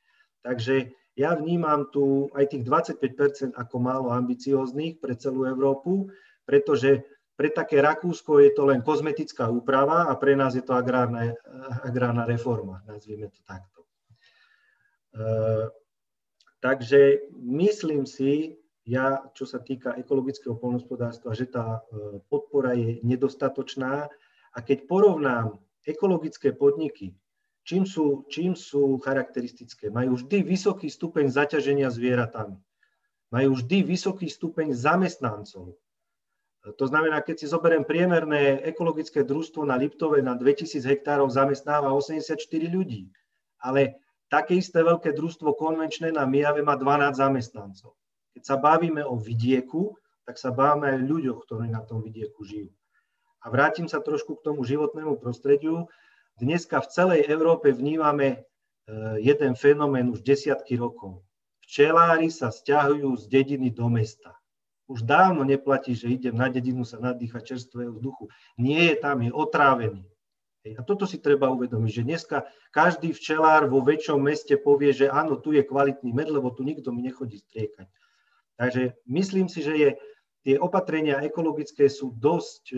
[0.41, 6.09] Takže ja vnímam tu aj tých 25% ako málo ambicióznych pre celú Európu,
[6.43, 7.05] pretože
[7.37, 11.33] pre také Rakúsko je to len kozmetická úprava a pre nás je to agrárna,
[11.81, 13.80] agrárna reforma, nazvime to takto.
[15.11, 15.23] E,
[16.63, 18.57] takže myslím si,
[18.87, 24.09] ja, čo sa týka ekologického polnospodárstva, že tá e, podpora je nedostatočná.
[24.51, 27.15] A keď porovnám ekologické podniky,
[27.63, 29.87] čím sú, čím sú charakteristické?
[29.93, 32.57] Majú vždy vysoký stupeň zaťaženia zvieratami.
[33.31, 35.79] Majú vždy vysoký stupeň zamestnancov.
[36.61, 42.37] To znamená, keď si zoberiem priemerné ekologické družstvo na Liptove na 2000 hektárov zamestnáva 84
[42.69, 43.09] ľudí.
[43.57, 43.97] Ale
[44.31, 47.99] také isté veľké družstvo konvenčné na Mijave má 12 zamestnancov.
[48.31, 52.47] Keď sa bavíme o vidieku, tak sa bavíme aj o ľuďoch, ktorí na tom vidieku
[52.47, 52.71] žijú.
[53.43, 55.91] A vrátim sa trošku k tomu životnému prostrediu.
[56.39, 58.37] Dneska v celej Európe vnímame e,
[59.19, 61.25] jeden fenomén už desiatky rokov.
[61.65, 64.37] Včelári sa stiahujú z dediny do mesta.
[64.87, 68.27] Už dávno neplatí, že idem na dedinu sa nadýchať čerstvého vzduchu.
[68.59, 70.03] Nie je tam, je otrávený.
[70.61, 72.37] A toto si treba uvedomiť, že dneska
[72.69, 76.93] každý včelár vo väčšom meste povie, že áno, tu je kvalitný med, lebo tu nikto
[76.93, 77.89] mi nechodí striekať.
[78.61, 79.89] Takže myslím si, že je,
[80.45, 82.63] tie opatrenia ekologické sú dosť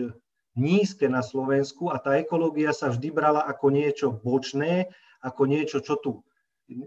[0.56, 4.88] nízke na Slovensku a tá ekológia sa vždy brala ako niečo bočné,
[5.20, 6.24] ako niečo, čo tu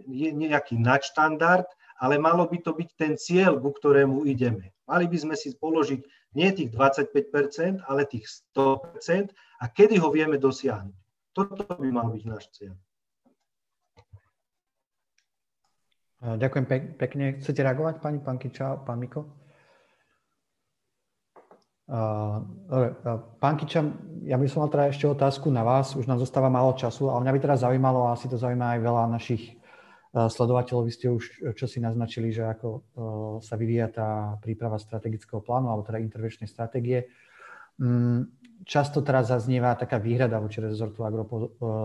[0.10, 1.70] je nejaký nadštandard,
[2.02, 4.74] ale malo by to byť ten cieľ, ku ktorému ideme.
[4.90, 6.02] Mali by sme si položiť
[6.36, 9.32] nie tých 25%, ale tých 100%
[9.62, 10.98] a kedy ho vieme dosiahnuť.
[11.32, 12.76] Toto by mal byť náš cieľ.
[16.18, 16.66] Ďakujem
[16.98, 17.26] pekne.
[17.38, 19.38] Chcete reagovať, pani Pankiča, pán Miko?
[23.38, 23.86] Pán Kiča,
[24.26, 25.94] ja by som mal teda ešte otázku na vás.
[25.94, 28.80] Už nám zostáva málo času, ale mňa by teraz zaujímalo, a asi to zaujíma aj
[28.82, 29.57] veľa našich
[30.14, 30.88] sledovateľov.
[30.88, 32.68] Vy ste už čo si naznačili, že ako
[33.44, 34.10] sa vyvíja tá
[34.40, 37.12] príprava strategického plánu, alebo teda intervenčnej stratégie.
[37.78, 38.32] Mm,
[38.66, 41.28] často teraz zaznieva taká výhrada voči rezortu agro,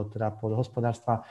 [0.09, 1.27] teda podhospodárstva,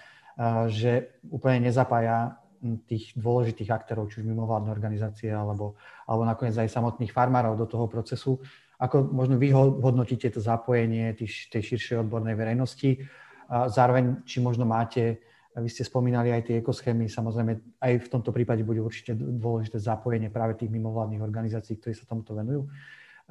[0.69, 2.37] že úplne nezapája
[2.85, 5.73] tých dôležitých aktérov, či už mimovládne organizácie, alebo,
[6.05, 8.37] alebo nakoniec aj samotných farmárov do toho procesu.
[8.77, 13.01] Ako možno vy hodnotíte to zapojenie tých, tej širšej odbornej verejnosti?
[13.49, 15.25] A zároveň, či možno máte,
[15.55, 20.31] vy ste spomínali aj tie ekoschémy, samozrejme aj v tomto prípade bude určite dôležité zapojenie
[20.31, 22.71] práve tých mimovládnych organizácií, ktorí sa tomuto venujú.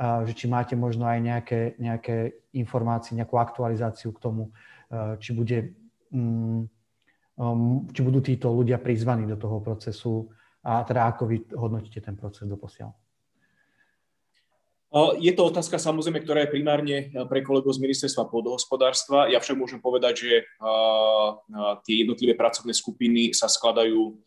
[0.00, 4.52] Že či máte možno aj nejaké, nejaké informácie, nejakú aktualizáciu k tomu,
[5.20, 5.72] či bude...
[6.12, 6.68] Mm,
[7.40, 10.28] um, či budú títo ľudia prizvaní do toho procesu
[10.60, 12.92] a teda ako vy hodnotíte ten proces do posiaľ?
[15.22, 16.96] Je to otázka samozrejme, ktorá je primárne
[17.30, 19.30] pre kolegov z ministerstva pôdohospodárstva.
[19.30, 20.32] Ja však môžem povedať, že
[21.86, 24.18] tie jednotlivé pracovné skupiny sa skladajú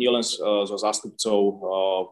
[0.00, 0.24] nielen
[0.64, 1.60] zo zástupcov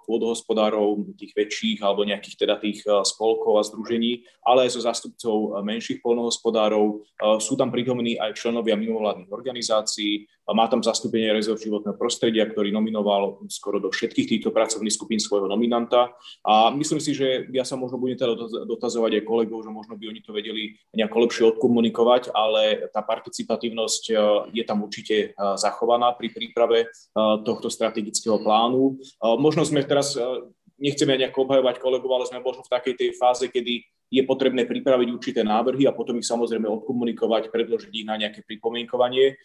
[0.04, 6.04] pôdohospodárov, tých väčších alebo nejakých teda tých spolkov a združení, ale aj zo zástupcov menších
[6.04, 7.00] polnohospodárov.
[7.40, 13.46] Sú tam prítomní aj členovia mimovládnych organizácií, má tam zastúpenie rezort životného prostredia, ktorý nominoval
[13.46, 16.10] skoro do všetkých týchto pracovných skupín svojho nominanta.
[16.42, 18.34] A myslím si, že ja sa možno budem teda
[18.66, 24.02] dotazovať aj kolegov, že možno by oni to vedeli nejako lepšie odkomunikovať, ale tá participatívnosť
[24.50, 26.90] je tam určite zachovaná pri príprave
[27.46, 28.98] tohto strategického plánu.
[29.38, 30.18] Možno sme teraz,
[30.80, 35.08] nechceme nejako obhajovať kolegov, ale sme možno v takej tej fáze, kedy je potrebné pripraviť
[35.12, 39.38] určité návrhy a potom ich samozrejme odkomunikovať, predložiť ich na nejaké pripomienkovanie.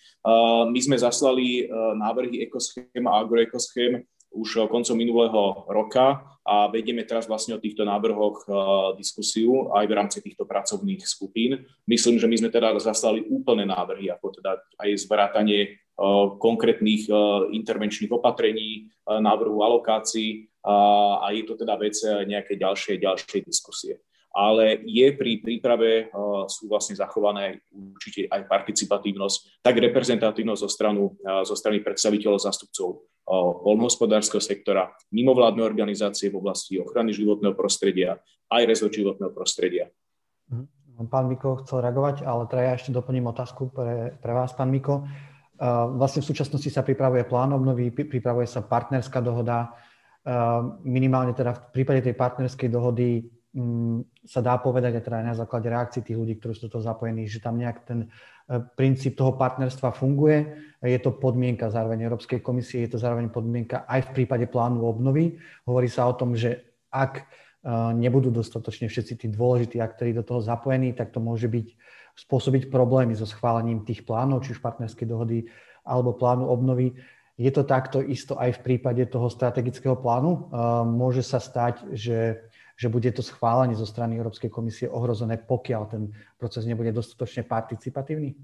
[0.71, 1.69] My sme zaslali
[2.01, 4.01] návrhy ekoschém a agroekoschém
[4.35, 8.45] už koncom minulého roka a vedieme teraz vlastne o týchto návrhoch
[8.99, 11.63] diskusiu aj v rámci týchto pracovných skupín.
[11.87, 15.81] Myslím, že my sme teda zaslali úplné návrhy, ako teda aj zvrátanie
[16.37, 17.07] konkrétnych
[17.55, 23.95] intervenčných opatrení, návrhu alokácií a je to teda vec nejakej ďalšej, ďalšej diskusie
[24.35, 26.11] ale je pri príprave,
[26.51, 31.15] sú vlastne zachované určite aj participatívnosť, tak reprezentatívnosť zo, stranu,
[31.47, 38.21] zo strany predstaviteľov zástupcov voľnohospodárskeho sektora, mimovládne organizácie v oblasti ochrany životného prostredia,
[38.53, 39.89] aj rezort životného prostredia.
[40.49, 40.65] Mhm.
[41.11, 45.03] Pán Miko chcel reagovať, ale teda ja ešte doplním otázku pre, pre vás, pán Miko.
[45.99, 49.75] Vlastne v súčasnosti sa pripravuje plán obnovy, pripravuje sa partnerská dohoda.
[50.87, 55.71] Minimálne teda v prípade tej partnerskej dohody Mm, sa dá povedať, a teda na základe
[55.71, 58.07] reakcií tých ľudí, ktorí sú to zapojení, že tam nejak ten e,
[58.77, 60.37] princíp toho partnerstva funguje.
[60.85, 65.41] Je to podmienka zároveň Európskej komisie, je to zároveň podmienka aj v prípade plánu obnovy.
[65.65, 66.61] Hovorí sa o tom, že
[66.93, 67.23] ak e,
[67.97, 71.67] nebudú dostatočne všetci tí dôležití aktéri do toho zapojení, tak to môže byť
[72.15, 75.49] spôsobiť problémy so schválením tých plánov, či už partnerskej dohody
[75.81, 76.93] alebo plánu obnovy.
[77.35, 80.31] Je to takto isto aj v prípade toho strategického plánu.
[80.37, 80.39] E,
[80.85, 82.45] môže sa stať, že
[82.75, 88.35] že bude to schválenie zo strany Európskej komisie ohrozené, pokiaľ ten proces nebude dostatočne participatívny?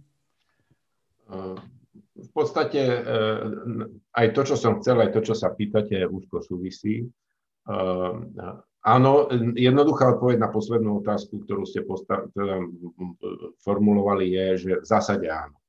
[2.21, 3.39] V podstate eh,
[4.15, 7.03] aj to, čo som chcel, aj to, čo sa pýtate, úzko súvisí.
[7.03, 8.13] Eh,
[8.87, 9.11] áno,
[9.55, 12.63] jednoduchá odpoveď na poslednú otázku, ktorú ste postav, teda
[13.63, 15.59] formulovali, je, že v zásade áno.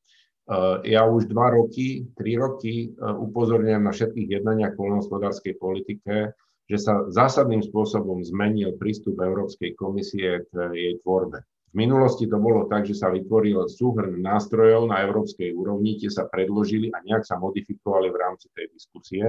[0.47, 6.35] Eh, ja už dva roky, tri roky upozorňujem na všetkých jednaniach poľnohospodárskej politike,
[6.71, 11.43] že sa zásadným spôsobom zmenil prístup Európskej komisie k jej tvorbe.
[11.73, 16.29] V minulosti to bolo tak, že sa vytvoril súhrn nástrojov na európskej úrovni, tie sa
[16.29, 19.25] predložili a nejak sa modifikovali v rámci tej diskusie,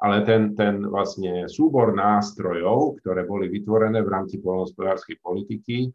[0.00, 5.90] ale ten, ten vlastne súbor nástrojov, ktoré boli vytvorené v rámci poľnohospodárskej politiky, e,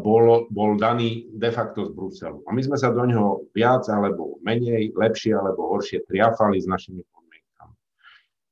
[0.00, 2.44] bol, bol daný de facto z Bruselu.
[2.44, 7.00] A my sme sa do neho viac alebo menej, lepšie alebo horšie triafali s našimi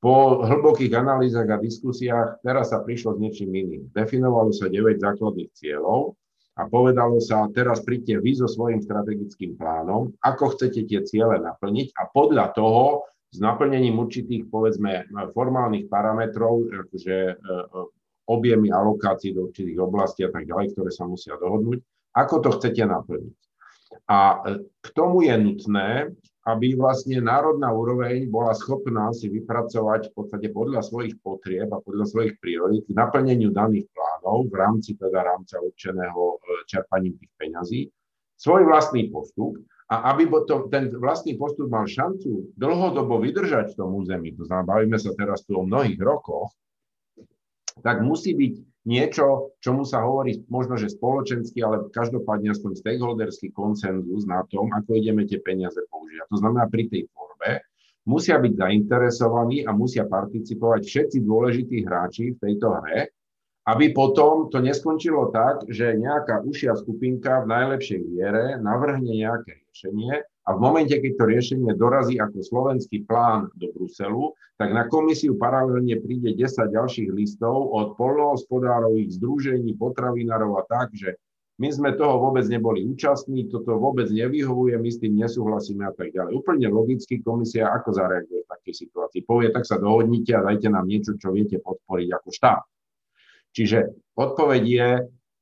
[0.03, 3.83] po hlbokých analýzach a diskusiách teraz sa prišlo s niečím iným.
[3.95, 6.19] Definovalo sa 9 základných cieľov
[6.59, 11.95] a povedalo sa, teraz príďte vy so svojím strategickým plánom, ako chcete tie ciele naplniť
[11.95, 17.65] a podľa toho s naplnením určitých, povedzme, formálnych parametrov, akože e, e,
[18.29, 21.81] objemy alokácií do určitých oblastí a tak ďalej, ktoré sa musia dohodnúť,
[22.13, 23.37] ako to chcete naplniť.
[24.13, 26.13] A e, k tomu je nutné,
[26.43, 32.11] aby vlastne národná úroveň bola schopná si vypracovať v podstate podľa svojich potrieb a podľa
[32.11, 36.37] svojich priorít k naplneniu daných plánov v rámci teda rámca určeného e,
[36.67, 37.81] čerpaním tých peňazí,
[38.35, 39.55] svoj vlastný postup
[39.87, 44.67] a aby to, ten vlastný postup mal šancu dlhodobo vydržať v tom území, to znamená,
[44.67, 46.51] bavíme sa teraz tu o mnohých rokoch,
[47.87, 54.27] tak musí byť niečo, čomu sa hovorí možno, že spoločenský, ale každopádne aspoň stakeholderský konsenzus
[54.27, 56.27] na tom, ako ideme tie peniaze použiť.
[56.31, 57.63] To znamená, pri tej tvorbe
[58.07, 63.11] musia byť zainteresovaní a musia participovať všetci dôležití hráči v tejto hre,
[63.71, 70.27] aby potom to neskončilo tak, že nejaká ušia skupinka v najlepšej viere navrhne nejaké riešenie
[70.43, 75.39] a v momente, keď to riešenie dorazí ako slovenský plán do Bruselu, tak na komisiu
[75.39, 81.15] paralelne príde 10 ďalších listov od polnohospodárov, ich združení, potravinárov a tak, že
[81.63, 86.11] my sme toho vôbec neboli účastní, toto vôbec nevyhovuje, my s tým nesúhlasíme a tak
[86.11, 86.35] ďalej.
[86.43, 89.21] Úplne logicky komisia ako zareaguje v takej situácii?
[89.23, 92.63] Povie, tak sa dohodnite a dajte nám niečo, čo viete podporiť ako štát.
[93.55, 93.79] Čiže
[94.19, 94.89] odpoveď je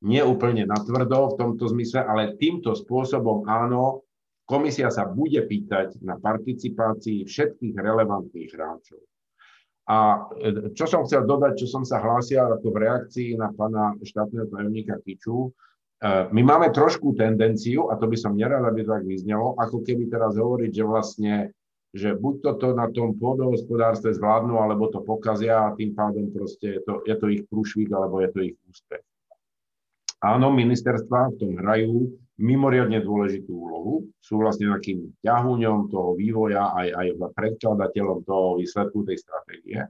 [0.05, 4.05] nie úplne natvrdo v tomto zmysle, ale týmto spôsobom áno,
[4.51, 8.98] Komisia sa bude pýtať na participácii všetkých relevantných hráčov.
[9.86, 13.94] A e, čo som chcel dodať, čo som sa hlásil ako v reakcii na pána
[14.02, 15.51] štátneho tajomníka Kiču, e,
[16.35, 20.10] my máme trošku tendenciu, a to by som nerad, aby to tak vyznelo, ako keby
[20.10, 21.35] teraz hovoriť, že vlastne
[21.90, 26.81] že buď toto na tom pôdohospodárstve zvládnu, alebo to pokazia a tým pádom proste je
[26.86, 29.02] to, je to ich prúšvik, alebo je to ich úspech.
[30.22, 34.08] Áno, ministerstva v tom hrajú mimoriadne dôležitú úlohu.
[34.18, 37.06] Sú vlastne takým ťahuňom toho vývoja aj, aj
[37.36, 39.80] predkladateľom toho výsledku tej stratégie.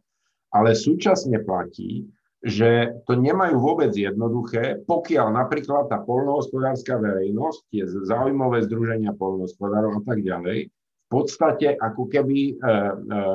[0.50, 2.10] Ale súčasne platí,
[2.40, 10.02] že to nemajú vôbec jednoduché, pokiaľ napríklad tá polnohospodárska verejnosť, tie záujmové združenia polnohospodárov a
[10.02, 10.72] tak ďalej,
[11.10, 12.54] podstate ako keby e, e,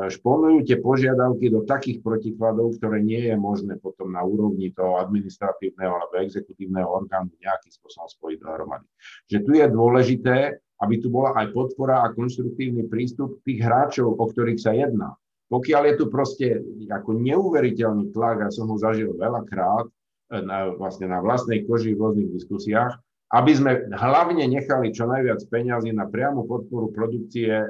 [0.07, 5.91] šponujú tie požiadavky do takých protikladov, ktoré nie je možné potom na úrovni toho administratívneho
[5.91, 8.88] alebo exekutívneho orgánu nejakým spôsobom spojiť dohromady.
[9.27, 14.23] Že tu je dôležité, aby tu bola aj podpora a konštruktívny prístup tých hráčov, o
[14.23, 15.11] ktorých sa jedná.
[15.52, 16.47] Pokiaľ je tu proste
[16.88, 19.91] ako neuveriteľný tlak, ja som ho zažil veľakrát,
[20.31, 23.03] e, na, vlastne na vlastnej koži v rôznych diskusiách,
[23.34, 27.69] aby sme hlavne nechali čo najviac peňazí na priamu podporu produkcie e, e,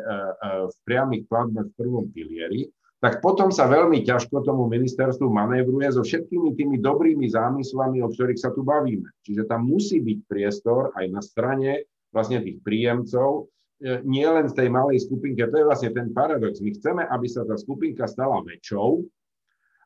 [0.67, 2.67] v priamých platbách v prvom pilieri,
[2.99, 8.39] tak potom sa veľmi ťažko tomu ministerstvu manévruje so všetkými tými dobrými zámyslami, o ktorých
[8.39, 9.07] sa tu bavíme.
[9.23, 13.51] Čiže tam musí byť priestor aj na strane vlastne tých príjemcov,
[13.83, 16.63] E, nie len v tej malej skupinke, to je vlastne ten paradox.
[16.63, 19.03] My chceme, aby sa tá skupinka stala väčšou,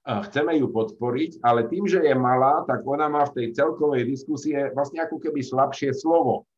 [0.10, 4.74] chceme ju podporiť, ale tým, že je malá, tak ona má v tej celkovej diskusie
[4.74, 6.50] vlastne ako keby slabšie slovo.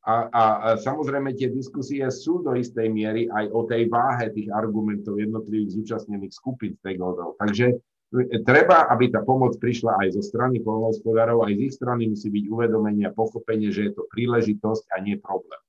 [0.00, 4.48] A, a, a samozrejme tie diskusie sú do istej miery aj o tej váhe tých
[4.48, 7.36] argumentov jednotlivých zúčastnených skupín stakeholderov.
[7.36, 7.76] Takže
[8.16, 12.32] e, treba, aby tá pomoc prišla aj zo strany poľnohospodárov, aj z ich strany musí
[12.32, 15.60] byť uvedomenie a pochopenie, že je to príležitosť a nie problém.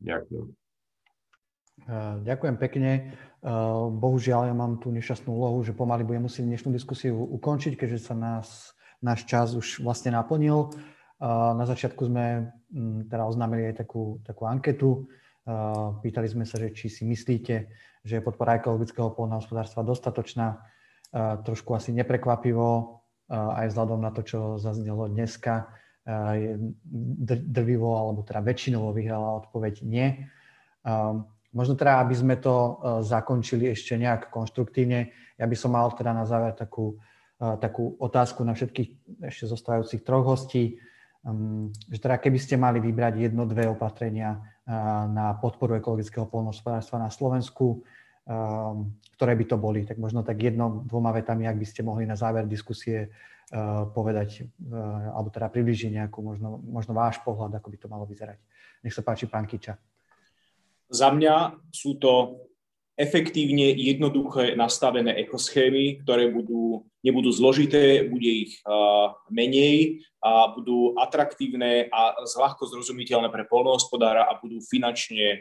[0.00, 0.48] Ďakujem.
[2.24, 3.16] Ďakujem pekne.
[3.96, 8.14] Bohužiaľ, ja mám tú nešťastnú úlohu, že pomaly budem musieť dnešnú diskusiu ukončiť, keďže sa
[8.18, 10.68] nás, náš čas už vlastne naplnil.
[11.24, 12.52] Na začiatku sme
[13.08, 15.08] teda oznámili aj takú, takú anketu.
[16.04, 17.56] Pýtali sme sa, že či si myslíte,
[18.04, 20.60] že je podpora ekologického poľnohospodárstva dostatočná.
[21.44, 23.00] Trošku asi neprekvapivo,
[23.32, 25.72] aj vzhľadom na to, čo zaznelo dneska,
[27.40, 30.28] drvivo alebo teda väčšinovo vyhrala odpoveď nie.
[31.50, 32.72] Možno teda, aby sme to e,
[33.02, 36.94] zakončili ešte nejak konštruktívne, ja by som mal teda na záver takú,
[37.42, 40.78] e, takú otázku na všetkých ešte zostávajúcich troch hostí,
[41.90, 44.40] že teda keby ste mali vybrať jedno, dve opatrenia e,
[45.10, 47.82] na podporu ekologického polnohospodárstva na Slovensku,
[49.18, 52.14] ktoré by to boli, tak možno tak jedno, dvoma vetami, ak by ste mohli na
[52.14, 53.10] záver diskusie
[53.90, 54.46] povedať,
[55.10, 58.38] alebo teda približiť nejakú, možno, možno váš pohľad, ako by to malo vyzerať.
[58.86, 59.74] Nech sa páči, pán Kiča.
[60.90, 62.42] Za mňa sú to
[63.00, 71.88] efektívne, jednoduché nastavené ekoschémy, ktoré budú, nebudú zložité, bude ich uh, menej a budú atraktívne
[71.88, 75.40] a ľahko zrozumiteľné pre polnohospodára a budú finančne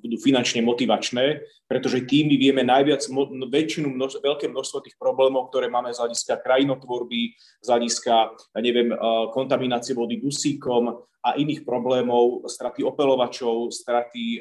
[0.00, 3.04] budú finančne motivačné, pretože tým my vieme najviac,
[3.52, 8.96] väčšinu, množ, veľké množstvo tých problémov, ktoré máme z hľadiska krajinotvorby, z hľadiska, ja neviem,
[9.36, 14.40] kontaminácie vody dusíkom a iných problémov, straty opelovačov, straty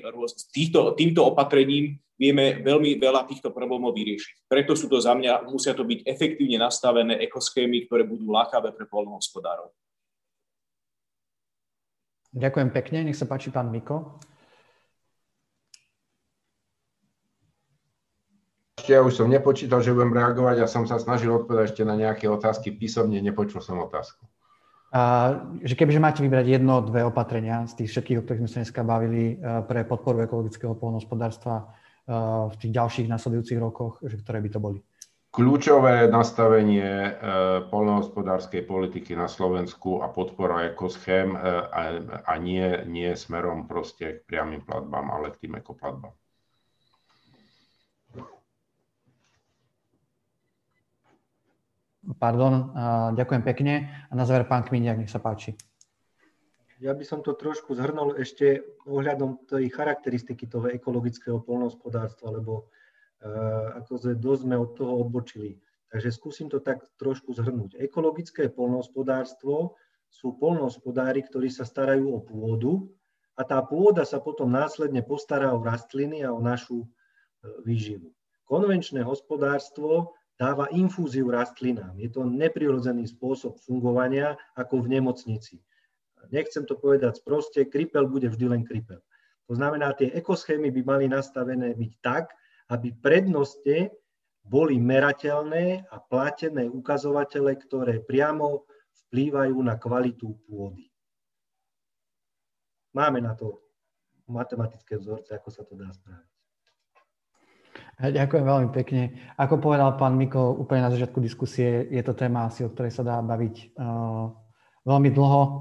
[0.56, 4.48] týchto, týmto opatrením vieme veľmi veľa týchto problémov vyriešiť.
[4.48, 8.88] Preto sú to za mňa, musia to byť efektívne nastavené ekoschémy, ktoré budú lákavé pre
[8.88, 9.76] polnohospodárov.
[12.36, 14.20] Ďakujem pekne, nech sa páči pán Miko.
[18.90, 22.30] Ja už som nepočítal, že budem reagovať a som sa snažil odpovedať ešte na nejaké
[22.30, 24.22] otázky písomne, nepočul som otázku.
[24.96, 28.60] A, že kebyže máte vybrať jedno, dve opatrenia z tých všetkých, o ktorých sme sa
[28.64, 32.16] dneska bavili, e, pre podporu ekologického polnohospodárstva e,
[32.48, 34.80] v tých ďalších nasledujúcich rokoch, že ktoré by to boli?
[35.36, 37.12] Kľúčové nastavenie e,
[37.68, 44.64] polnohospodárskej politiky na Slovensku a podpora ekoschém a, a nie, nie smerom proste k priamým
[44.64, 46.16] platbám, ale k tým ekoplatbám.
[52.22, 52.70] Pardon,
[53.18, 53.90] ďakujem pekne.
[54.10, 55.58] A na záver pán Kminiak, nech sa páči.
[56.84, 62.68] Ja by som to trošku zhrnul ešte ohľadom tej charakteristiky toho ekologického polnohospodárstva, lebo
[63.24, 65.56] uh, ako sme dosť sme od toho odbočili.
[65.88, 67.80] Takže skúsim to tak trošku zhrnúť.
[67.80, 69.80] Ekologické polnohospodárstvo
[70.12, 72.92] sú polnohospodári, ktorí sa starajú o pôdu
[73.40, 76.88] a tá pôda sa potom následne postará o rastliny a o našu e,
[77.64, 78.12] výživu.
[78.44, 81.96] Konvenčné hospodárstvo dáva infúziu rastlinám.
[81.96, 85.64] Je to neprirodzený spôsob fungovania ako v nemocnici.
[86.34, 89.00] Nechcem to povedať sproste, kripel bude vždy len kripel.
[89.46, 92.34] To znamená, tie ekoschémy by mali nastavené byť tak,
[92.74, 93.94] aby prednosti
[94.42, 98.66] boli merateľné a platené ukazovatele, ktoré priamo
[99.10, 100.90] vplývajú na kvalitu pôdy.
[102.98, 103.62] Máme na to
[104.26, 106.35] matematické vzorce, ako sa to dá spraviť.
[107.96, 109.16] Ďakujem veľmi pekne.
[109.40, 113.08] Ako povedal pán Miko úplne na začiatku diskusie, je to téma asi, o ktorej sa
[113.08, 114.28] dá baviť uh,
[114.84, 115.42] veľmi dlho.
[115.42, 115.56] Uh,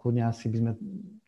[0.00, 0.72] kľudne asi by sme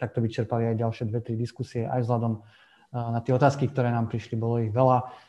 [0.01, 4.09] takto vyčerpali aj ďalšie dve, tri diskusie, aj vzhľadom uh, na tie otázky, ktoré nám
[4.09, 5.29] prišli, bolo ich veľa.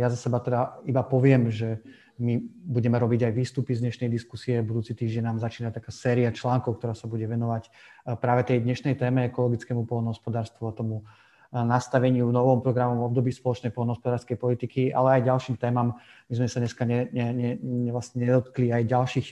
[0.00, 1.84] Ja za seba teda iba poviem, že
[2.16, 4.64] my budeme robiť aj výstupy z dnešnej diskusie.
[4.64, 7.68] Budúci týždeň nám začína taká séria článkov, ktorá sa bude venovať
[8.16, 11.04] práve tej dnešnej téme ekologickému polnohospodárstvu a tomu
[11.48, 15.96] nastaveniu v novom programovom období spoločnej poľnohospodárskej politiky, ale aj ďalším témam.
[16.28, 19.28] My sme sa dneska ne, ne, ne, ne, vlastne nedotkli aj ďalších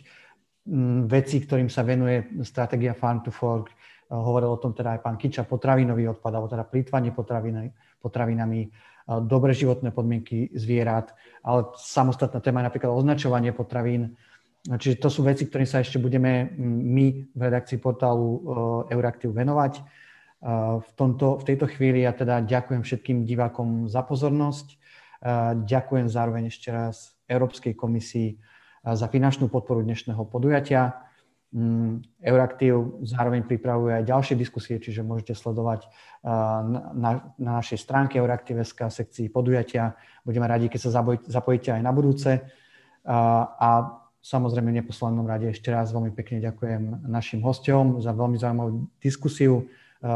[0.64, 3.68] mm, vecí, ktorým sa venuje stratégia Farm to Fork,
[4.08, 7.10] hovoril o tom teda aj pán Kiča, potravinový odpad, alebo teda plýtvanie
[8.00, 8.60] potravinami,
[9.06, 14.14] dobré životné podmienky zvierat, ale samostatná téma je napríklad označovanie potravín.
[14.66, 18.42] Čiže to sú veci, ktorým sa ešte budeme my v redakcii portálu
[18.90, 19.78] Euraktiv venovať.
[20.44, 24.76] V, tomto, v tejto chvíli ja teda ďakujem všetkým divákom za pozornosť.
[25.64, 28.36] Ďakujem zároveň ešte raz Európskej komisii
[28.84, 31.06] za finančnú podporu dnešného podujatia.
[31.56, 35.88] Mm, Euraktiv zároveň pripravuje aj ďalšie diskusie, čiže môžete sledovať
[36.20, 37.10] na, na,
[37.40, 39.96] na našej stránke Euraktiv.sk sekcii podujatia.
[40.20, 40.90] Budeme radi, keď sa
[41.26, 42.44] zapojíte aj na budúce.
[43.08, 43.18] A,
[43.56, 43.68] a
[44.20, 49.64] samozrejme v neposlednom rade ešte raz veľmi pekne ďakujem našim hostom za veľmi zaujímavú diskusiu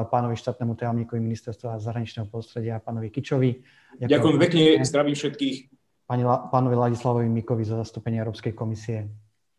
[0.08, 3.60] pánovi štátnemu tajomníkovi ministerstva zahraničného prostredia, pánovi Kičovi.
[3.98, 5.56] Ďakujem, ďakujem pekne, zdravím všetkých.
[6.10, 9.10] Pani, pánovi Ladislavovi Mikovi za zastúpenie Európskej komisie.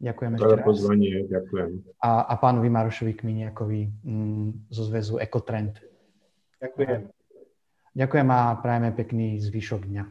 [0.02, 0.66] Ďakujem ešte raz.
[0.66, 1.70] pozvanie, ďakujem.
[2.02, 5.78] A, a pánovi Marošovi Kminiakovi mm, zo zväzu Ekotrend.
[6.58, 7.08] Ďakujem.
[7.92, 10.04] Ďakujem a prajeme pekný zvyšok dňa.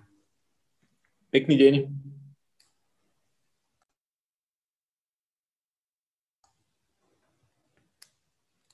[1.34, 1.74] Pekný deň.